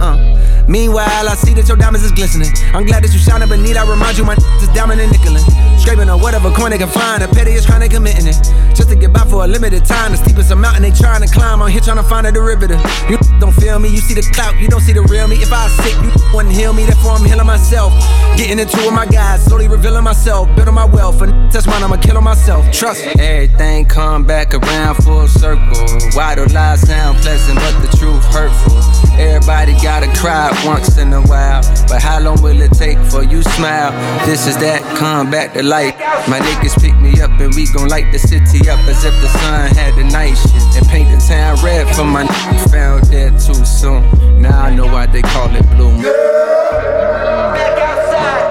Uh. 0.00 0.40
Meanwhile, 0.68 1.28
I 1.28 1.34
see 1.34 1.52
that 1.54 1.66
your 1.66 1.76
diamonds 1.76 2.06
is 2.06 2.12
glistening. 2.12 2.52
I'm 2.72 2.86
glad 2.86 3.02
that 3.02 3.12
you 3.12 3.18
shining 3.18 3.48
beneath. 3.48 3.76
I 3.76 3.82
remind 3.84 4.16
you 4.16 4.24
my 4.24 4.34
is 4.62 4.68
diamond 4.70 5.00
and 5.00 5.10
nickelin'. 5.12 5.42
Scraping 5.80 6.08
on 6.08 6.20
whatever 6.20 6.50
coin 6.52 6.70
they 6.70 6.78
can 6.78 6.88
find. 6.88 7.22
The 7.22 7.28
petty 7.28 7.52
is 7.52 7.64
trying 7.64 7.80
to 7.82 7.88
committing 7.88 8.26
it. 8.26 8.38
Just 8.72 8.88
to 8.90 8.96
get 8.96 9.12
by 9.12 9.24
for 9.26 9.44
a 9.44 9.48
limited 9.48 9.84
time. 9.84 10.12
The 10.12 10.18
steepest 10.18 10.54
mountain 10.54 10.82
they 10.82 10.92
trying 10.92 11.26
to 11.26 11.28
climb. 11.28 11.60
I'm 11.60 11.70
here 11.70 11.80
trying 11.80 11.96
to 11.98 12.06
find 12.06 12.26
a 12.26 12.32
derivative. 12.32 12.80
You 13.08 13.18
don't 13.40 13.52
feel 13.52 13.78
me, 13.78 13.88
you 13.88 13.98
see 13.98 14.14
the 14.14 14.22
clout, 14.32 14.58
you 14.60 14.68
don't 14.68 14.80
see 14.80 14.92
the 14.92 15.02
real 15.02 15.26
me. 15.26 15.36
If 15.42 15.52
I 15.52 15.68
sick, 15.68 15.96
you 16.04 16.12
wouldn't 16.32 16.54
heal 16.54 16.72
me. 16.72 16.84
Therefore, 16.84 17.12
I'm 17.18 17.24
healing 17.24 17.46
myself. 17.46 17.92
Getting 18.36 18.58
into 18.58 18.76
with 18.78 18.94
my 18.94 19.06
guys, 19.06 19.44
slowly 19.44 19.68
revealing 19.68 20.04
myself. 20.04 20.48
Building 20.54 20.74
my 20.74 20.84
wealth. 20.84 21.20
And 21.22 21.50
touch 21.50 21.66
mine, 21.66 21.82
I'ma 21.82 21.96
kill 21.96 22.16
on 22.16 22.24
myself. 22.24 22.70
Trust 22.70 23.04
me. 23.04 23.12
Everything 23.18 23.86
come 23.86 24.24
back 24.24 24.54
around 24.54 25.02
full 25.02 25.26
circle. 25.26 25.82
Why 26.14 26.36
do 26.36 26.46
lies 26.46 26.86
sound 26.86 27.18
pleasant, 27.18 27.58
but 27.58 27.74
the 27.82 27.96
truth 27.96 28.24
hurtful? 28.26 28.78
Everybody 29.18 29.74
gotta 29.90 30.20
cry 30.20 30.48
once 30.64 30.98
in 30.98 31.12
a 31.12 31.20
while. 31.22 31.62
But 31.88 32.00
how 32.00 32.20
long 32.20 32.40
will 32.42 32.60
it 32.62 32.70
take 32.72 32.98
for 33.10 33.24
you 33.24 33.42
smile? 33.42 33.90
This 34.24 34.46
is 34.46 34.56
that, 34.58 34.80
come 34.96 35.32
back 35.32 35.52
to 35.54 35.64
life. 35.64 35.98
My 36.28 36.38
niggas 36.38 36.80
pick 36.80 36.94
me 37.00 37.20
up 37.20 37.32
and 37.40 37.52
we 37.56 37.66
gon' 37.74 37.88
light 37.88 38.12
the 38.12 38.18
city 38.20 38.70
up 38.70 38.78
as 38.86 39.04
if 39.04 39.14
the 39.20 39.26
sun 39.40 39.74
had 39.74 39.96
the 39.96 40.04
night 40.04 40.36
shift. 40.38 40.76
And 40.78 40.86
paint 40.86 41.08
the 41.10 41.18
town 41.26 41.58
red 41.64 41.88
for 41.96 42.04
my 42.04 42.22
niggas. 42.22 42.52
We 42.52 42.58
found 42.70 43.10
dead 43.10 43.32
too 43.40 43.64
soon. 43.64 44.06
Now 44.40 44.62
I 44.62 44.70
know 44.72 44.86
why 44.86 45.06
they 45.06 45.22
call 45.22 45.50
it 45.56 45.66
blue 45.74 45.90
moon. 45.90 46.02
Back 47.58 47.76
outside, 47.90 48.46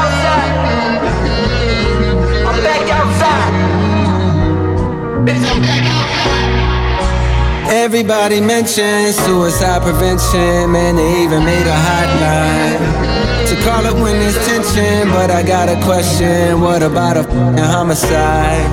outside. 0.00 0.52
I'm 2.48 2.58
back 2.64 2.84
outside. 2.98 3.52
Bitch, 5.26 5.44
I'm 5.52 5.60
back 5.60 5.91
Everybody 7.72 8.38
mentions 8.42 9.16
suicide 9.24 9.80
prevention, 9.80 10.70
man, 10.70 10.96
they 10.96 11.24
even 11.24 11.42
made 11.42 11.66
a 11.66 11.72
hotline 11.72 13.48
to 13.48 13.54
call 13.64 13.86
it 13.86 13.94
when 13.94 14.20
there's 14.20 14.36
tension. 14.46 15.08
But 15.08 15.30
I 15.30 15.42
got 15.42 15.70
a 15.70 15.80
question 15.82 16.60
what 16.60 16.82
about 16.82 17.16
a 17.16 17.24
homicide? 17.72 18.68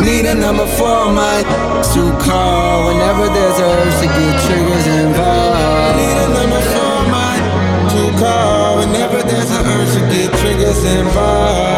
Need 0.00 0.24
a 0.24 0.34
number 0.34 0.64
for 0.64 1.12
my 1.12 1.44
to 1.92 2.02
call 2.24 2.88
whenever 2.88 3.28
there's 3.28 3.58
a 3.60 3.68
urge 3.68 3.96
to 4.00 4.08
get 4.08 4.34
triggers 4.48 4.86
involved. 5.04 5.96
Need 6.00 6.18
a 6.24 6.28
number 6.32 6.62
for 6.72 6.96
my 7.12 7.36
to 7.92 8.18
call 8.18 8.78
whenever 8.78 9.20
there's 9.20 9.50
a 9.52 9.60
urge 9.60 9.92
to 9.96 10.00
get 10.08 10.32
triggers 10.40 10.82
involved. 10.96 11.73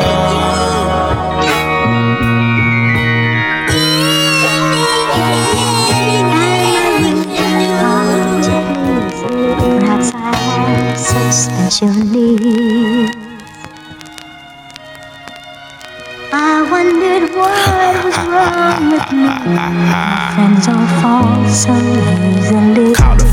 Special 11.76 11.94
needs. 12.04 13.14
I 16.32 16.62
wondered 16.70 17.28
what 17.36 18.04
was 18.04 18.16
wrong 18.32 18.92
with 18.92 19.12
me. 19.12 19.28
Friends 20.34 20.68
all 20.68 20.86
fall 21.02 21.44
so 21.50 21.74
easily. 22.32 23.25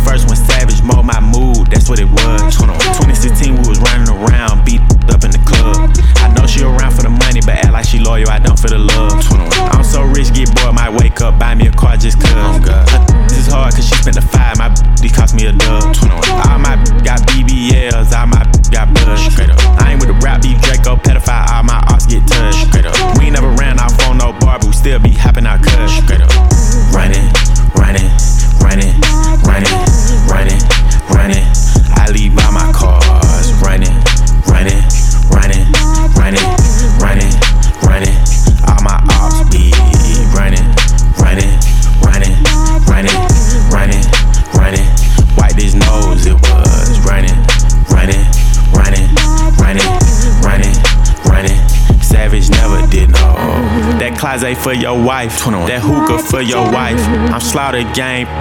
For 54.64 54.72
your 54.72 54.96
wife, 54.96 55.44
that 55.68 55.84
hookah 55.84 56.24
for 56.24 56.40
your 56.40 56.64
wife. 56.72 56.96
I'm 57.36 57.44
slaughter 57.44 57.84
game. 57.92 58.32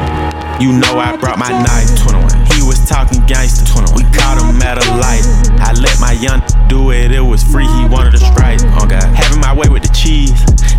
You 0.63 0.71
know 0.71 0.95
I 1.03 1.19
brought 1.19 1.35
my 1.35 1.51
knife. 1.51 1.91
He 2.55 2.63
was 2.63 2.79
talking 2.87 3.27
gangster. 3.27 3.67
We 3.99 4.07
caught 4.15 4.39
him 4.39 4.63
at 4.63 4.79
a 4.79 4.87
light. 5.03 5.27
I 5.59 5.75
let 5.83 5.99
my 5.99 6.15
young 6.15 6.39
do 6.71 6.95
it. 6.95 7.11
It 7.11 7.27
was 7.27 7.43
free. 7.43 7.67
He 7.67 7.91
wanted 7.91 8.15
a 8.15 8.23
strike. 8.23 8.63
Oh 8.79 8.87
God. 8.87 9.03
Having 9.03 9.43
my 9.43 9.51
way 9.51 9.67
with 9.67 9.83
the 9.83 9.91
cheese. 9.91 10.31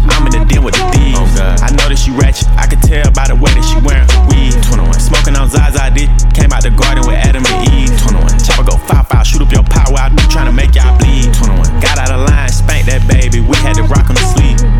I'm 0.07 0.23
in 0.31 0.31
the 0.31 0.47
den 0.47 0.63
with 0.63 0.79
the 0.79 0.85
thieves. 0.95 1.19
Oh 1.19 1.27
God. 1.35 1.59
I 1.59 1.75
know 1.75 1.91
that 1.91 1.99
she 1.99 2.15
ratchet. 2.15 2.47
I 2.55 2.63
could 2.63 2.79
tell 2.79 3.11
by 3.11 3.27
the 3.27 3.35
way 3.35 3.51
that 3.51 3.67
she 3.67 3.75
wearing 3.83 4.07
her 4.07 4.23
weave. 4.31 4.55
21. 4.63 4.95
Smoking 4.95 5.35
on 5.35 5.51
Zaza. 5.51 5.91
This 5.91 6.07
came 6.31 6.55
out 6.55 6.63
the 6.63 6.71
garden 6.71 7.03
with 7.03 7.19
Adam 7.19 7.43
and 7.43 7.59
Eve. 7.75 7.91
21. 7.99 8.39
Chopper 8.39 8.63
go 8.63 8.79
foul 8.79 9.03
foul. 9.03 9.27
Shoot 9.27 9.43
up 9.43 9.51
your 9.51 9.67
power. 9.67 9.99
I 9.99 10.07
be 10.07 10.23
trying 10.31 10.47
to 10.47 10.55
make 10.55 10.71
y'all 10.71 10.95
bleed. 11.03 11.35
21. 11.35 11.83
Got 11.83 11.99
out 11.99 12.15
of 12.15 12.23
line. 12.31 12.47
Spanked 12.47 12.87
that 12.87 13.03
baby. 13.11 13.43
We 13.43 13.59
had 13.59 13.75
to 13.75 13.83
rock 13.91 14.07
on 14.07 14.15
the 14.15 14.23
sleeve. 14.31 14.72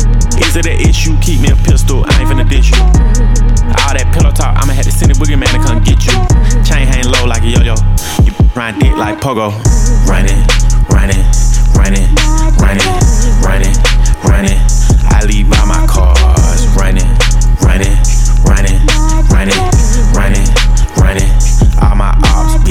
It 0.56 0.66
an 0.66 0.88
issue? 0.88 1.18
Keep 1.18 1.40
me 1.40 1.50
a 1.50 1.56
pistol. 1.56 2.04
I 2.06 2.22
ain't 2.22 2.30
finna 2.30 2.48
ditch 2.48 2.70
you. 2.70 2.78
All 2.78 3.90
that 3.90 4.06
pillow 4.14 4.30
talk, 4.30 4.54
I'ma 4.54 4.70
have 4.70 4.86
to 4.86 4.94
send 4.94 5.10
a 5.10 5.14
boogeyman 5.18 5.50
to 5.50 5.58
come 5.58 5.82
get 5.82 5.98
you. 6.06 6.14
Chain 6.62 6.86
hang 6.86 7.10
low 7.10 7.26
like 7.26 7.42
a 7.42 7.50
yo-yo. 7.50 7.74
You 8.22 8.30
ride 8.54 8.78
dick 8.78 8.94
like 8.94 9.18
pogo. 9.18 9.50
Running, 10.06 10.38
running, 10.94 11.26
running, 11.74 12.06
running, 12.62 12.86
running, 13.42 13.74
running. 14.22 14.58
I 15.10 15.26
leave 15.26 15.50
by 15.50 15.58
my 15.66 15.82
cars. 15.90 16.62
Running, 16.78 17.10
running, 17.58 17.98
running, 18.46 18.78
running, 19.34 19.58
running, 20.14 20.46
running. 20.94 21.30
All 21.82 21.98
my 21.98 22.14
ops 22.30 22.62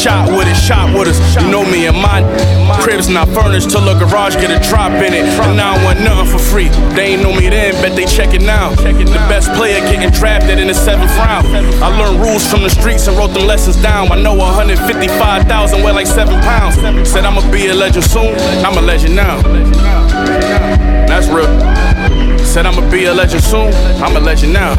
shot 0.00 0.28
with 0.32 0.48
it. 0.48 0.56
Shot 0.56 0.96
with 0.96 1.08
us, 1.08 1.18
you 1.36 1.50
know 1.50 1.64
me 1.64 1.86
and 1.86 1.96
mine. 1.96 2.24
Crib's 2.80 3.08
not 3.08 3.28
furnished 3.28 3.70
till 3.70 3.86
a 3.88 3.98
garage 3.98 4.36
get 4.36 4.50
a 4.50 4.58
drop 4.68 4.92
in 4.92 5.12
it. 5.12 5.28
And 5.44 5.56
now 5.56 5.76
I 5.76 5.84
want 5.84 6.00
nothing 6.00 6.32
for 6.32 6.38
free. 6.38 6.68
They 6.96 7.12
ain't 7.12 7.22
know 7.22 7.32
me 7.32 7.48
then, 7.50 7.74
bet 7.82 7.94
they 7.96 8.06
check 8.06 8.32
it 8.32 8.40
now. 8.40 8.70
The 8.70 9.20
best 9.28 9.52
player 9.52 9.80
getting 9.80 10.10
drafted 10.10 10.58
in 10.58 10.68
the 10.68 10.74
seventh 10.74 11.12
round. 11.16 11.46
I 11.84 11.88
learned 11.98 12.20
rules 12.20 12.46
from 12.48 12.62
the 12.62 12.70
streets 12.70 13.06
and 13.08 13.16
wrote 13.16 13.34
them 13.34 13.46
lessons 13.46 13.76
down. 13.82 14.10
I 14.10 14.20
know 14.20 14.34
155,000 14.34 15.82
weigh 15.82 15.92
like 15.92 16.06
seven 16.06 16.40
pounds. 16.40 16.76
Said 17.08 17.24
I'ma 17.24 17.42
be 17.52 17.68
a 17.68 17.74
legend 17.74 18.04
soon, 18.04 18.34
I'm 18.64 18.78
a 18.78 18.82
legend 18.82 19.14
now. 19.14 19.42
That's 21.06 21.28
real. 21.28 21.50
Said 22.44 22.64
I'ma 22.66 22.88
be 22.90 23.04
a 23.04 23.14
legend 23.14 23.42
soon, 23.42 23.72
I'm 24.02 24.16
a 24.16 24.20
legend 24.20 24.52
now. 24.54 24.74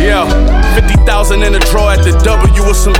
Yeah, 0.00 0.26
50,000 0.74 1.42
in 1.42 1.52
the 1.52 1.60
draw 1.70 1.90
at 1.90 2.02
the 2.02 2.12
W 2.24 2.66
with 2.66 2.76
some. 2.76 2.94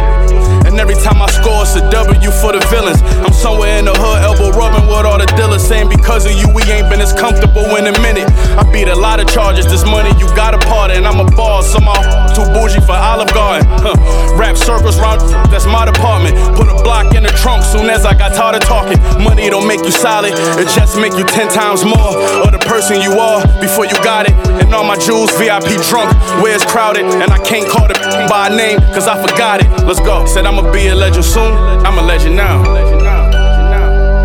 And 0.74 0.80
every 0.80 0.98
time 0.98 1.22
I 1.22 1.30
score, 1.30 1.62
it's 1.62 1.78
a 1.78 1.86
W 1.86 2.30
for 2.42 2.50
the 2.50 2.58
villains. 2.66 2.98
I'm 3.22 3.30
somewhere 3.30 3.78
in 3.78 3.84
the 3.84 3.94
hood, 3.94 4.18
elbow 4.26 4.50
rubbing 4.58 4.90
with 4.90 5.06
all 5.06 5.22
the 5.22 5.30
dealers, 5.38 5.62
saying 5.62 5.88
because 5.88 6.26
of 6.26 6.34
you, 6.34 6.50
we 6.50 6.66
ain't 6.66 6.90
been 6.90 6.98
as 6.98 7.14
comfortable 7.14 7.78
in 7.78 7.86
a 7.86 7.94
minute. 8.02 8.26
I 8.58 8.66
beat 8.74 8.90
a 8.90 8.98
lot 8.98 9.22
of 9.22 9.30
charges, 9.30 9.70
this 9.70 9.86
money 9.86 10.10
you 10.18 10.26
got 10.34 10.50
a 10.50 10.58
part 10.66 10.90
and 10.90 11.06
I'm 11.06 11.22
a 11.22 11.30
boss, 11.38 11.70
so 11.70 11.78
my 11.78 11.94
too 12.34 12.42
bougie 12.50 12.82
for 12.82 12.98
Olive 12.98 13.30
Garden. 13.30 13.62
Huh. 13.70 13.94
Rap 14.34 14.58
circles 14.58 14.98
round, 14.98 15.22
that's 15.46 15.62
my 15.62 15.86
department. 15.86 16.34
Put 16.58 16.66
a 16.66 16.74
block 16.82 17.14
in 17.14 17.22
the 17.22 17.30
trunk 17.38 17.62
soon 17.62 17.86
as 17.86 18.02
I 18.02 18.18
got 18.18 18.34
tired 18.34 18.58
of 18.58 18.66
talking. 18.66 18.98
Money 19.22 19.46
don't 19.54 19.70
make 19.70 19.86
you 19.86 19.94
solid, 19.94 20.34
it 20.58 20.66
just 20.74 20.98
make 20.98 21.14
you 21.14 21.22
ten 21.22 21.46
times 21.54 21.86
more 21.86 22.18
of 22.42 22.50
the 22.50 22.58
person 22.66 22.98
you 22.98 23.14
are 23.14 23.46
before 23.62 23.86
you 23.86 23.94
got 24.02 24.26
it. 24.26 24.34
And 24.58 24.74
all 24.74 24.82
my 24.82 24.98
jewels 24.98 25.30
VIP 25.38 25.78
drunk, 25.86 26.10
where 26.42 26.50
it's 26.50 26.66
crowded, 26.66 27.06
and 27.06 27.30
I 27.30 27.38
can't 27.46 27.70
call 27.70 27.86
it 27.86 27.94
by 28.26 28.50
name, 28.50 28.82
cause 28.90 29.06
I 29.06 29.14
forgot 29.22 29.62
it. 29.62 29.70
Let's 29.86 30.00
go. 30.00 30.26
Said 30.26 30.46
I'ma 30.64 30.72
be 30.72 30.86
a 30.88 30.94
legend 30.94 31.26
soon, 31.26 31.52
I'm 31.84 31.98
a 31.98 32.02
legend 32.02 32.36
now. 32.36 32.62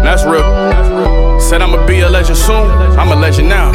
That's 0.02 0.24
real. 0.24 1.38
Said 1.38 1.62
I'ma 1.62 1.86
be 1.86 2.00
a 2.00 2.10
legend 2.10 2.38
soon, 2.38 2.72
I'm 2.98 3.12
a 3.12 3.16
legend 3.16 3.50
now. 3.50 3.74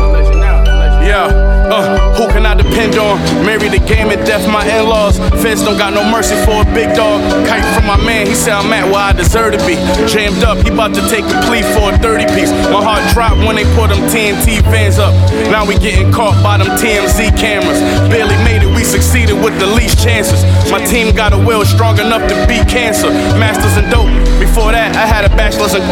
Yeah, 1.02 1.28
uh, 1.64 2.14
who 2.14 2.28
can 2.28 2.46
I 2.46 2.54
depend 2.54 2.96
on? 2.96 3.18
Marry 3.44 3.68
the 3.68 3.78
game 3.78 4.10
and 4.10 4.20
death, 4.26 4.46
my 4.48 4.64
in 4.66 4.86
laws. 4.86 5.18
Feds 5.42 5.62
don't 5.62 5.78
got 5.78 5.94
no 5.94 6.04
mercy 6.04 6.36
for 6.44 6.62
a 6.62 6.66
big 6.74 6.94
dog. 6.94 7.20
Kite 7.46 7.64
from 7.74 7.86
my 7.86 7.96
man, 8.04 8.26
he 8.26 8.34
said 8.34 8.54
I'm 8.54 8.72
at 8.72 8.84
where 8.86 9.10
I 9.10 9.12
deserve 9.12 9.52
to 9.52 9.60
be. 9.66 9.76
Jammed 10.06 10.44
up, 10.44 10.58
he 10.64 10.70
about 10.70 10.94
to 10.94 11.02
take 11.08 11.24
a 11.24 11.36
plea 11.46 11.62
for 11.74 11.92
a 11.92 11.98
30 11.98 12.26
piece. 12.36 12.50
My 12.68 12.82
heart 12.82 13.02
dropped 13.12 13.38
when 13.46 13.56
they 13.56 13.64
put 13.74 13.88
them 13.88 14.00
TNT 14.12 14.60
vans 14.68 14.98
up. 14.98 15.12
Now 15.50 15.66
we 15.66 15.76
getting 15.78 16.12
caught 16.12 16.36
by 16.42 16.58
them 16.58 16.68
TMZ 16.76 17.36
cameras. 17.38 17.80
Barely 18.10 18.36
made 18.44 18.62
it, 18.62 18.70
we 18.74 18.84
succeeded 18.84 19.36
with 19.40 19.58
the 19.58 19.66
least 19.66 20.02
chances. 20.02 20.42
My 20.70 20.84
team 20.84 21.14
got 21.14 21.32
a 21.32 21.38
will 21.38 21.64
strong 21.64 21.98
enough 21.98 22.26
to 22.28 22.34
beat 22.46 22.68
cancer. 22.68 23.08
Masters 23.40 23.76
and 23.76 23.90
dope. 23.90 24.10
Before 24.38 24.72
that, 24.72 24.96
I 24.96 25.06
had 25.06 25.24
a 25.24 25.32
bachelor's 25.36 25.74
in. 25.74 25.82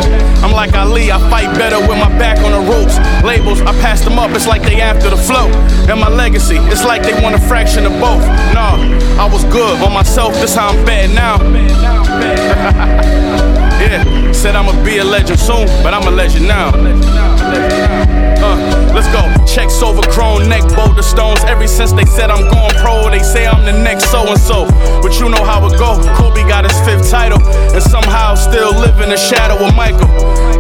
I'm 0.43 0.53
like 0.53 0.75
Ali, 0.75 1.11
I 1.11 1.19
fight 1.31 1.55
better 1.57 1.79
with 1.81 1.99
my 1.99 2.11
back 2.19 2.39
on 2.45 2.53
the 2.53 2.63
ropes. 2.71 2.99
Labels, 3.25 3.61
I 3.63 3.73
passed 3.81 4.05
them 4.05 4.19
up, 4.19 4.31
it's 4.33 4.47
like 4.47 4.63
they 4.63 4.81
after 4.81 5.09
the 5.09 5.17
flow. 5.17 5.51
And 5.89 6.01
my 6.01 6.09
legacy, 6.09 6.57
it's 6.57 6.85
like 6.85 7.03
they 7.03 7.15
want 7.23 7.35
a 7.35 7.41
fraction 7.41 7.87
of 7.87 7.93
both. 7.93 8.25
Nah, 8.55 8.77
I 9.19 9.29
was 9.31 9.45
good 9.45 9.81
on 9.83 9.93
myself, 9.93 10.35
this 10.35 10.55
how 10.55 10.69
I'm 10.69 10.85
bad 10.85 11.11
now. 11.15 11.39
yeah, 13.83 14.33
said 14.33 14.55
I'ma 14.55 14.73
be 14.85 14.99
a 14.99 15.05
legend 15.05 15.39
soon, 15.39 15.67
but 15.83 15.95
I'm 15.95 16.07
a 16.07 16.11
legend 16.11 16.47
now. 16.47 16.71
Uh, 18.43 18.93
let's 18.95 19.11
go. 19.11 19.23
Checks 19.47 19.83
overgrown, 19.83 20.49
neck 20.49 20.63
boulder 20.75 21.03
stones. 21.03 21.43
Ever 21.45 21.67
since 21.67 21.93
they 21.93 22.05
said 22.05 22.31
I'm 22.31 22.49
going 22.51 22.75
pro, 22.79 23.11
they 23.11 23.23
say 23.23 23.47
I'm 23.47 23.65
the 23.65 23.73
next 23.73 24.11
so 24.11 24.27
and 24.27 24.39
so. 24.39 24.67
But 25.03 25.19
you 25.19 25.29
know 25.29 25.45
how 25.45 25.67
it 25.67 25.79
go. 25.79 25.99
Kobe 26.15 26.43
got 26.49 26.65
his 26.65 26.79
fifth 26.87 27.11
title, 27.11 27.43
and 27.75 27.83
somehow 27.83 28.35
still 28.35 28.73
live 28.79 29.01
in 29.01 29.11
the 29.11 29.17
shadow 29.17 29.59
of 29.65 29.75
Michael. 29.75 30.11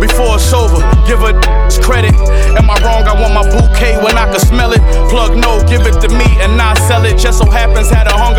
Before 0.00 0.34
it's 0.34 0.52
over, 0.52 0.82
give 1.06 1.20
her 1.20 1.34
credit. 1.82 2.14
Am 2.56 2.70
I 2.70 2.78
wrong? 2.80 3.04
I 3.04 3.12
want 3.18 3.34
my 3.34 3.44
bouquet 3.44 3.98
when 3.98 4.16
I 4.16 4.24
can 4.30 4.40
smell 4.40 4.72
it. 4.72 4.80
Plug 5.10 5.36
no, 5.36 5.60
give 5.68 5.82
it 5.84 6.00
to 6.00 6.08
me 6.08 6.24
and 6.40 6.56
I 6.56 6.72
sell 6.88 7.04
it. 7.04 7.18
Just 7.18 7.38
so 7.38 7.50
happens 7.50 7.90
had 7.90 8.06
a 8.06 8.16
hunger 8.16 8.31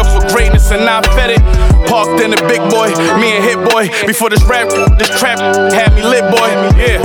and 0.74 0.89
I 0.89 1.01
fed 1.13 1.32
it. 1.32 1.41
Parked 1.88 2.21
in 2.21 2.32
the 2.32 2.41
big 2.49 2.61
boy, 2.74 2.89
me 3.21 3.38
and 3.38 3.43
Hit 3.43 3.59
Boy. 3.69 3.89
Before 4.07 4.30
this 4.30 4.43
rap, 4.43 4.69
this 4.97 5.09
trap 5.19 5.39
had 5.74 5.93
me 5.93 6.01
lit, 6.01 6.24
boy. 6.32 6.49
Yeah, 6.76 6.99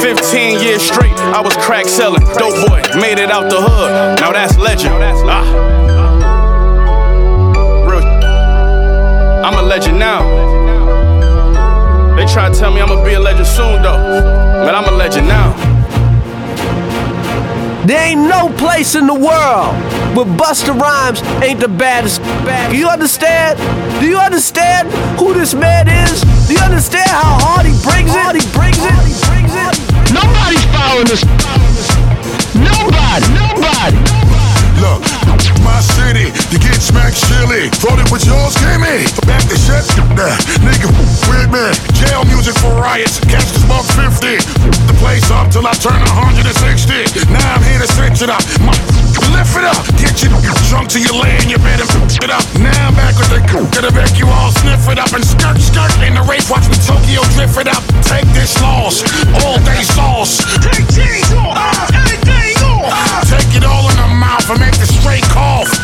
15 0.00 0.60
years 0.60 0.82
straight, 0.82 1.16
I 1.36 1.40
was 1.40 1.54
crack 1.56 1.86
selling. 1.86 2.22
Dope 2.38 2.56
boy, 2.68 2.80
made 2.98 3.18
it 3.18 3.30
out 3.30 3.50
the 3.50 3.60
hood. 3.60 4.20
Now 4.20 4.32
that's 4.32 4.56
legend. 4.56 4.94
Ah. 5.28 5.80
I'm 9.42 9.58
a 9.58 9.62
legend 9.62 9.98
now. 9.98 10.20
They 12.14 12.26
try 12.26 12.50
to 12.50 12.54
tell 12.54 12.70
me 12.72 12.80
I'ma 12.80 13.02
be 13.02 13.14
a 13.14 13.20
legend 13.20 13.46
soon, 13.46 13.82
though. 13.82 13.98
But 14.64 14.74
I'm 14.74 14.84
a 14.84 14.96
legend 14.96 15.26
now. 15.26 15.79
There 17.86 18.00
ain't 18.08 18.20
no 18.20 18.52
place 18.56 18.94
in 18.94 19.06
the 19.06 19.14
world 19.14 19.74
where 20.14 20.26
Busta 20.36 20.78
Rhymes 20.78 21.22
ain't 21.42 21.60
the 21.60 21.68
baddest. 21.68 22.20
Do 22.70 22.76
you 22.76 22.88
understand? 22.88 23.58
Do 24.00 24.06
you 24.06 24.18
understand 24.18 24.88
who 25.18 25.32
this 25.32 25.54
man 25.54 25.88
is? 25.88 26.20
Do 26.46 26.54
you 26.54 26.60
understand 26.60 27.08
how 27.08 27.38
hard 27.40 27.66
he 27.66 27.72
brings 27.82 28.10
it? 28.12 28.36
He 28.36 28.52
brings 28.52 28.76
it. 28.78 29.76
Nobody's 30.12 30.64
following 30.74 31.06
this. 31.08 31.24
Nobody. 32.54 33.26
Nobody. 33.32 33.96
Look, 34.80 35.00
my 36.12 36.26
you 36.50 36.58
get 36.58 36.78
smacked 36.82 37.16
silly. 37.16 37.70
Thought 37.78 38.02
it 38.02 38.10
was 38.10 38.26
yours, 38.26 38.54
give 38.58 38.80
me. 38.82 39.06
Back 39.26 39.46
the 39.46 39.54
shit, 39.54 39.86
nah, 40.18 40.34
nigga, 40.66 40.90
with 41.30 41.50
me. 41.54 41.66
Jail 41.94 42.24
music 42.26 42.54
for 42.58 42.74
riots, 42.74 43.20
catch 43.30 43.46
this 43.54 43.62
buck 43.70 43.86
50. 43.94 44.42
The 44.90 44.94
place 44.98 45.30
up 45.30 45.50
till 45.50 45.66
I 45.66 45.74
turn 45.78 46.00
160. 46.02 47.30
Now 47.30 47.54
I'm 47.54 47.62
here 47.62 47.78
to 47.78 47.88
set 47.94 48.18
it 48.22 48.30
up. 48.30 48.42
My, 48.58 48.74
lift 49.30 49.54
it 49.54 49.66
up, 49.66 49.78
get 49.98 50.18
you 50.22 50.30
drunk 50.70 50.90
till 50.90 51.02
you 51.02 51.14
lay 51.14 51.34
in 51.42 51.50
your 51.50 51.62
bed 51.62 51.78
and 51.78 51.90
it 52.10 52.30
up. 52.30 52.42
Now 52.58 52.74
I'm 52.90 52.94
back 52.94 53.14
with 53.14 53.30
the 53.30 53.40
gonna 53.46 53.92
make 53.94 54.18
you 54.18 54.26
all 54.26 54.50
sniff 54.50 54.86
it 54.90 54.98
up 54.98 55.12
and 55.14 55.24
skirt, 55.24 55.58
skirt 55.62 55.94
in 56.02 56.14
the 56.14 56.24
race. 56.26 56.50
Watch 56.50 56.66
me 56.68 56.76
Tokyo 56.82 57.22
drift 57.38 57.58
it 57.58 57.68
up. 57.70 57.82
Take 58.02 58.26
this 58.34 58.58
loss, 58.60 59.06
all 59.42 59.58
day 59.62 59.82
sauce. 59.94 60.42
Take 60.58 60.86
these 60.90 61.30
off, 61.38 61.90
anything 61.94 62.58
off. 62.66 63.26
Take 63.30 63.54
it 63.54 63.64
all 63.64 63.86
in 63.90 63.96
the 63.96 64.10
mouth 64.18 64.46
and 64.50 64.60
make 64.60 64.76
the 64.78 64.86
straight 64.86 65.24
cough. 65.30 65.79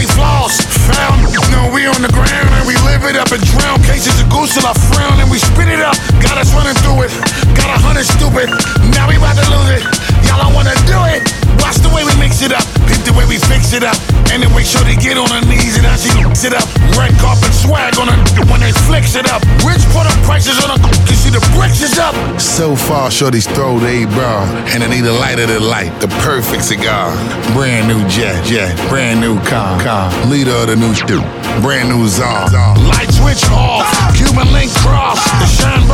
Day 0.00 0.06
floss. 0.16 0.56
Found, 0.96 1.28
no, 1.52 1.68
we 1.74 1.84
on 1.84 2.00
the 2.00 2.08
ground 2.08 2.48
and 2.56 2.66
we 2.66 2.72
live 2.88 3.04
it 3.04 3.16
up 3.16 3.32
and 3.32 3.42
drown 3.52 3.82
cases 3.82 4.18
of 4.18 4.30
goose 4.30 4.54
till 4.54 4.64
I 4.64 4.72
frown 4.72 5.20
and 5.20 5.30
we 5.30 5.38
spit 5.38 5.68
it 5.68 5.80
up. 5.80 5.94
Got 6.22 6.38
us 6.38 6.54
running 6.54 6.72
through 6.80 7.04
it. 7.04 7.12
Got 7.52 7.68
a 7.68 7.78
hundred 7.84 8.08
stupid. 8.08 8.48
Now 8.96 9.08
we 9.08 9.16
about 9.16 9.36
to 9.36 9.44
lose 9.52 9.76
it. 9.76 9.84
Y'all 10.24 10.40
don't 10.40 10.54
wanna 10.54 10.72
do 10.88 10.96
it. 11.04 11.39
Watch 11.70 11.86
the 11.86 11.94
way 11.94 12.02
we 12.02 12.10
mix 12.18 12.42
it 12.42 12.50
up. 12.50 12.66
Peep 12.90 12.98
the 13.06 13.14
way 13.14 13.22
we 13.30 13.38
fix 13.38 13.70
it 13.70 13.86
up. 13.86 13.94
And 14.34 14.42
then 14.42 14.50
wait 14.58 14.66
sure 14.66 14.82
they 14.82 14.98
get 14.98 15.14
on 15.14 15.30
her 15.30 15.38
knees 15.46 15.78
and 15.78 15.86
how 15.86 15.94
she 15.94 16.10
mix 16.18 16.42
it 16.42 16.50
up. 16.50 16.66
Red 16.98 17.14
carpet 17.22 17.54
swag 17.54 17.94
on 17.94 18.10
her 18.10 18.18
when 18.50 18.58
they 18.58 18.74
flicks 18.90 19.14
it 19.14 19.30
up. 19.30 19.38
Rich 19.62 19.86
put 19.94 20.02
up 20.02 20.18
prices 20.26 20.58
on 20.58 20.74
her. 20.74 20.78
You 21.06 21.14
see 21.14 21.30
the 21.30 21.38
bricks 21.54 21.78
is 21.78 21.94
up. 21.94 22.10
So 22.42 22.74
far, 22.74 23.06
shorties 23.06 23.46
throw 23.54 23.78
they 23.78 24.02
bra, 24.02 24.50
and 24.74 24.82
I 24.82 24.90
need 24.90 25.06
a 25.06 25.14
lighter 25.14 25.46
to 25.46 25.60
light 25.62 25.94
the 26.02 26.10
perfect 26.26 26.66
cigar. 26.66 27.14
Brand 27.54 27.86
new 27.86 28.02
jet, 28.10 28.42
jet, 28.42 28.74
brand 28.90 29.20
new 29.20 29.38
car, 29.46 29.78
car. 29.78 30.10
Leader 30.26 30.50
of 30.50 30.74
the 30.74 30.76
new 30.76 30.90
shit, 30.90 31.22
brand 31.62 31.86
new 31.86 32.02
czar. 32.10 32.50
Light 32.82 33.14
switch 33.14 33.46
off, 33.54 33.86
ah! 33.86 34.10
Cuban 34.18 34.50
link 34.50 34.74
cross. 34.82 35.22
The 35.38 35.46
shine 35.46 35.86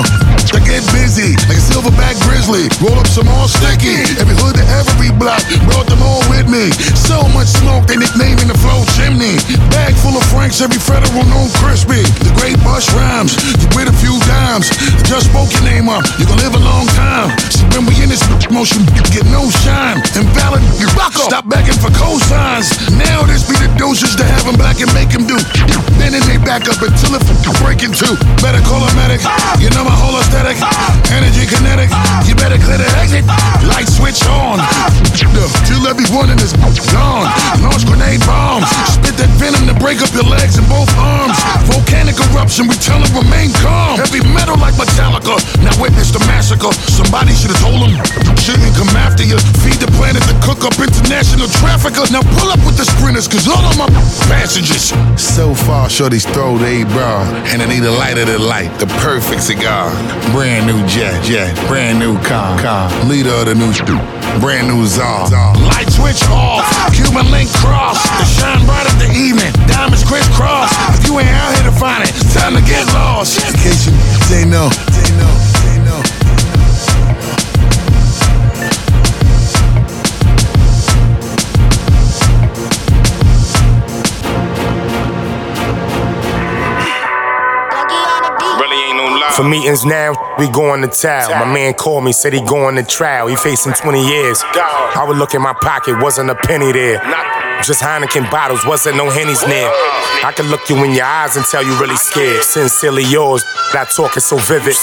I 0.00 0.60
get 0.64 0.80
busy 0.88 1.36
like 1.44 1.60
a 1.60 1.64
silverback 1.64 2.16
grizzly. 2.24 2.64
Roll 2.80 2.96
up 2.96 3.04
some 3.04 3.28
more 3.28 3.44
sticky. 3.44 4.00
Every 4.16 4.32
hood 4.40 4.56
to 4.56 4.64
ever 4.72 4.88
be 4.96 5.12
block, 5.12 5.44
brought 5.68 5.84
them 5.84 6.00
all 6.00 6.24
with 6.32 6.48
me. 6.48 6.72
So 6.96 7.20
much 7.36 7.52
smoke, 7.52 7.84
they 7.84 8.00
nicknaming 8.00 8.48
the 8.48 8.56
flow 8.56 8.80
chimney. 8.96 9.36
Bag 9.68 9.92
full 10.00 10.16
of 10.16 10.24
franks, 10.32 10.64
every 10.64 10.80
federal 10.80 11.28
known 11.28 11.52
crispy. 11.60 12.00
The 12.24 12.32
great 12.40 12.56
Busta 12.64 12.96
Rhymes, 12.96 13.36
you 13.60 13.68
with 13.76 13.92
a 13.92 13.96
few 14.00 14.16
dimes. 14.24 14.72
I 14.72 15.02
Just 15.04 15.28
spoke 15.28 15.52
your 15.52 15.68
name 15.68 15.92
up, 15.92 16.08
you 16.16 16.24
gon' 16.24 16.40
live 16.40 16.56
a 16.56 16.62
long 16.64 16.88
time. 16.96 17.61
When 17.72 17.88
we 17.88 17.96
in 18.04 18.12
this 18.12 18.22
motion, 18.52 18.84
get 19.10 19.24
no 19.32 19.48
shine. 19.50 19.98
Invalid, 20.14 20.62
you 20.78 20.86
rock 20.94 21.16
off. 21.16 21.32
Stop 21.32 21.48
begging 21.48 21.74
for 21.80 21.90
cosigns. 21.96 22.70
Now 22.94 23.24
this 23.24 23.48
be 23.48 23.56
the 23.58 23.72
doses 23.80 24.14
to 24.16 24.24
have 24.24 24.44
them 24.44 24.54
black 24.60 24.78
and 24.78 24.92
make 24.94 25.10
them 25.10 25.26
do. 25.26 25.40
Then 25.98 26.12
they 26.12 26.38
back 26.38 26.68
up 26.68 26.78
until 26.78 27.16
it 27.16 27.22
break 27.62 27.86
in 27.86 27.94
two. 27.94 28.18
Better 28.42 28.60
call 28.66 28.82
a 28.82 28.90
medic. 28.98 29.22
You 29.62 29.70
know 29.72 29.86
my 29.86 29.94
whole 29.94 30.18
aesthetic. 30.18 30.58
Energy 31.14 31.46
kinetic. 31.46 31.88
You 32.26 32.34
better 32.34 32.58
clear 32.58 32.76
the 32.76 32.90
exit. 32.98 33.24
Light 33.64 33.88
switch 33.88 34.20
on. 34.26 34.58
Till 35.64 35.86
everyone 35.86 36.28
in 36.28 36.36
this 36.36 36.52
gone. 36.92 37.26
Launch 37.62 37.86
grenade 37.86 38.20
bombs. 38.26 38.68
Spit 38.92 39.16
that 39.16 39.30
venom 39.38 39.64
to 39.70 39.74
break 39.78 40.02
up 40.02 40.10
your 40.12 40.26
legs 40.26 40.58
and 40.58 40.66
both 40.68 40.90
arms. 40.98 41.38
Volcanic 41.70 42.18
eruption, 42.30 42.66
we 42.68 42.76
tell 42.76 42.98
them 42.98 43.10
remain 43.14 43.54
calm. 43.62 43.96
Heavy 43.96 44.20
metal 44.34 44.58
like 44.58 44.74
Metallica. 44.74 45.38
Now 45.62 45.72
witness 45.80 46.10
the 46.10 46.20
massacre. 46.26 46.74
Somebody 46.90 47.32
should 47.32 47.54
have 47.54 47.61
told 47.62 47.86
them. 47.86 47.94
Shouldn't 48.42 48.74
come 48.74 48.90
after 48.98 49.22
you. 49.22 49.38
Feed 49.62 49.78
the 49.78 49.86
planet 49.94 50.22
to 50.26 50.34
cook 50.42 50.66
up 50.66 50.74
international 50.82 51.46
trafficker. 51.62 52.02
Now 52.10 52.26
pull 52.42 52.50
up 52.50 52.58
with 52.66 52.74
the 52.74 52.82
sprinters, 52.82 53.30
cause 53.30 53.46
all 53.46 53.62
of 53.62 53.78
my 53.78 53.86
passengers. 54.26 54.90
So 55.14 55.54
far, 55.54 55.86
shorty's 55.86 56.26
throw 56.34 56.58
they 56.58 56.82
bra, 56.82 57.22
and 57.54 57.62
they 57.62 57.68
need 57.70 57.86
a 57.86 57.94
lighter 57.94 58.26
than 58.26 58.42
light, 58.42 58.74
the 58.82 58.90
perfect 58.98 59.46
cigar. 59.46 59.94
Brand 60.34 60.66
new 60.66 60.82
jet, 60.90 61.14
jet, 61.22 61.54
brand 61.70 62.02
new 62.02 62.18
car, 62.26 62.58
car. 62.58 62.90
Leader 63.06 63.30
of 63.30 63.46
the 63.46 63.54
new 63.54 63.70
stu, 63.70 63.94
brand 64.42 64.66
new 64.66 64.82
czar. 64.86 65.30
Light 65.62 65.86
switch 65.94 66.22
off, 66.34 66.66
Cuban 66.90 67.30
link 67.30 67.48
cross. 67.62 68.02
To 68.02 68.24
shine 68.26 68.66
bright 68.66 68.90
at 68.90 68.98
the 68.98 69.10
evening, 69.14 69.54
diamonds 69.70 70.02
crisscross. 70.02 70.74
If 70.98 71.06
you 71.06 71.14
ain't 71.22 71.30
out 71.30 71.54
here 71.54 71.70
to 71.70 71.76
find 71.78 72.02
it, 72.02 72.10
time 72.34 72.58
to 72.58 72.62
get 72.66 72.82
lost. 72.90 73.38
In 73.46 73.54
case 73.54 73.86
you 73.86 73.94
say 74.26 74.42
no, 74.42 74.66
say 74.90 75.14
no, 75.14 75.30
For 89.36 89.44
meetings 89.44 89.84
now, 89.84 90.36
we 90.38 90.48
going 90.50 90.82
to 90.82 90.88
town. 90.88 91.30
My 91.30 91.50
man 91.50 91.72
called 91.74 92.04
me, 92.04 92.12
said 92.12 92.32
he 92.34 92.40
going 92.42 92.76
to 92.76 92.82
trial. 92.82 93.28
He 93.28 93.36
facing 93.36 93.72
20 93.72 94.06
years. 94.06 94.42
I 94.44 95.04
would 95.08 95.16
look 95.16 95.34
in 95.34 95.40
my 95.40 95.54
pocket, 95.54 96.00
wasn't 96.02 96.30
a 96.30 96.34
penny 96.34 96.70
there. 96.72 97.00
Just 97.62 97.80
Heineken 97.80 98.28
bottles, 98.30 98.66
wasn't 98.66 98.96
no 98.96 99.08
Henny's 99.08 99.46
near. 99.46 99.70
I 100.26 100.34
can 100.34 100.50
look 100.50 100.66
you 100.68 100.74
in 100.82 100.94
your 100.98 101.06
eyes 101.06 101.36
and 101.38 101.46
tell 101.46 101.62
you 101.62 101.78
really 101.78 101.96
scared. 101.96 102.42
Sincerely 102.42 103.06
yours, 103.06 103.46
that 103.70 103.94
talk 103.94 104.18
is 104.18 104.26
so 104.26 104.34
vivid. 104.50 104.74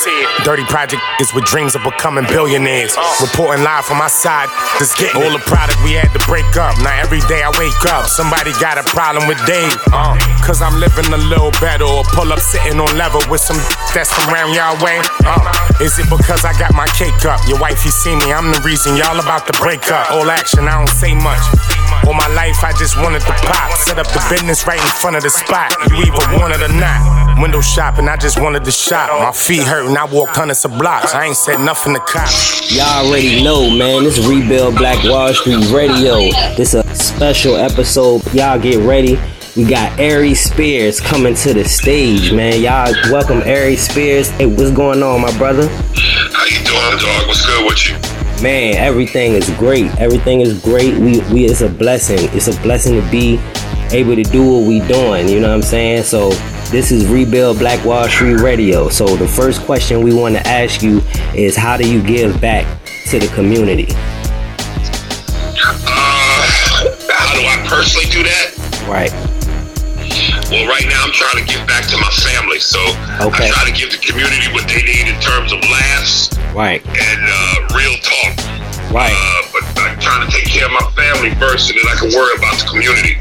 Dirty 0.48 0.64
project 0.72 1.04
is 1.20 1.28
with 1.36 1.44
dreams 1.44 1.76
of 1.76 1.84
becoming 1.84 2.24
billionaires. 2.32 2.96
Reporting 3.20 3.68
live 3.68 3.84
from 3.84 4.00
my 4.00 4.08
side, 4.08 4.48
just 4.80 4.96
getting 4.96 5.20
all 5.20 5.32
the 5.32 5.44
product 5.44 5.76
we 5.84 6.00
had 6.00 6.08
to 6.16 6.22
break 6.24 6.48
up. 6.56 6.80
Now 6.80 6.96
every 7.04 7.20
day 7.28 7.44
I 7.44 7.52
wake 7.60 7.84
up, 7.92 8.08
somebody 8.08 8.56
got 8.64 8.80
a 8.80 8.86
problem 8.88 9.28
with 9.28 9.40
Dave. 9.44 9.76
Uh, 9.92 10.16
Cause 10.40 10.64
I'm 10.64 10.80
living 10.80 11.12
a 11.12 11.20
little 11.20 11.52
better, 11.60 11.84
or 11.84 12.08
pull 12.16 12.32
up 12.32 12.40
sitting 12.40 12.80
on 12.80 12.90
level 12.96 13.20
with 13.28 13.44
some 13.44 13.60
that's 13.92 14.08
from 14.12 14.32
around 14.32 14.56
y'all 14.56 14.80
way. 14.80 15.04
Uh, 15.28 15.52
is 15.84 16.00
it 16.00 16.08
because 16.08 16.48
I 16.48 16.56
got 16.56 16.72
my 16.74 16.88
cake 16.96 17.28
up? 17.28 17.44
Your 17.48 17.60
wife, 17.60 17.84
you 17.84 17.92
see 17.92 18.16
me, 18.16 18.32
I'm 18.32 18.56
the 18.56 18.64
reason 18.64 18.96
y'all 18.96 19.20
about 19.20 19.48
to 19.52 19.56
break 19.60 19.92
up. 19.92 20.12
All 20.16 20.32
action, 20.32 20.68
I 20.68 20.80
don't 20.80 20.92
say 20.96 21.14
much. 21.14 21.44
All 22.08 22.14
my 22.14 22.28
life, 22.34 22.64
I 22.64 22.74
just 22.78 22.98
wanted 22.98 23.22
to 23.22 23.34
pop. 23.46 23.72
Set 23.78 24.00
up 24.00 24.08
the 24.08 24.26
business 24.30 24.66
right 24.66 24.80
in 24.80 24.92
front 25.02 25.16
of 25.16 25.24
the 25.24 25.30
spot. 25.30 25.72
You 25.90 25.98
either 25.98 26.40
want 26.40 26.54
it 26.54 26.62
or 26.62 26.74
not. 26.74 27.42
Window 27.42 27.62
shopping, 27.62 28.08
I 28.08 28.18
just 28.18 28.40
wanted 28.42 28.66
to 28.66 28.72
shop. 28.72 29.10
My 29.22 29.32
feet 29.32 29.64
hurting, 29.64 29.96
I 29.96 30.06
walked 30.06 30.36
hundreds 30.36 30.66
of 30.66 30.78
blocks. 30.78 31.14
I 31.14 31.26
ain't 31.26 31.38
said 31.38 31.60
nothing 31.60 31.94
to 31.94 32.00
cops. 32.00 32.76
Y'all 32.76 33.08
already 33.08 33.44
know, 33.44 33.70
man. 33.70 34.04
This 34.04 34.20
Rebuild 34.28 34.76
Black 34.76 35.04
Wall 35.06 35.34
Street 35.34 35.72
Radio. 35.72 36.32
This 36.56 36.74
a 36.74 36.84
special 36.96 37.56
episode. 37.56 38.26
Y'all 38.34 38.60
get 38.60 38.86
ready. 38.86 39.20
We 39.56 39.66
got 39.66 40.00
Ari 40.00 40.36
Spears 40.36 41.02
coming 41.02 41.36
to 41.36 41.54
the 41.54 41.68
stage, 41.68 42.32
man. 42.32 42.62
Y'all 42.62 42.94
welcome 43.12 43.42
Ari 43.42 43.76
Spears. 43.78 44.30
Hey, 44.30 44.46
what's 44.46 44.72
going 44.72 45.02
on, 45.04 45.22
my 45.22 45.38
brother? 45.38 45.68
How 45.68 46.46
you 46.46 46.64
doing, 46.64 46.98
dog? 47.00 47.28
What's 47.28 47.46
good 47.46 47.66
with 47.66 47.90
you? 47.90 48.09
Man, 48.42 48.76
everything 48.76 49.34
is 49.34 49.50
great. 49.58 49.92
Everything 49.98 50.40
is 50.40 50.62
great. 50.62 50.98
We 50.98 51.20
we 51.34 51.44
it's 51.44 51.60
a 51.60 51.68
blessing. 51.68 52.20
It's 52.32 52.48
a 52.48 52.58
blessing 52.62 53.02
to 53.02 53.12
be 53.12 53.38
able 53.92 54.16
to 54.16 54.24
do 54.24 54.54
what 54.54 54.66
we 54.66 54.80
doing. 54.88 55.28
You 55.28 55.42
know 55.42 55.50
what 55.50 55.56
I'm 55.56 55.62
saying? 55.62 56.04
So 56.04 56.30
this 56.72 56.90
is 56.90 57.06
Rebuild 57.06 57.60
Black 57.60 57.84
Wall 57.84 58.08
Street 58.08 58.40
Radio. 58.40 58.88
So 58.88 59.06
the 59.18 59.28
first 59.28 59.62
question 59.64 60.02
we 60.04 60.14
want 60.14 60.36
to 60.36 60.48
ask 60.48 60.82
you 60.82 61.02
is 61.36 61.58
how 61.58 61.76
do 61.76 61.92
you 61.92 62.02
give 62.02 62.40
back 62.40 62.66
to 63.08 63.20
the 63.20 63.28
community? 63.36 63.88
Uh, 65.86 66.46
how 67.12 67.34
do 67.34 67.42
I 67.46 67.66
personally 67.68 68.10
do 68.10 68.24
that? 68.24 68.86
Right. 68.88 69.39
Well, 70.50 70.66
right 70.68 70.86
now 70.90 71.04
I'm 71.06 71.14
trying 71.14 71.38
to 71.38 71.46
give 71.46 71.62
back 71.68 71.86
to 71.94 71.98
my 71.98 72.10
family, 72.26 72.60
so 72.60 72.80
Okay. 73.22 73.46
I 73.46 73.50
try 73.54 73.66
to 73.70 73.76
give 73.76 73.92
the 73.92 74.02
community 74.02 74.50
what 74.52 74.68
they 74.68 74.82
need 74.82 75.06
in 75.08 75.20
terms 75.22 75.52
of 75.54 75.62
laughs 75.70 76.30
Right. 76.56 76.82
and 76.86 77.22
uh, 77.22 77.78
real 77.78 77.94
talk. 78.02 78.34
Right. 78.92 79.14
Uh, 79.14 79.42
but 79.54 79.64
I'm 79.86 80.00
trying 80.00 80.26
to 80.28 80.32
take 80.36 80.46
care 80.50 80.66
of 80.66 80.72
my 80.72 80.90
family 80.98 81.30
first, 81.36 81.70
and 81.70 81.78
then 81.78 81.86
I 81.88 81.96
can 82.00 82.10
worry 82.10 82.36
about 82.38 82.58
the 82.58 82.66
community. 82.66 83.16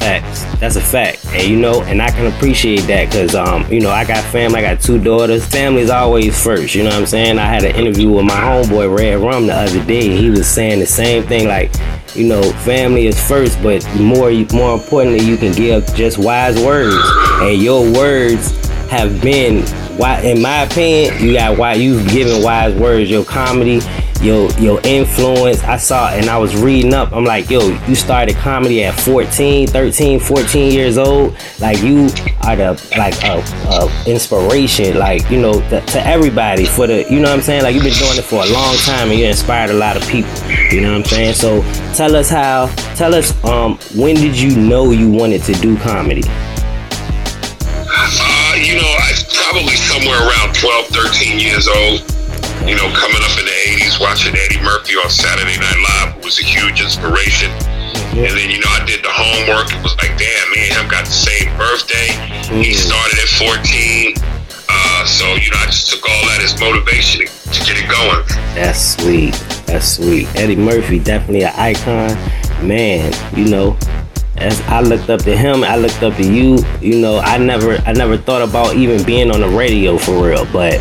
Facts. 0.00 0.44
That's 0.60 0.76
a 0.76 0.80
fact. 0.80 1.24
And 1.32 1.48
you 1.48 1.56
know, 1.58 1.82
and 1.82 2.00
I 2.02 2.10
can 2.10 2.26
appreciate 2.26 2.80
that 2.82 3.06
because 3.06 3.34
um, 3.34 3.64
you 3.72 3.80
know, 3.80 3.90
I 3.90 4.04
got 4.04 4.22
family, 4.24 4.58
I 4.64 4.74
got 4.74 4.82
two 4.82 4.98
daughters. 5.02 5.44
Family's 5.46 5.88
always 5.90 6.42
first, 6.42 6.74
you 6.74 6.82
know 6.84 6.90
what 6.90 6.98
I'm 7.00 7.06
saying? 7.06 7.38
I 7.38 7.46
had 7.46 7.64
an 7.64 7.74
interview 7.76 8.10
with 8.10 8.24
my 8.24 8.34
homeboy 8.34 8.94
Red 8.96 9.18
Rum 9.20 9.46
the 9.46 9.54
other 9.54 9.82
day. 9.84 10.08
He 10.16 10.28
was 10.30 10.46
saying 10.46 10.80
the 10.80 10.86
same 10.86 11.22
thing, 11.24 11.48
like, 11.48 11.70
you 12.14 12.26
know, 12.26 12.42
family 12.64 13.06
is 13.06 13.20
first, 13.28 13.62
but 13.62 13.84
more 13.96 14.30
more 14.52 14.74
importantly, 14.74 15.24
you 15.24 15.36
can 15.36 15.52
give 15.52 15.86
just 15.94 16.18
wise 16.18 16.60
words. 16.62 16.96
And 17.40 17.60
your 17.60 17.82
words 17.92 18.50
have 18.88 19.20
been 19.22 19.64
why 20.00 20.20
in 20.22 20.40
my 20.40 20.62
opinion, 20.62 21.22
you 21.22 21.34
got 21.34 21.58
why 21.58 21.74
you've 21.74 22.08
given 22.08 22.42
wise 22.42 22.74
words, 22.74 23.10
your 23.10 23.22
comedy, 23.22 23.80
your 24.22 24.50
your 24.52 24.80
influence. 24.82 25.62
I 25.62 25.76
saw 25.76 26.08
and 26.08 26.30
I 26.30 26.38
was 26.38 26.56
reading 26.56 26.94
up. 26.94 27.12
I'm 27.12 27.24
like, 27.24 27.50
yo, 27.50 27.68
you 27.86 27.94
started 27.94 28.36
comedy 28.36 28.82
at 28.82 28.98
14, 28.98 29.68
13, 29.68 30.18
14 30.18 30.72
years 30.72 30.96
old. 30.96 31.36
Like 31.60 31.82
you 31.82 32.08
are 32.42 32.56
the 32.56 32.94
like 32.96 33.22
a, 33.24 33.44
a 33.68 34.10
inspiration, 34.10 34.98
like, 34.98 35.30
you 35.30 35.38
know, 35.38 35.60
to, 35.68 35.82
to 35.82 36.06
everybody 36.06 36.64
for 36.64 36.86
the 36.86 37.06
you 37.10 37.20
know 37.20 37.28
what 37.28 37.36
I'm 37.36 37.42
saying? 37.42 37.62
Like 37.62 37.74
you've 37.74 37.84
been 37.84 37.92
doing 37.92 38.16
it 38.16 38.24
for 38.24 38.42
a 38.42 38.50
long 38.50 38.76
time 38.76 39.10
and 39.10 39.20
you 39.20 39.26
inspired 39.26 39.70
a 39.70 39.74
lot 39.74 39.98
of 39.98 40.08
people. 40.08 40.32
You 40.70 40.80
know 40.80 40.92
what 40.92 41.00
I'm 41.00 41.04
saying? 41.04 41.34
So 41.34 41.60
tell 41.94 42.16
us 42.16 42.30
how 42.30 42.68
tell 42.94 43.14
us 43.14 43.32
um 43.44 43.78
when 43.94 44.14
did 44.14 44.38
you 44.38 44.56
know 44.56 44.92
you 44.92 45.10
wanted 45.10 45.42
to 45.42 45.52
do 45.52 45.76
comedy? 45.78 46.22
Uh, 47.92 48.54
you 48.56 48.74
know, 48.76 48.82
I 48.82 49.12
probably 49.50 49.74
somewhere 49.90 50.22
around 50.22 50.54
12, 50.54 50.86
13 50.94 51.42
years 51.42 51.66
old. 51.66 52.06
You 52.62 52.78
know, 52.78 52.86
coming 52.94 53.18
up 53.26 53.34
in 53.34 53.44
the 53.44 53.58
80s, 53.74 53.98
watching 53.98 54.38
Eddie 54.38 54.62
Murphy 54.62 54.94
on 54.94 55.10
Saturday 55.10 55.58
Night 55.58 55.80
Live, 55.82 56.14
who 56.14 56.20
was 56.30 56.38
a 56.38 56.46
huge 56.46 56.80
inspiration. 56.80 57.50
And 58.14 58.30
then, 58.30 58.50
you 58.54 58.62
know, 58.62 58.70
I 58.70 58.86
did 58.86 59.02
the 59.02 59.10
homework. 59.10 59.74
It 59.74 59.82
was 59.82 59.96
like, 59.98 60.14
damn, 60.14 60.46
me 60.54 60.70
and 60.70 60.78
him 60.78 60.86
got 60.86 61.06
the 61.06 61.10
same 61.10 61.50
birthday. 61.58 62.14
He 62.54 62.74
started 62.74 63.18
at 63.18 63.30
14. 63.34 64.14
Uh, 64.70 65.04
so, 65.06 65.26
you 65.34 65.50
know, 65.50 65.58
I 65.58 65.66
just 65.66 65.90
took 65.90 66.06
all 66.06 66.22
that 66.30 66.38
as 66.38 66.54
motivation 66.60 67.26
to, 67.26 67.50
to 67.50 67.58
get 67.66 67.74
it 67.74 67.90
going. 67.90 68.22
That's 68.54 68.94
sweet. 68.94 69.34
That's 69.66 69.98
sweet. 69.98 70.28
Eddie 70.36 70.54
Murphy, 70.54 71.00
definitely 71.00 71.42
an 71.42 71.54
icon. 71.56 72.14
Man, 72.64 73.12
you 73.34 73.46
know, 73.46 73.76
as 74.40 74.60
I 74.62 74.80
looked 74.80 75.10
up 75.10 75.20
to 75.22 75.36
him, 75.36 75.62
I 75.62 75.76
looked 75.76 76.02
up 76.02 76.16
to 76.16 76.24
you. 76.24 76.58
You 76.80 77.00
know, 77.00 77.18
I 77.18 77.38
never, 77.38 77.76
I 77.86 77.92
never 77.92 78.16
thought 78.16 78.42
about 78.42 78.76
even 78.76 79.04
being 79.04 79.30
on 79.30 79.40
the 79.40 79.48
radio 79.48 79.98
for 79.98 80.26
real, 80.28 80.46
but 80.52 80.74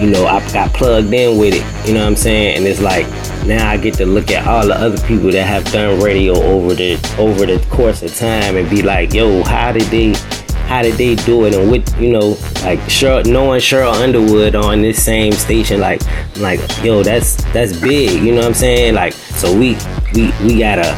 you 0.00 0.10
know, 0.10 0.26
I 0.26 0.40
got 0.52 0.72
plugged 0.72 1.12
in 1.12 1.38
with 1.38 1.54
it. 1.54 1.86
You 1.86 1.94
know 1.94 2.00
what 2.00 2.08
I'm 2.08 2.16
saying? 2.16 2.56
And 2.58 2.66
it's 2.66 2.80
like 2.80 3.06
now 3.46 3.70
I 3.70 3.76
get 3.76 3.94
to 3.94 4.06
look 4.06 4.30
at 4.30 4.46
all 4.46 4.66
the 4.66 4.74
other 4.74 5.00
people 5.06 5.30
that 5.30 5.46
have 5.46 5.64
done 5.72 6.00
radio 6.00 6.34
over 6.34 6.74
the 6.74 6.94
over 7.18 7.46
the 7.46 7.64
course 7.70 8.02
of 8.02 8.14
time 8.16 8.56
and 8.56 8.68
be 8.68 8.82
like, 8.82 9.12
yo, 9.12 9.42
how 9.44 9.72
did 9.72 9.84
they? 9.84 10.14
How 10.66 10.80
did 10.80 10.94
they 10.94 11.14
do 11.14 11.44
it? 11.44 11.54
And 11.54 11.70
what 11.70 12.00
you 12.00 12.10
know, 12.10 12.30
like 12.62 12.80
Sheryl, 12.88 13.24
knowing 13.26 13.60
Sheryl 13.60 13.92
Underwood 13.92 14.54
on 14.54 14.80
this 14.80 15.02
same 15.02 15.32
station, 15.32 15.78
like, 15.78 16.00
like, 16.38 16.58
yo, 16.82 17.02
that's 17.02 17.36
that's 17.52 17.78
big. 17.78 18.22
You 18.22 18.32
know 18.32 18.38
what 18.38 18.46
I'm 18.46 18.54
saying? 18.54 18.94
Like, 18.94 19.12
so 19.12 19.52
we 19.56 19.76
we 20.14 20.32
we 20.42 20.58
gotta 20.58 20.94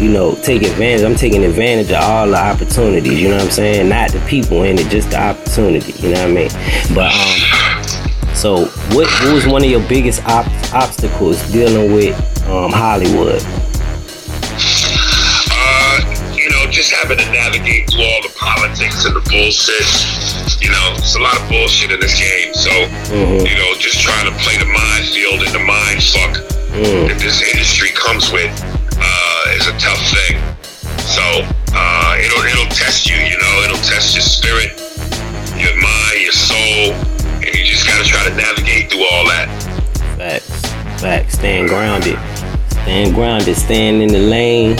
you 0.00 0.10
know, 0.10 0.34
take 0.42 0.62
advantage. 0.62 1.02
I'm 1.04 1.14
taking 1.16 1.44
advantage 1.44 1.90
of 1.90 2.02
all 2.02 2.28
the 2.28 2.36
opportunities, 2.36 3.20
you 3.20 3.28
know 3.28 3.36
what 3.36 3.44
I'm 3.46 3.50
saying? 3.50 3.88
Not 3.88 4.10
the 4.12 4.20
people 4.28 4.62
in 4.64 4.78
it, 4.78 4.88
just 4.90 5.10
the 5.10 5.20
opportunity, 5.20 5.92
you 6.02 6.12
know 6.14 6.20
what 6.22 6.30
I 6.30 6.32
mean? 6.32 6.50
But 6.94 7.12
um 7.14 8.34
so 8.34 8.66
what, 8.94 9.06
what 9.24 9.32
was 9.32 9.46
one 9.46 9.64
of 9.64 9.70
your 9.70 9.80
biggest 9.88 10.22
op- 10.28 10.46
obstacles 10.74 11.40
dealing 11.50 11.92
with 11.94 12.14
um, 12.46 12.70
Hollywood? 12.70 13.40
Uh, 15.48 16.34
you 16.36 16.48
know, 16.50 16.66
just 16.70 16.92
having 16.92 17.16
to 17.16 17.24
navigate 17.32 17.88
through 17.90 18.04
all 18.04 18.22
the 18.22 18.32
politics 18.36 19.04
and 19.06 19.16
the 19.16 19.24
bullshit. 19.30 19.86
You 20.62 20.68
know, 20.70 20.94
it's 20.98 21.16
a 21.16 21.20
lot 21.20 21.40
of 21.40 21.48
bullshit 21.48 21.90
in 21.92 22.00
this 22.00 22.18
game. 22.18 22.52
So, 22.54 22.70
Mhm. 23.08 23.48
you 23.48 23.56
know, 23.56 23.74
just 23.78 24.00
trying 24.00 24.26
to 24.30 24.36
play 24.44 24.56
the 24.58 24.66
minefield 24.66 25.40
and 25.42 25.52
the 25.54 25.60
mind 25.64 26.02
fuck 26.02 26.36
Mm. 26.76 27.08
that 27.08 27.18
this 27.18 27.40
industry 27.40 27.88
comes 27.94 28.30
with 28.32 28.52
uh, 29.06 29.54
is 29.54 29.66
a 29.70 29.76
tough 29.78 30.02
thing. 30.10 30.36
So, 31.06 31.22
uh, 31.72 32.16
it'll 32.18 32.44
it'll 32.44 32.72
test 32.74 33.08
you. 33.08 33.16
You 33.16 33.38
know, 33.38 33.62
it'll 33.64 33.84
test 33.86 34.14
your 34.14 34.26
spirit, 34.26 34.74
your 35.54 35.74
mind, 35.78 36.18
your 36.20 36.32
soul, 36.34 36.92
and 37.38 37.54
you 37.54 37.64
just 37.64 37.86
gotta 37.86 38.04
try 38.04 38.28
to 38.28 38.34
navigate 38.34 38.90
through 38.90 39.06
all 39.06 39.24
that. 39.28 39.46
Facts. 40.18 41.00
Facts. 41.00 41.34
Staying 41.34 41.68
grounded. 41.68 42.18
Staying 42.68 43.14
grounded. 43.14 43.56
Staying 43.56 44.02
in 44.02 44.08
the 44.08 44.18
lane. 44.18 44.76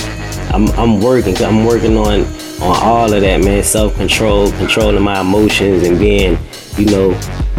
I'm 0.53 0.68
I'm 0.79 1.01
working. 1.01 1.37
I'm 1.43 1.64
working 1.64 1.97
on 1.97 2.24
on 2.61 2.77
all 2.83 3.12
of 3.12 3.20
that, 3.20 3.45
man. 3.45 3.62
Self 3.62 3.95
control, 3.97 4.51
controlling 4.53 5.03
my 5.03 5.20
emotions, 5.20 5.87
and 5.87 5.99
being, 5.99 6.39
you 6.77 6.87
know, 6.87 7.11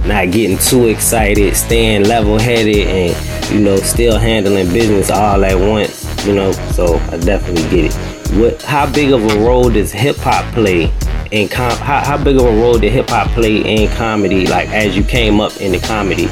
not 0.05 0.31
getting 0.31 0.57
too 0.57 0.87
excited. 0.87 1.55
Staying 1.55 2.05
level 2.05 2.39
headed, 2.39 2.87
and 2.87 3.51
you 3.51 3.59
know, 3.59 3.77
still 3.77 4.17
handling 4.17 4.67
business 4.73 5.11
all 5.11 5.43
at 5.45 5.57
once. 5.57 6.06
You 6.27 6.35
know, 6.35 6.51
so 6.51 6.97
I 7.09 7.15
definitely 7.17 7.63
get 7.69 7.85
it. 7.85 7.93
What? 8.37 8.61
How 8.61 8.85
big 8.91 9.13
of 9.13 9.23
a 9.23 9.39
role 9.39 9.69
does 9.69 9.93
hip 9.93 10.17
hop 10.17 10.43
play? 10.53 10.91
In 11.31 11.47
com- 11.47 11.77
how, 11.77 12.03
how 12.03 12.17
big 12.21 12.35
of 12.35 12.43
a 12.43 12.51
role 12.51 12.77
did 12.77 12.91
hip 12.91 13.09
hop 13.09 13.29
play 13.29 13.61
in 13.61 13.89
comedy? 13.95 14.45
Like 14.45 14.67
as 14.69 14.97
you 14.97 15.05
came 15.05 15.39
up 15.39 15.55
in 15.61 15.71
the 15.71 15.79
comedy, 15.79 16.25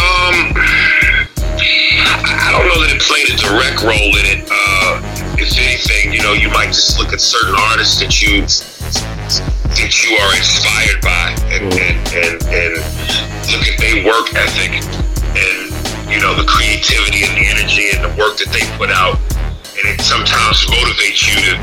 Um, 0.00 0.56
I 2.24 2.48
don't 2.52 2.66
know 2.68 2.80
that 2.80 2.90
it 2.90 3.02
played 3.02 3.28
a 3.28 3.36
direct 3.36 3.82
role 3.84 4.16
in 4.16 4.24
it. 4.24 4.48
Uh, 4.50 5.00
if 5.36 5.52
anything, 5.58 6.12
you 6.12 6.22
know, 6.22 6.32
you 6.32 6.48
might 6.48 6.68
just 6.68 6.98
look 6.98 7.12
at 7.12 7.20
certain 7.20 7.54
artists 7.70 8.00
that 8.00 8.22
you 8.22 8.40
that 9.76 9.92
you 10.02 10.16
are 10.16 10.36
inspired 10.36 11.00
by, 11.02 11.36
and 11.52 11.68
and, 11.74 11.96
and, 12.16 12.42
and 12.48 12.72
look 13.52 13.68
at 13.68 13.76
their 13.78 14.04
work 14.08 14.32
ethic, 14.34 14.80
and 15.36 15.69
you 16.10 16.20
know 16.20 16.34
the 16.34 16.44
creativity 16.44 17.22
and 17.22 17.32
the 17.38 17.46
energy 17.46 17.94
and 17.94 18.02
the 18.02 18.12
work 18.18 18.36
that 18.42 18.50
they 18.50 18.66
put 18.76 18.90
out, 18.90 19.16
and 19.78 19.86
it 19.86 20.02
sometimes 20.02 20.66
motivates 20.66 21.22
you 21.24 21.38
to 21.38 21.54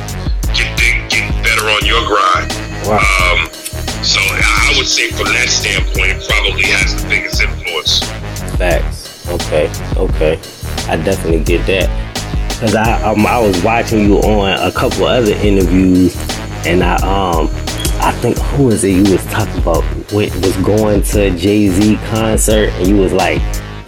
get 0.55 0.71
big, 0.79 1.03
get 1.11 1.27
better 1.43 1.67
on 1.67 1.83
your 1.83 2.01
grind. 2.07 2.49
Um, 2.87 3.51
so 4.03 4.23
I 4.23 4.73
would 4.77 4.87
say 4.87 5.11
from 5.11 5.27
that 5.35 5.49
standpoint, 5.49 6.15
it 6.15 6.23
probably 6.29 6.63
has 6.71 6.95
the 6.95 7.09
biggest 7.09 7.43
influence. 7.43 7.99
Facts. 8.55 9.27
Okay. 9.27 9.69
Okay. 9.97 10.39
I 10.87 10.95
definitely 10.95 11.43
get 11.43 11.65
that. 11.67 11.91
Cause 12.59 12.73
I 12.73 13.03
um, 13.03 13.27
I 13.27 13.39
was 13.39 13.61
watching 13.63 14.05
you 14.05 14.17
on 14.19 14.57
a 14.67 14.71
couple 14.71 15.05
other 15.05 15.33
interviews, 15.33 16.15
and 16.65 16.83
I 16.83 16.95
um 17.03 17.49
I 17.99 18.11
think 18.13 18.37
who 18.37 18.67
was 18.67 18.83
it 18.83 18.91
you 18.91 19.11
was 19.11 19.23
talking 19.25 19.61
about 19.61 19.83
went, 20.13 20.33
was 20.35 20.55
going 20.57 21.03
to 21.03 21.23
a 21.23 21.31
Jay 21.37 21.67
Z 21.67 21.97
concert, 22.09 22.69
and 22.69 22.87
you 22.87 22.95
was 22.97 23.13
like, 23.13 23.41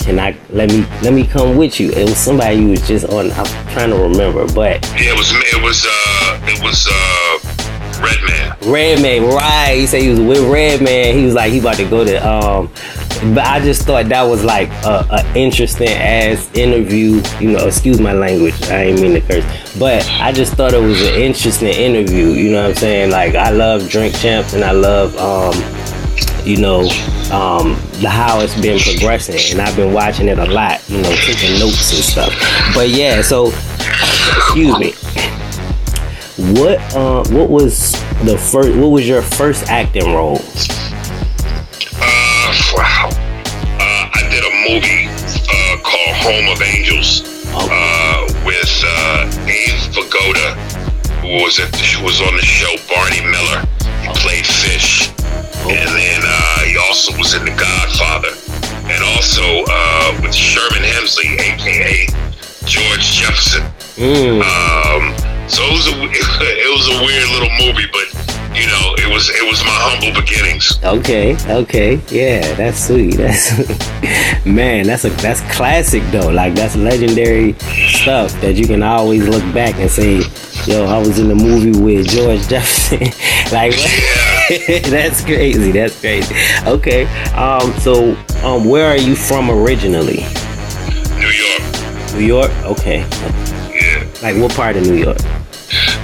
"Can 0.10 0.20
I 0.20 0.36
let 0.50 0.72
me 0.72 0.88
let 1.04 1.14
me 1.14 1.24
come 1.24 1.56
with 1.56 1.80
you?" 1.80 1.92
It 1.92 2.06
was 2.10 2.18
somebody 2.18 2.56
you 2.58 2.70
was 2.70 2.88
just 2.88 3.06
on. 3.10 3.32
I'm 3.34 3.46
trying 3.74 3.92
to 3.92 3.98
remember, 3.98 4.52
but 4.54 4.84
Yeah, 4.98 5.14
it 5.14 5.18
was 5.18 5.32
it 5.32 5.62
was 5.62 5.86
uh 5.86 6.40
it 6.46 6.64
was 6.64 6.88
uh 6.90 7.60
Redman. 8.02 8.56
Redman, 8.74 9.36
right? 9.36 9.76
He 9.78 9.86
said 9.86 10.02
he 10.02 10.10
was 10.10 10.20
with 10.20 10.40
Redman. 10.52 11.16
He 11.16 11.26
was 11.26 11.36
like 11.36 11.52
he 11.52 11.60
about 11.60 11.76
to 11.76 11.88
go 11.88 12.04
to 12.04 12.16
um. 12.28 12.72
But 13.36 13.46
I 13.46 13.60
just 13.60 13.84
thought 13.84 14.08
that 14.10 14.24
was 14.24 14.44
like 14.44 14.70
a, 14.84 15.06
a 15.12 15.38
interesting 15.38 15.90
ass 15.90 16.50
interview. 16.56 17.22
You 17.40 17.52
know, 17.52 17.68
excuse 17.68 18.00
my 18.00 18.14
language. 18.14 18.60
I 18.64 18.86
ain't 18.86 19.02
mean 19.02 19.14
to 19.14 19.22
curse, 19.22 19.78
but 19.78 20.10
I 20.20 20.32
just 20.32 20.54
thought 20.56 20.74
it 20.74 20.82
was 20.82 21.00
an 21.02 21.22
interesting 21.22 21.68
interview. 21.68 22.30
You 22.30 22.52
know 22.54 22.64
what 22.64 22.70
I'm 22.72 22.76
saying? 22.78 23.12
Like 23.12 23.36
I 23.36 23.52
love 23.52 23.90
Drink 23.90 24.16
Champs 24.16 24.54
and 24.54 24.64
I 24.64 24.72
love 24.72 25.16
um, 25.18 25.54
you 26.46 26.58
know, 26.58 26.82
um, 27.32 27.76
the 28.02 28.10
how 28.10 28.40
it's 28.40 28.60
been 28.60 28.80
progressing, 28.80 29.38
and 29.52 29.62
I've 29.62 29.76
been 29.76 29.94
watching 29.94 30.28
it 30.28 30.40
a 30.40 30.46
lot. 30.46 30.88
You 30.90 31.02
know, 31.02 31.16
taking 31.16 31.60
notes 31.60 31.94
and 31.94 32.04
stuff. 32.04 32.34
But 32.74 32.90
yeah, 32.90 33.22
so 33.22 33.48
excuse 33.48 34.78
me. 34.80 34.94
What 36.60 36.80
uh 36.96 37.24
what 37.30 37.50
was 37.50 37.92
the 38.24 38.38
first 38.38 38.78
what 38.78 38.88
was 38.88 39.08
your 39.08 39.22
first 39.22 39.70
acting 39.70 40.14
role? 40.14 40.40
Uh, 42.02 42.54
wow. 42.76 43.10
Uh, 43.12 44.10
I 44.14 44.28
did 44.32 44.44
a 44.44 44.54
movie 44.72 45.08
uh, 45.52 45.78
called 45.84 46.16
Home 46.24 46.48
of 46.48 46.62
Angels 46.62 47.24
uh, 47.54 48.26
with 48.46 48.84
uh, 48.86 49.30
Abe 49.48 49.80
Vigoda, 49.92 50.56
who 51.22 51.44
was 51.44 51.60
at 51.60 51.72
the, 51.74 51.98
who 52.00 52.06
was 52.06 52.22
on 52.22 52.34
the 52.36 52.42
show 52.42 52.74
Barney 52.88 53.22
Miller. 53.22 53.66
He 54.02 54.08
played 54.20 54.46
Fish, 54.48 55.12
and 55.68 55.90
then 55.90 56.22
uh, 56.24 56.64
he 56.64 56.78
also 56.78 57.12
was 57.18 57.34
in 57.34 57.44
The 57.44 57.52
Godfather, 57.52 58.32
and 58.88 59.04
also 59.16 59.44
uh, 59.68 60.20
with 60.22 60.34
Sherman 60.34 60.84
Hemsley, 60.84 61.36
aka 61.40 62.08
George 62.66 63.12
Jefferson. 63.12 63.64
Um, 64.00 65.12
so 65.50 65.64
it 65.66 65.74
was 65.74 65.88
a 65.88 65.96
it 66.06 66.72
was 66.72 66.88
a 66.88 67.04
weird 67.04 67.30
little 67.36 67.52
movie, 67.60 67.90
but 67.92 68.08
you 68.56 68.68
know 68.68 68.96
it 68.98 69.12
was 69.12 69.30
it 69.30 69.44
was 69.50 69.64
my 69.64 69.76
humble 69.76 70.22
beginnings. 70.22 70.80
Okay, 70.84 71.36
okay, 71.50 72.00
yeah, 72.10 72.54
that's 72.56 72.88
sweet. 72.88 73.18
That's 73.18 74.46
man, 74.46 74.88
that's 74.88 75.06
a 75.06 75.10
that's 75.10 75.42
classic 75.56 76.04
though. 76.12 76.30
Like 76.30 76.56
that's 76.56 76.76
legendary 76.76 77.54
stuff 77.60 78.32
that 78.42 78.56
you 78.56 78.68
can 78.68 78.84
always 78.84 79.28
look 79.28 79.44
back 79.54 79.76
and 79.76 79.90
say, 79.90 80.22
"Yo, 80.66 80.86
I 80.86 81.00
was 81.00 81.20
in 81.20 81.28
the 81.28 81.36
movie 81.36 81.78
with 81.80 82.08
George 82.08 82.48
Jefferson." 82.48 83.00
like, 83.52 83.74
that's 84.90 85.24
crazy. 85.24 85.72
That's 85.72 86.00
crazy. 86.00 86.34
Okay, 86.66 87.06
um, 87.34 87.72
so 87.80 88.16
um, 88.44 88.66
where 88.66 88.88
are 88.90 88.98
you 88.98 89.16
from 89.16 89.52
originally? 89.52 90.26
New 91.20 91.30
York. 91.30 92.14
New 92.16 92.26
York. 92.26 92.52
Okay. 92.66 93.00
Yeah. 93.72 94.08
Like 94.24 94.38
what 94.38 94.52
part 94.56 94.76
of 94.76 94.88
New 94.88 94.96
York? 94.96 95.20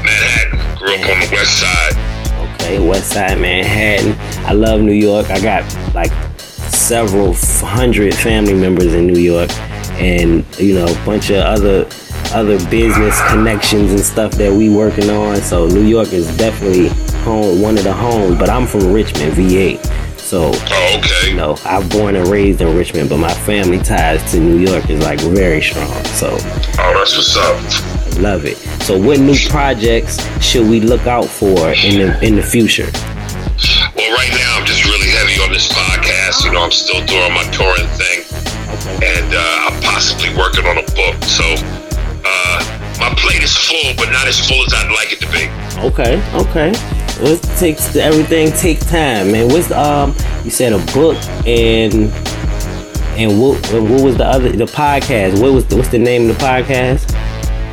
Manhattan. 0.04 0.78
Grew 0.78 0.94
up 0.94 1.10
on 1.10 1.20
the 1.22 1.30
west 1.32 1.60
side. 1.60 2.06
Okay, 2.54 2.88
West 2.88 3.12
Side 3.14 3.40
Manhattan. 3.40 4.16
I 4.46 4.54
love 4.54 4.80
New 4.80 4.94
York. 4.94 5.32
I 5.32 5.42
got 5.42 5.64
like 5.96 6.12
several 6.40 7.34
hundred 7.34 8.14
family 8.14 8.54
members 8.54 8.94
in 8.94 9.08
New 9.08 9.20
York, 9.20 9.52
and 9.94 10.46
you 10.60 10.76
know, 10.76 10.86
a 10.86 11.06
bunch 11.06 11.32
of 11.32 11.38
other 11.38 11.88
other 12.34 12.58
business 12.70 13.20
connections 13.28 13.92
and 13.92 14.02
stuff 14.02 14.34
that 14.34 14.52
we 14.54 14.70
working 14.70 15.10
on. 15.10 15.38
So 15.38 15.68
New 15.68 15.86
York 15.86 16.14
is 16.14 16.28
definitely 16.38 16.90
home, 17.26 17.62
one 17.62 17.78
of 17.78 17.84
the 17.84 17.94
homes. 17.94 18.38
But 18.38 18.50
I'm 18.50 18.66
from 18.68 18.94
Richmond, 18.94 19.34
VA. 19.34 19.78
So, 20.18 20.52
oh, 20.54 20.98
okay. 21.00 21.30
you 21.30 21.36
know, 21.36 21.56
I'm 21.66 21.88
born 21.90 22.16
and 22.16 22.28
raised 22.28 22.62
in 22.62 22.76
Richmond, 22.76 23.10
but 23.10 23.18
my 23.18 23.34
family 23.46 23.78
ties 23.80 24.32
to 24.32 24.40
New 24.40 24.58
York 24.58 24.90
is 24.90 25.04
like 25.04 25.20
very 25.20 25.62
strong. 25.62 26.04
So, 26.18 26.38
Oh, 26.80 26.94
that's 26.98 27.16
what's 27.16 27.36
up. 27.38 27.58
Love 28.22 28.46
it. 28.46 28.58
So, 28.88 28.98
what 28.98 29.20
new 29.20 29.36
projects 29.50 30.18
should 30.44 30.68
we 30.68 30.80
look 30.80 31.06
out 31.06 31.26
for 31.26 31.74
in 31.86 32.00
the 32.00 32.20
in 32.26 32.36
the 32.36 32.42
future? 32.44 32.90
Well, 33.96 34.12
right 34.18 34.32
now 34.34 34.58
I'm 34.58 34.66
just 34.66 34.84
really 34.86 35.10
heavy 35.10 35.38
on 35.44 35.52
this 35.52 35.68
podcast. 35.72 36.44
You 36.46 36.54
know, 36.54 36.64
I'm 36.64 36.72
still 36.72 37.06
doing 37.06 37.32
my 37.34 37.44
touring 37.52 37.88
thing, 37.94 38.26
and 39.04 39.30
uh, 39.34 39.68
I'm 39.70 39.78
possibly 39.84 40.30
working 40.36 40.66
on 40.66 40.78
a 40.80 40.86
book. 40.98 41.22
So 41.24 41.44
uh, 42.26 42.58
my 43.00 43.14
plate 43.20 43.44
is 43.44 43.56
full, 43.56 43.94
but 43.96 44.10
not 44.12 44.28
as 44.28 44.40
full 44.42 44.64
as 44.66 44.74
I'd 44.74 44.90
like 44.92 45.14
it 45.14 45.20
to 45.22 45.30
be. 45.30 45.46
Okay, 45.86 46.18
okay. 46.50 46.72
It 47.18 47.42
takes 47.58 47.96
everything 47.96 48.52
take 48.52 48.80
time, 48.88 49.32
man. 49.32 49.48
What's 49.48 49.68
the, 49.68 49.80
um? 49.80 50.16
You 50.44 50.52
said 50.52 50.74
a 50.74 50.80
book 50.94 51.18
and 51.48 52.12
and 53.18 53.40
what 53.40 53.72
and 53.74 53.90
what 53.90 54.04
was 54.04 54.18
the 54.18 54.26
other 54.26 54.52
the 54.52 54.66
podcast? 54.66 55.42
What 55.42 55.54
was 55.54 55.66
the, 55.68 55.78
what's 55.78 55.90
the 55.90 56.00
name 56.00 56.30
of 56.30 56.38
the 56.38 56.44
podcast? 56.44 57.14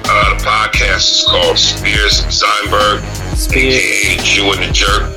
Uh, 0.04 0.36
the 0.36 0.44
podcast 0.44 1.10
is 1.10 1.24
called 1.28 1.58
Spears 1.58 2.22
and 2.22 2.32
Spears. 2.32 3.76
aka 3.76 4.16
Jew 4.22 4.52
and 4.52 4.62
the 4.62 4.72
Jerk. 4.72 5.10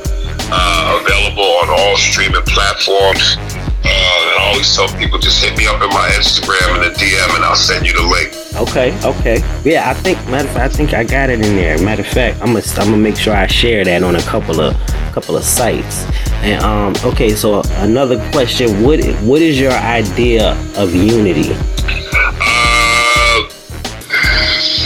Uh, 0.51 1.01
available 1.01 1.43
on 1.61 1.69
all 1.69 1.97
streaming 1.97 2.41
platforms. 2.43 3.37
Uh, 3.37 3.89
and 3.89 4.39
I 4.41 4.49
always 4.51 4.75
tell 4.75 4.87
people 4.97 5.19
just 5.19 5.43
hit 5.43 5.57
me 5.57 5.67
up 5.67 5.81
in 5.81 5.89
my 5.89 6.09
Instagram 6.17 6.75
in 6.75 6.91
the 6.91 6.97
DM, 6.97 7.35
and 7.35 7.45
I'll 7.45 7.55
send 7.55 7.85
you 7.85 7.93
the 7.93 8.01
link. 8.01 8.44
Okay, 8.57 8.97
okay. 9.03 9.43
Yeah, 9.65 9.89
I 9.89 9.93
think 9.93 10.17
matter 10.29 10.47
of 10.47 10.53
fact, 10.53 10.73
I 10.73 10.77
think 10.77 10.93
I 10.93 11.03
got 11.03 11.29
it 11.29 11.45
in 11.45 11.55
there. 11.57 11.77
Matter 11.83 12.03
of 12.03 12.07
fact, 12.07 12.41
I'm 12.41 12.53
gonna 12.53 12.63
I'm 12.77 12.85
gonna 12.85 12.97
make 12.97 13.17
sure 13.17 13.35
I 13.35 13.47
share 13.47 13.83
that 13.83 14.01
on 14.01 14.15
a 14.15 14.21
couple 14.21 14.61
of 14.61 14.75
couple 15.11 15.35
of 15.35 15.43
sites. 15.43 16.05
And 16.41 16.63
um, 16.63 16.93
okay, 17.03 17.31
so 17.35 17.61
another 17.83 18.17
question: 18.31 18.81
What 18.81 19.03
what 19.23 19.41
is 19.41 19.59
your 19.59 19.73
idea 19.73 20.53
of 20.77 20.95
unity? 20.95 21.51
Uh, 21.51 23.43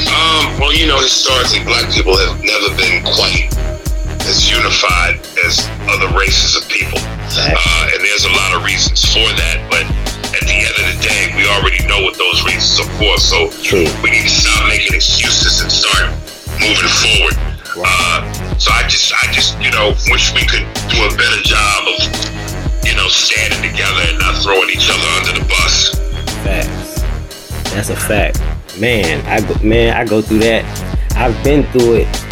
um, 0.09 0.59
well, 0.59 0.73
you 0.73 0.87
know, 0.87 0.97
historically, 0.97 1.63
black 1.63 1.93
people 1.93 2.17
have 2.17 2.41
never 2.41 2.73
been 2.75 3.03
quite 3.03 3.53
as 4.25 4.49
unified 4.49 5.19
as 5.45 5.69
other 5.89 6.09
races 6.17 6.55
of 6.55 6.67
people. 6.69 6.97
Uh, 7.01 7.89
and 7.93 8.03
there's 8.03 8.25
a 8.25 8.31
lot 8.31 8.55
of 8.55 8.63
reasons 8.65 9.05
for 9.05 9.29
that. 9.37 9.61
But 9.69 9.85
the 10.49 10.65
end 10.65 10.73
of 10.73 10.85
the 10.89 10.97
day, 10.97 11.29
we 11.37 11.45
already 11.45 11.85
know 11.85 12.01
what 12.01 12.17
those 12.17 12.41
reasons 12.43 12.81
are 12.81 12.91
for. 12.97 13.17
So 13.21 13.53
we 14.01 14.09
need 14.09 14.25
to 14.25 14.33
stop 14.33 14.67
making 14.67 14.97
excuses 14.97 15.61
and 15.61 15.69
start 15.69 16.09
moving 16.57 16.89
forward. 16.89 17.37
Uh, 17.77 18.25
so 18.57 18.73
I 18.73 18.83
just, 18.89 19.13
I 19.13 19.31
just, 19.31 19.53
you 19.61 19.69
know, 19.69 19.93
wish 20.09 20.33
we 20.33 20.41
could 20.41 20.65
do 20.89 21.05
a 21.05 21.11
better 21.13 21.41
job 21.45 21.85
of, 21.93 22.01
you 22.81 22.97
know, 22.97 23.07
standing 23.07 23.61
together 23.61 24.01
and 24.09 24.17
not 24.17 24.41
throwing 24.41 24.69
each 24.73 24.89
other 24.89 25.09
under 25.21 25.39
the 25.39 25.45
bus. 25.45 25.93
Facts. 26.41 27.01
That's 27.71 27.89
a 27.89 27.95
fact. 27.95 28.41
Man, 28.79 29.23
I 29.27 29.45
go, 29.45 29.53
man, 29.63 29.95
I 29.95 30.05
go 30.05 30.21
through 30.21 30.39
that. 30.39 30.65
I've 31.15 31.41
been 31.43 31.63
through 31.71 31.95
it 31.95 32.28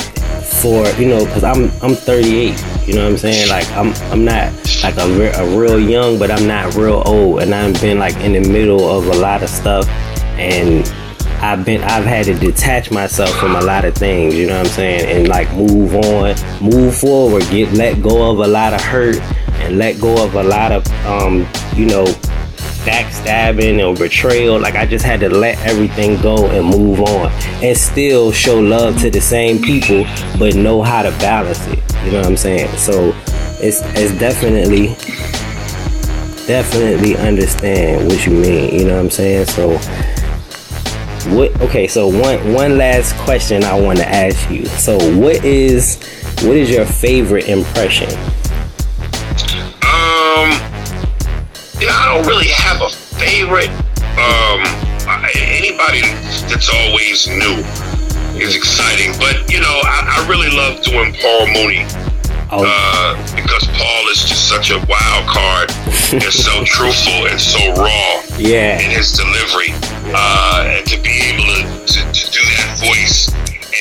for 0.58 0.88
you 1.00 1.08
know, 1.08 1.26
cause 1.28 1.44
I'm 1.44 1.72
I'm 1.82 1.96
38. 1.96 2.88
You 2.88 2.96
know 2.96 3.04
what 3.04 3.12
I'm 3.12 3.18
saying? 3.18 3.50
Like 3.50 3.70
I'm 3.72 3.94
I'm 4.12 4.26
not 4.26 4.52
like 4.84 4.98
a, 4.98 5.08
re- 5.18 5.34
a 5.34 5.58
real 5.58 5.80
young, 5.80 6.18
but 6.18 6.32
I'm 6.32 6.48
not 6.48 6.76
real 6.76 7.04
old, 7.06 7.42
and 7.42 7.54
I've 7.54 7.80
been 7.82 8.00
like 8.00 8.16
in 8.18 8.34
the 8.34 8.50
middle 8.50 8.90
of 8.90 9.08
a 9.08 9.16
lot 9.16 9.44
of 9.44 9.50
stuff, 9.50 9.88
and 10.38 10.88
I've 11.42 11.64
been 11.66 11.84
I've 11.84 12.06
had 12.06 12.26
to 12.26 12.34
detach 12.34 12.92
myself 12.92 13.30
from 13.36 13.56
a 13.56 13.62
lot 13.62 13.86
of 13.86 13.96
things. 13.96 14.36
You 14.36 14.48
know 14.48 14.58
what 14.58 14.68
I'm 14.68 14.74
saying? 14.74 15.18
And 15.18 15.28
like 15.28 15.52
move 15.54 15.96
on, 15.96 16.36
move 16.62 16.96
forward, 16.96 17.44
get 17.50 17.74
let 17.74 18.02
go 18.02 18.32
of 18.32 18.40
a 18.40 18.48
lot 18.48 18.74
of 18.74 18.82
hurt, 18.82 19.20
and 19.62 19.78
let 19.78 20.00
go 20.00 20.24
of 20.24 20.36
a 20.36 20.44
lot 20.44 20.72
of 20.72 20.88
um 21.06 21.48
you 21.76 21.86
know 21.86 22.06
backstabbing 22.88 23.86
or 23.86 23.96
betrayal. 23.96 24.60
Like 24.60 24.76
I 24.76 24.86
just 24.86 25.04
had 25.04 25.20
to 25.20 25.30
let 25.30 25.60
everything 25.66 26.20
go 26.22 26.48
and 26.48 26.66
move 26.66 27.02
on 27.02 27.32
and 27.62 27.78
still 27.78 28.32
show 28.32 28.60
love 28.60 29.00
to 29.02 29.10
the 29.10 29.22
same 29.22 29.62
people, 29.62 30.06
but 30.40 30.56
know 30.56 30.82
how 30.82 31.02
to 31.02 31.12
balance 31.20 31.66
it. 31.68 31.84
You 32.06 32.12
know 32.12 32.20
what 32.20 32.28
I'm 32.28 32.38
saying? 32.38 32.76
So 32.78 33.14
it's 33.60 33.82
it's 33.98 34.18
definitely 34.18 34.88
definitely 36.48 37.18
understand 37.18 38.08
what 38.08 38.26
you 38.26 38.34
mean. 38.34 38.74
You 38.74 38.86
know 38.88 38.96
what 38.96 39.06
I'm 39.06 39.10
saying? 39.10 39.48
So 39.48 39.78
what 41.36 41.60
okay, 41.62 41.88
so 41.88 42.08
one 42.08 42.54
one 42.54 42.78
last 42.78 43.14
question 43.18 43.64
I 43.66 43.80
want 43.80 44.00
to 44.00 44.08
ask 44.08 44.50
you. 44.50 44.66
So 44.66 44.96
what 45.18 45.44
is 45.44 45.98
what 46.44 46.56
is 46.56 46.70
your 46.70 46.86
favorite 46.86 47.50
impression? 47.50 48.10
Yeah, 51.80 51.94
I 51.94 52.14
don't 52.14 52.26
really 52.28 52.50
have 52.50 52.82
a 52.82 52.90
favorite. 52.90 53.70
Um, 54.18 54.62
anybody 55.38 56.02
that's 56.50 56.70
always 56.74 57.28
new 57.28 57.62
is 58.40 58.56
exciting, 58.56 59.14
but 59.20 59.52
you 59.52 59.60
know, 59.60 59.78
I, 59.86 60.18
I 60.26 60.30
really 60.30 60.50
love 60.50 60.82
doing 60.84 61.14
Paul 61.22 61.48
Mooney. 61.48 61.86
Uh, 62.50 63.12
because 63.36 63.68
Paul 63.76 64.08
is 64.10 64.24
just 64.24 64.48
such 64.48 64.72
a 64.72 64.78
wild 64.88 65.28
card 65.28 65.70
and 66.14 66.24
so 66.32 66.64
truthful 66.66 67.28
and 67.28 67.40
so 67.40 67.60
raw 67.76 68.22
Yeah. 68.38 68.80
in 68.80 68.90
his 68.90 69.12
delivery. 69.12 69.76
Uh, 70.16 70.64
and 70.78 70.88
to 70.88 70.98
be 71.02 71.12
able 71.28 71.44
to, 71.44 71.86
to, 71.86 72.00
to 72.14 72.32
do 72.32 72.40
that 72.56 72.80
voice 72.80 73.28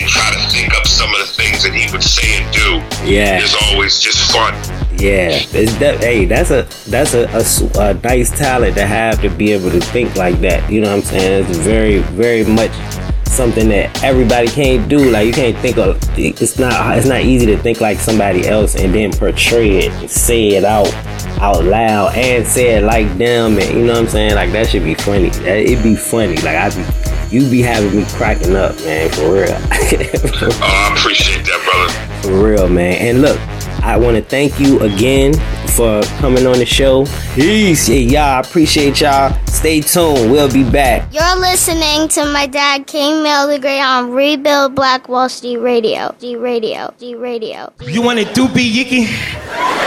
and 0.00 0.08
try 0.08 0.30
to 0.32 0.40
think 0.50 0.74
up 0.76 0.86
some 0.86 1.12
of 1.14 1.18
the 1.20 1.26
things 1.26 1.62
that 1.62 1.72
he 1.74 1.90
would 1.92 2.02
say 2.02 2.42
and 2.42 2.52
do 2.52 3.10
Yeah. 3.10 3.38
is 3.42 3.54
always 3.70 4.00
just 4.00 4.30
fun. 4.32 4.54
Yeah, 4.98 5.28
it's 5.52 5.76
that. 5.76 5.98
Hey, 6.00 6.24
that's 6.24 6.50
a 6.50 6.62
that's 6.88 7.12
a, 7.12 7.24
a 7.28 7.90
a 7.90 7.94
nice 8.02 8.30
talent 8.38 8.76
to 8.76 8.86
have 8.86 9.20
to 9.20 9.28
be 9.28 9.52
able 9.52 9.70
to 9.70 9.80
think 9.80 10.16
like 10.16 10.40
that. 10.40 10.70
You 10.72 10.80
know 10.80 10.88
what 10.88 10.96
I'm 10.96 11.02
saying? 11.02 11.46
It's 11.50 11.58
very 11.58 11.98
very 11.98 12.44
much 12.44 12.70
something 13.26 13.68
that 13.68 14.02
everybody 14.02 14.48
can't 14.48 14.88
do. 14.88 15.10
Like 15.10 15.26
you 15.26 15.34
can't 15.34 15.56
think 15.58 15.76
of. 15.76 15.98
It's 16.18 16.58
not 16.58 16.96
it's 16.96 17.06
not 17.06 17.20
easy 17.20 17.44
to 17.46 17.58
think 17.58 17.82
like 17.82 17.98
somebody 17.98 18.48
else 18.48 18.74
and 18.74 18.94
then 18.94 19.12
portray 19.12 19.80
it, 19.84 19.92
and 19.92 20.10
say 20.10 20.48
it 20.56 20.64
out 20.64 20.90
out 21.42 21.62
loud, 21.64 22.16
and 22.16 22.46
say 22.46 22.76
it 22.78 22.82
like 22.84 23.06
them. 23.18 23.58
And 23.58 23.76
you 23.78 23.84
know 23.84 23.92
what 23.92 24.02
I'm 24.04 24.08
saying? 24.08 24.34
Like 24.34 24.50
that 24.52 24.70
should 24.70 24.84
be 24.84 24.94
funny. 24.94 25.26
It'd 25.28 25.82
be 25.84 25.94
funny. 25.94 26.36
Like 26.36 26.56
I'd 26.56 26.74
be. 26.74 27.05
You 27.30 27.48
be 27.50 27.60
having 27.62 27.96
me 27.96 28.04
cracking 28.10 28.54
up, 28.54 28.76
man, 28.80 29.10
for 29.10 29.32
real. 29.32 29.46
Oh, 30.38 30.58
I 30.62 30.94
appreciate 30.96 31.44
that, 31.44 31.60
brother. 31.64 32.22
For 32.22 32.44
real, 32.44 32.68
man. 32.68 32.94
And 32.94 33.22
look, 33.22 33.38
I 33.82 33.96
want 33.96 34.16
to 34.16 34.22
thank 34.22 34.58
you 34.58 34.80
again 34.80 35.34
for 35.76 36.02
coming 36.18 36.46
on 36.46 36.58
the 36.58 36.66
show. 36.66 37.06
Peace. 37.34 37.88
Yeah, 37.88 37.96
y'all. 37.96 38.20
I 38.22 38.40
appreciate 38.40 39.00
y'all. 39.00 39.32
Stay 39.46 39.80
tuned. 39.80 40.30
We'll 40.30 40.52
be 40.52 40.68
back. 40.68 41.12
You're 41.12 41.38
listening 41.38 42.08
to 42.08 42.24
my 42.32 42.46
dad, 42.46 42.86
King 42.86 43.22
Mel 43.22 43.46
the 43.48 43.58
Great, 43.58 43.80
on 43.80 44.10
Rebuild 44.10 44.74
Black 44.74 45.08
Wall 45.08 45.28
Street 45.28 45.58
Radio. 45.58 46.14
D 46.18 46.36
Radio. 46.36 46.92
D 46.98 47.14
Radio. 47.14 47.72
You 47.80 48.02
want 48.02 48.18
it 48.18 48.28
doopy 48.28 48.70
yicky? 48.72 49.82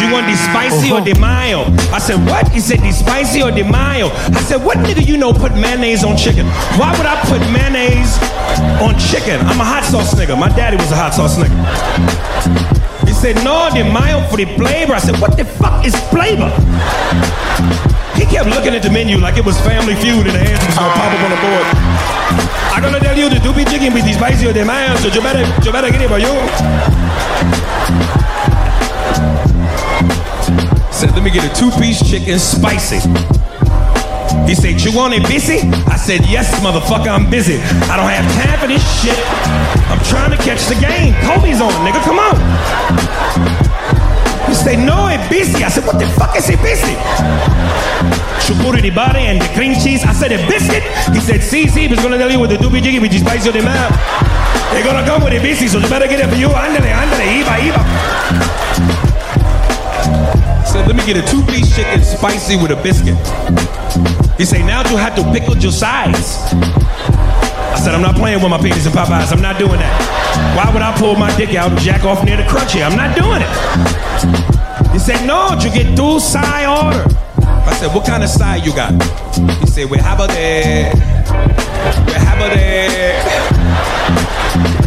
You 0.00 0.10
want 0.12 0.26
the 0.26 0.36
spicy 0.36 0.90
or 0.90 1.00
the 1.00 1.14
mild? 1.18 1.68
I 1.94 1.98
said, 1.98 2.18
what? 2.26 2.48
He 2.48 2.60
said, 2.60 2.80
the 2.80 2.92
spicy 2.92 3.42
or 3.42 3.50
the 3.50 3.62
mild? 3.62 4.12
I 4.34 4.40
said, 4.42 4.62
what 4.64 4.78
nigga 4.78 5.06
you 5.06 5.16
know 5.16 5.32
put 5.32 5.54
mayonnaise 5.54 6.04
on 6.04 6.16
chicken? 6.16 6.46
Why 6.78 6.92
would 6.96 7.06
I 7.06 7.16
put 7.26 7.40
mayonnaise 7.52 8.18
on 8.82 8.98
chicken? 8.98 9.40
I'm 9.46 9.60
a 9.60 9.64
hot 9.64 9.84
sauce 9.84 10.14
nigga. 10.14 10.36
My 10.38 10.48
daddy 10.48 10.76
was 10.76 10.90
a 10.90 10.96
hot 10.96 11.14
sauce 11.14 11.38
nigga. 11.38 11.54
He 13.06 13.14
said, 13.14 13.36
no, 13.44 13.70
the 13.70 13.84
mild 13.84 14.28
for 14.30 14.36
the 14.36 14.46
flavor. 14.56 14.94
I 14.94 14.98
said, 14.98 15.16
what 15.20 15.36
the 15.36 15.44
fuck 15.44 15.84
is 15.84 15.94
flavor? 16.10 16.50
He 18.18 18.26
kept 18.26 18.48
looking 18.50 18.74
at 18.74 18.82
the 18.82 18.90
menu 18.90 19.18
like 19.18 19.38
it 19.38 19.44
was 19.44 19.60
Family 19.60 19.94
Feud 19.94 20.26
and 20.26 20.34
the 20.34 20.40
answer 20.42 20.66
was 20.66 20.74
gonna 20.74 20.92
pop 20.94 21.12
up 21.14 21.22
on 21.22 21.30
the 21.30 21.36
board. 21.38 21.66
I'm 22.74 22.82
gonna 22.82 22.98
tell 23.00 23.16
you 23.16 23.28
the 23.30 23.36
doopy 23.36 23.64
chicken 23.70 23.94
with 23.94 24.04
the 24.04 24.12
spicy 24.12 24.46
or 24.46 24.52
the 24.52 24.64
mild, 24.64 24.98
so 24.98 25.06
you 25.08 25.20
better, 25.20 25.46
you 25.64 25.70
better 25.70 25.88
get 25.90 26.02
it 26.02 26.08
for 26.10 26.18
you. 26.18 28.17
Let 31.18 31.24
me 31.24 31.34
get 31.34 31.42
a 31.42 31.50
two-piece 31.50 31.98
chicken 32.08 32.38
spicy. 32.38 33.02
He 34.46 34.54
said, 34.54 34.78
you 34.78 34.94
want 34.94 35.18
it 35.18 35.26
busy? 35.26 35.66
I 35.90 35.98
said, 35.98 36.22
yes, 36.30 36.46
motherfucker, 36.62 37.10
I'm 37.10 37.28
busy. 37.28 37.58
I 37.90 37.98
don't 37.98 38.06
have 38.06 38.22
time 38.38 38.54
for 38.62 38.70
this 38.70 38.78
shit. 39.02 39.18
I'm 39.90 39.98
trying 40.06 40.30
to 40.30 40.38
catch 40.38 40.62
the 40.70 40.78
game. 40.78 41.18
Kobe's 41.26 41.58
on, 41.58 41.74
nigga, 41.82 41.98
come 42.06 42.22
on. 42.22 42.38
He 44.46 44.54
said, 44.54 44.78
no, 44.78 45.10
it 45.10 45.18
busy. 45.26 45.64
I 45.64 45.68
said, 45.74 45.82
what 45.90 45.98
the 45.98 46.06
fuck 46.14 46.38
is 46.38 46.46
it 46.50 46.62
busy? 46.62 46.94
Chupuri 48.46 48.80
the 48.80 48.94
body 48.94 49.26
and 49.26 49.42
the 49.42 49.48
cream 49.58 49.74
cheese. 49.74 50.04
I 50.06 50.12
said, 50.12 50.30
a 50.30 50.38
biscuit? 50.46 50.86
He 51.10 51.18
said, 51.18 51.42
see, 51.42 51.66
see, 51.66 51.88
he's 51.88 51.98
gonna 51.98 52.16
tell 52.16 52.30
you 52.30 52.38
with 52.38 52.50
the 52.50 52.62
doobie 52.62 52.80
jiggy, 52.80 53.00
which 53.00 53.18
is 53.18 53.22
spicy 53.22 53.50
the 53.50 53.66
mouth. 53.66 53.90
They're 54.70 54.86
gonna 54.86 55.04
come 55.04 55.24
with 55.24 55.32
it 55.32 55.42
busy, 55.42 55.66
so 55.66 55.78
you 55.82 55.88
better 55.88 56.06
get 56.06 56.20
it 56.20 56.30
for 56.30 56.38
you. 56.38 56.46
Andale, 56.46 56.94
andale, 56.94 57.42
iba, 57.42 57.58
iba. 57.58 58.27
Get 61.08 61.24
a 61.24 61.26
two-piece 61.26 61.74
chicken 61.74 62.02
spicy 62.04 62.56
with 62.56 62.70
a 62.70 62.76
biscuit. 62.82 63.16
He 64.36 64.44
say, 64.44 64.60
now 64.62 64.86
you 64.90 64.98
have 64.98 65.16
to 65.16 65.22
pickle 65.32 65.56
your 65.56 65.72
sides. 65.72 66.36
I 66.52 67.80
said, 67.82 67.94
I'm 67.94 68.02
not 68.02 68.14
playing 68.14 68.42
with 68.42 68.50
my 68.50 68.58
penis 68.58 68.84
and 68.84 68.94
Popeyes. 68.94 69.32
I'm 69.32 69.40
not 69.40 69.58
doing 69.58 69.80
that. 69.80 70.54
Why 70.54 70.70
would 70.70 70.82
I 70.82 70.94
pull 70.98 71.16
my 71.16 71.34
dick 71.38 71.54
out 71.54 71.70
and 71.70 71.80
jack 71.80 72.04
off 72.04 72.22
near 72.26 72.36
the 72.36 72.42
crunchy? 72.42 72.84
I'm 72.84 72.94
not 72.94 73.16
doing 73.16 73.40
it. 73.40 74.92
He 74.92 74.98
said, 74.98 75.26
no, 75.26 75.56
you 75.56 75.72
get 75.72 75.96
two 75.96 76.20
side 76.20 76.68
order. 76.68 77.02
I 77.40 77.72
said, 77.80 77.94
what 77.94 78.04
kind 78.04 78.22
of 78.22 78.28
side 78.28 78.66
you 78.66 78.74
got? 78.74 78.92
He 79.60 79.66
said, 79.66 79.88
we 79.88 79.96
have 79.96 80.20
a 80.20 80.26
there. 80.26 80.92
We 80.92 82.12
have 82.20 82.38
a 82.38 82.54
there. 82.54 83.16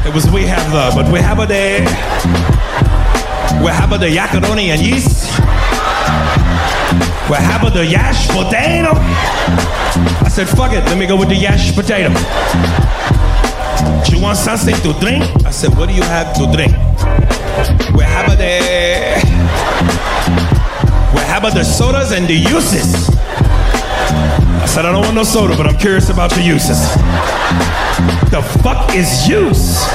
It 0.05 0.13
was 0.13 0.29
we 0.29 0.43
have 0.43 0.71
the, 0.71 0.91
but 1.01 1.11
we 1.11 1.17
have 1.19 1.39
a 1.39 1.47
there. 1.47 1.81
We 3.65 3.71
have 3.73 3.91
a 3.91 3.97
the 3.97 4.05
yakaroni 4.05 4.67
and 4.69 4.81
yeast. 4.81 5.31
We 7.31 7.37
about 7.37 7.73
the 7.73 7.85
yash 7.85 8.27
potato. 8.27 8.91
I 8.91 10.27
said, 10.29 10.49
fuck 10.49 10.73
it, 10.73 10.83
let 10.83 10.97
me 10.97 11.07
go 11.07 11.15
with 11.15 11.29
the 11.29 11.35
yash 11.35 11.73
potato. 11.73 12.09
Do 14.03 14.13
you 14.13 14.21
want 14.21 14.37
something 14.37 14.75
to 14.75 14.91
drink? 14.99 15.23
I 15.45 15.51
said, 15.51 15.73
what 15.77 15.87
do 15.87 15.95
you 15.95 16.03
have 16.03 16.35
to 16.35 16.51
drink? 16.51 16.73
We 17.95 18.03
have 18.03 18.37
the 18.37 19.15
we 21.15 21.21
about 21.21 21.53
the 21.53 21.63
sodas 21.63 22.11
and 22.11 22.27
the 22.27 22.35
uses. 22.35 23.09
I 24.59 24.65
said, 24.67 24.85
I 24.85 24.91
don't 24.91 25.03
want 25.03 25.15
no 25.15 25.23
soda, 25.23 25.55
but 25.55 25.67
I'm 25.67 25.77
curious 25.77 26.09
about 26.09 26.35
your 26.35 26.43
uses. 26.43 26.81
The 28.29 28.41
fuck 28.61 28.93
is 28.93 29.25
use? 29.29 29.87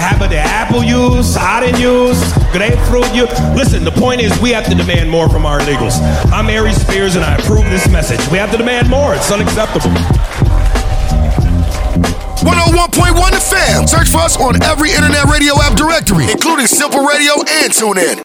Have 0.00 0.30
the 0.30 0.38
apple 0.38 0.82
use, 0.82 1.36
orange 1.36 1.78
use, 1.78 2.32
grapefruit 2.52 3.12
use. 3.14 3.30
Listen, 3.54 3.84
the 3.84 3.92
point 3.92 4.22
is 4.22 4.32
we 4.40 4.48
have 4.50 4.64
to 4.64 4.74
demand 4.74 5.10
more 5.10 5.28
from 5.28 5.44
our 5.44 5.60
illegals. 5.60 6.00
I'm 6.32 6.46
Ari 6.48 6.72
Spears 6.72 7.16
and 7.16 7.24
I 7.24 7.36
approve 7.36 7.64
this 7.68 7.86
message. 7.90 8.20
We 8.30 8.38
have 8.38 8.50
to 8.52 8.56
demand 8.56 8.88
more. 8.88 9.14
It's 9.14 9.30
unacceptable. 9.30 9.90
101.1 12.40 13.30
The 13.30 13.40
Fam. 13.40 13.86
Search 13.86 14.08
for 14.08 14.18
us 14.24 14.40
on 14.40 14.62
every 14.62 14.90
internet 14.90 15.24
radio 15.26 15.52
app 15.60 15.76
directory, 15.76 16.24
including 16.32 16.66
Simple 16.66 17.04
Radio 17.04 17.34
and 17.44 17.70
TuneIn. 17.70 18.16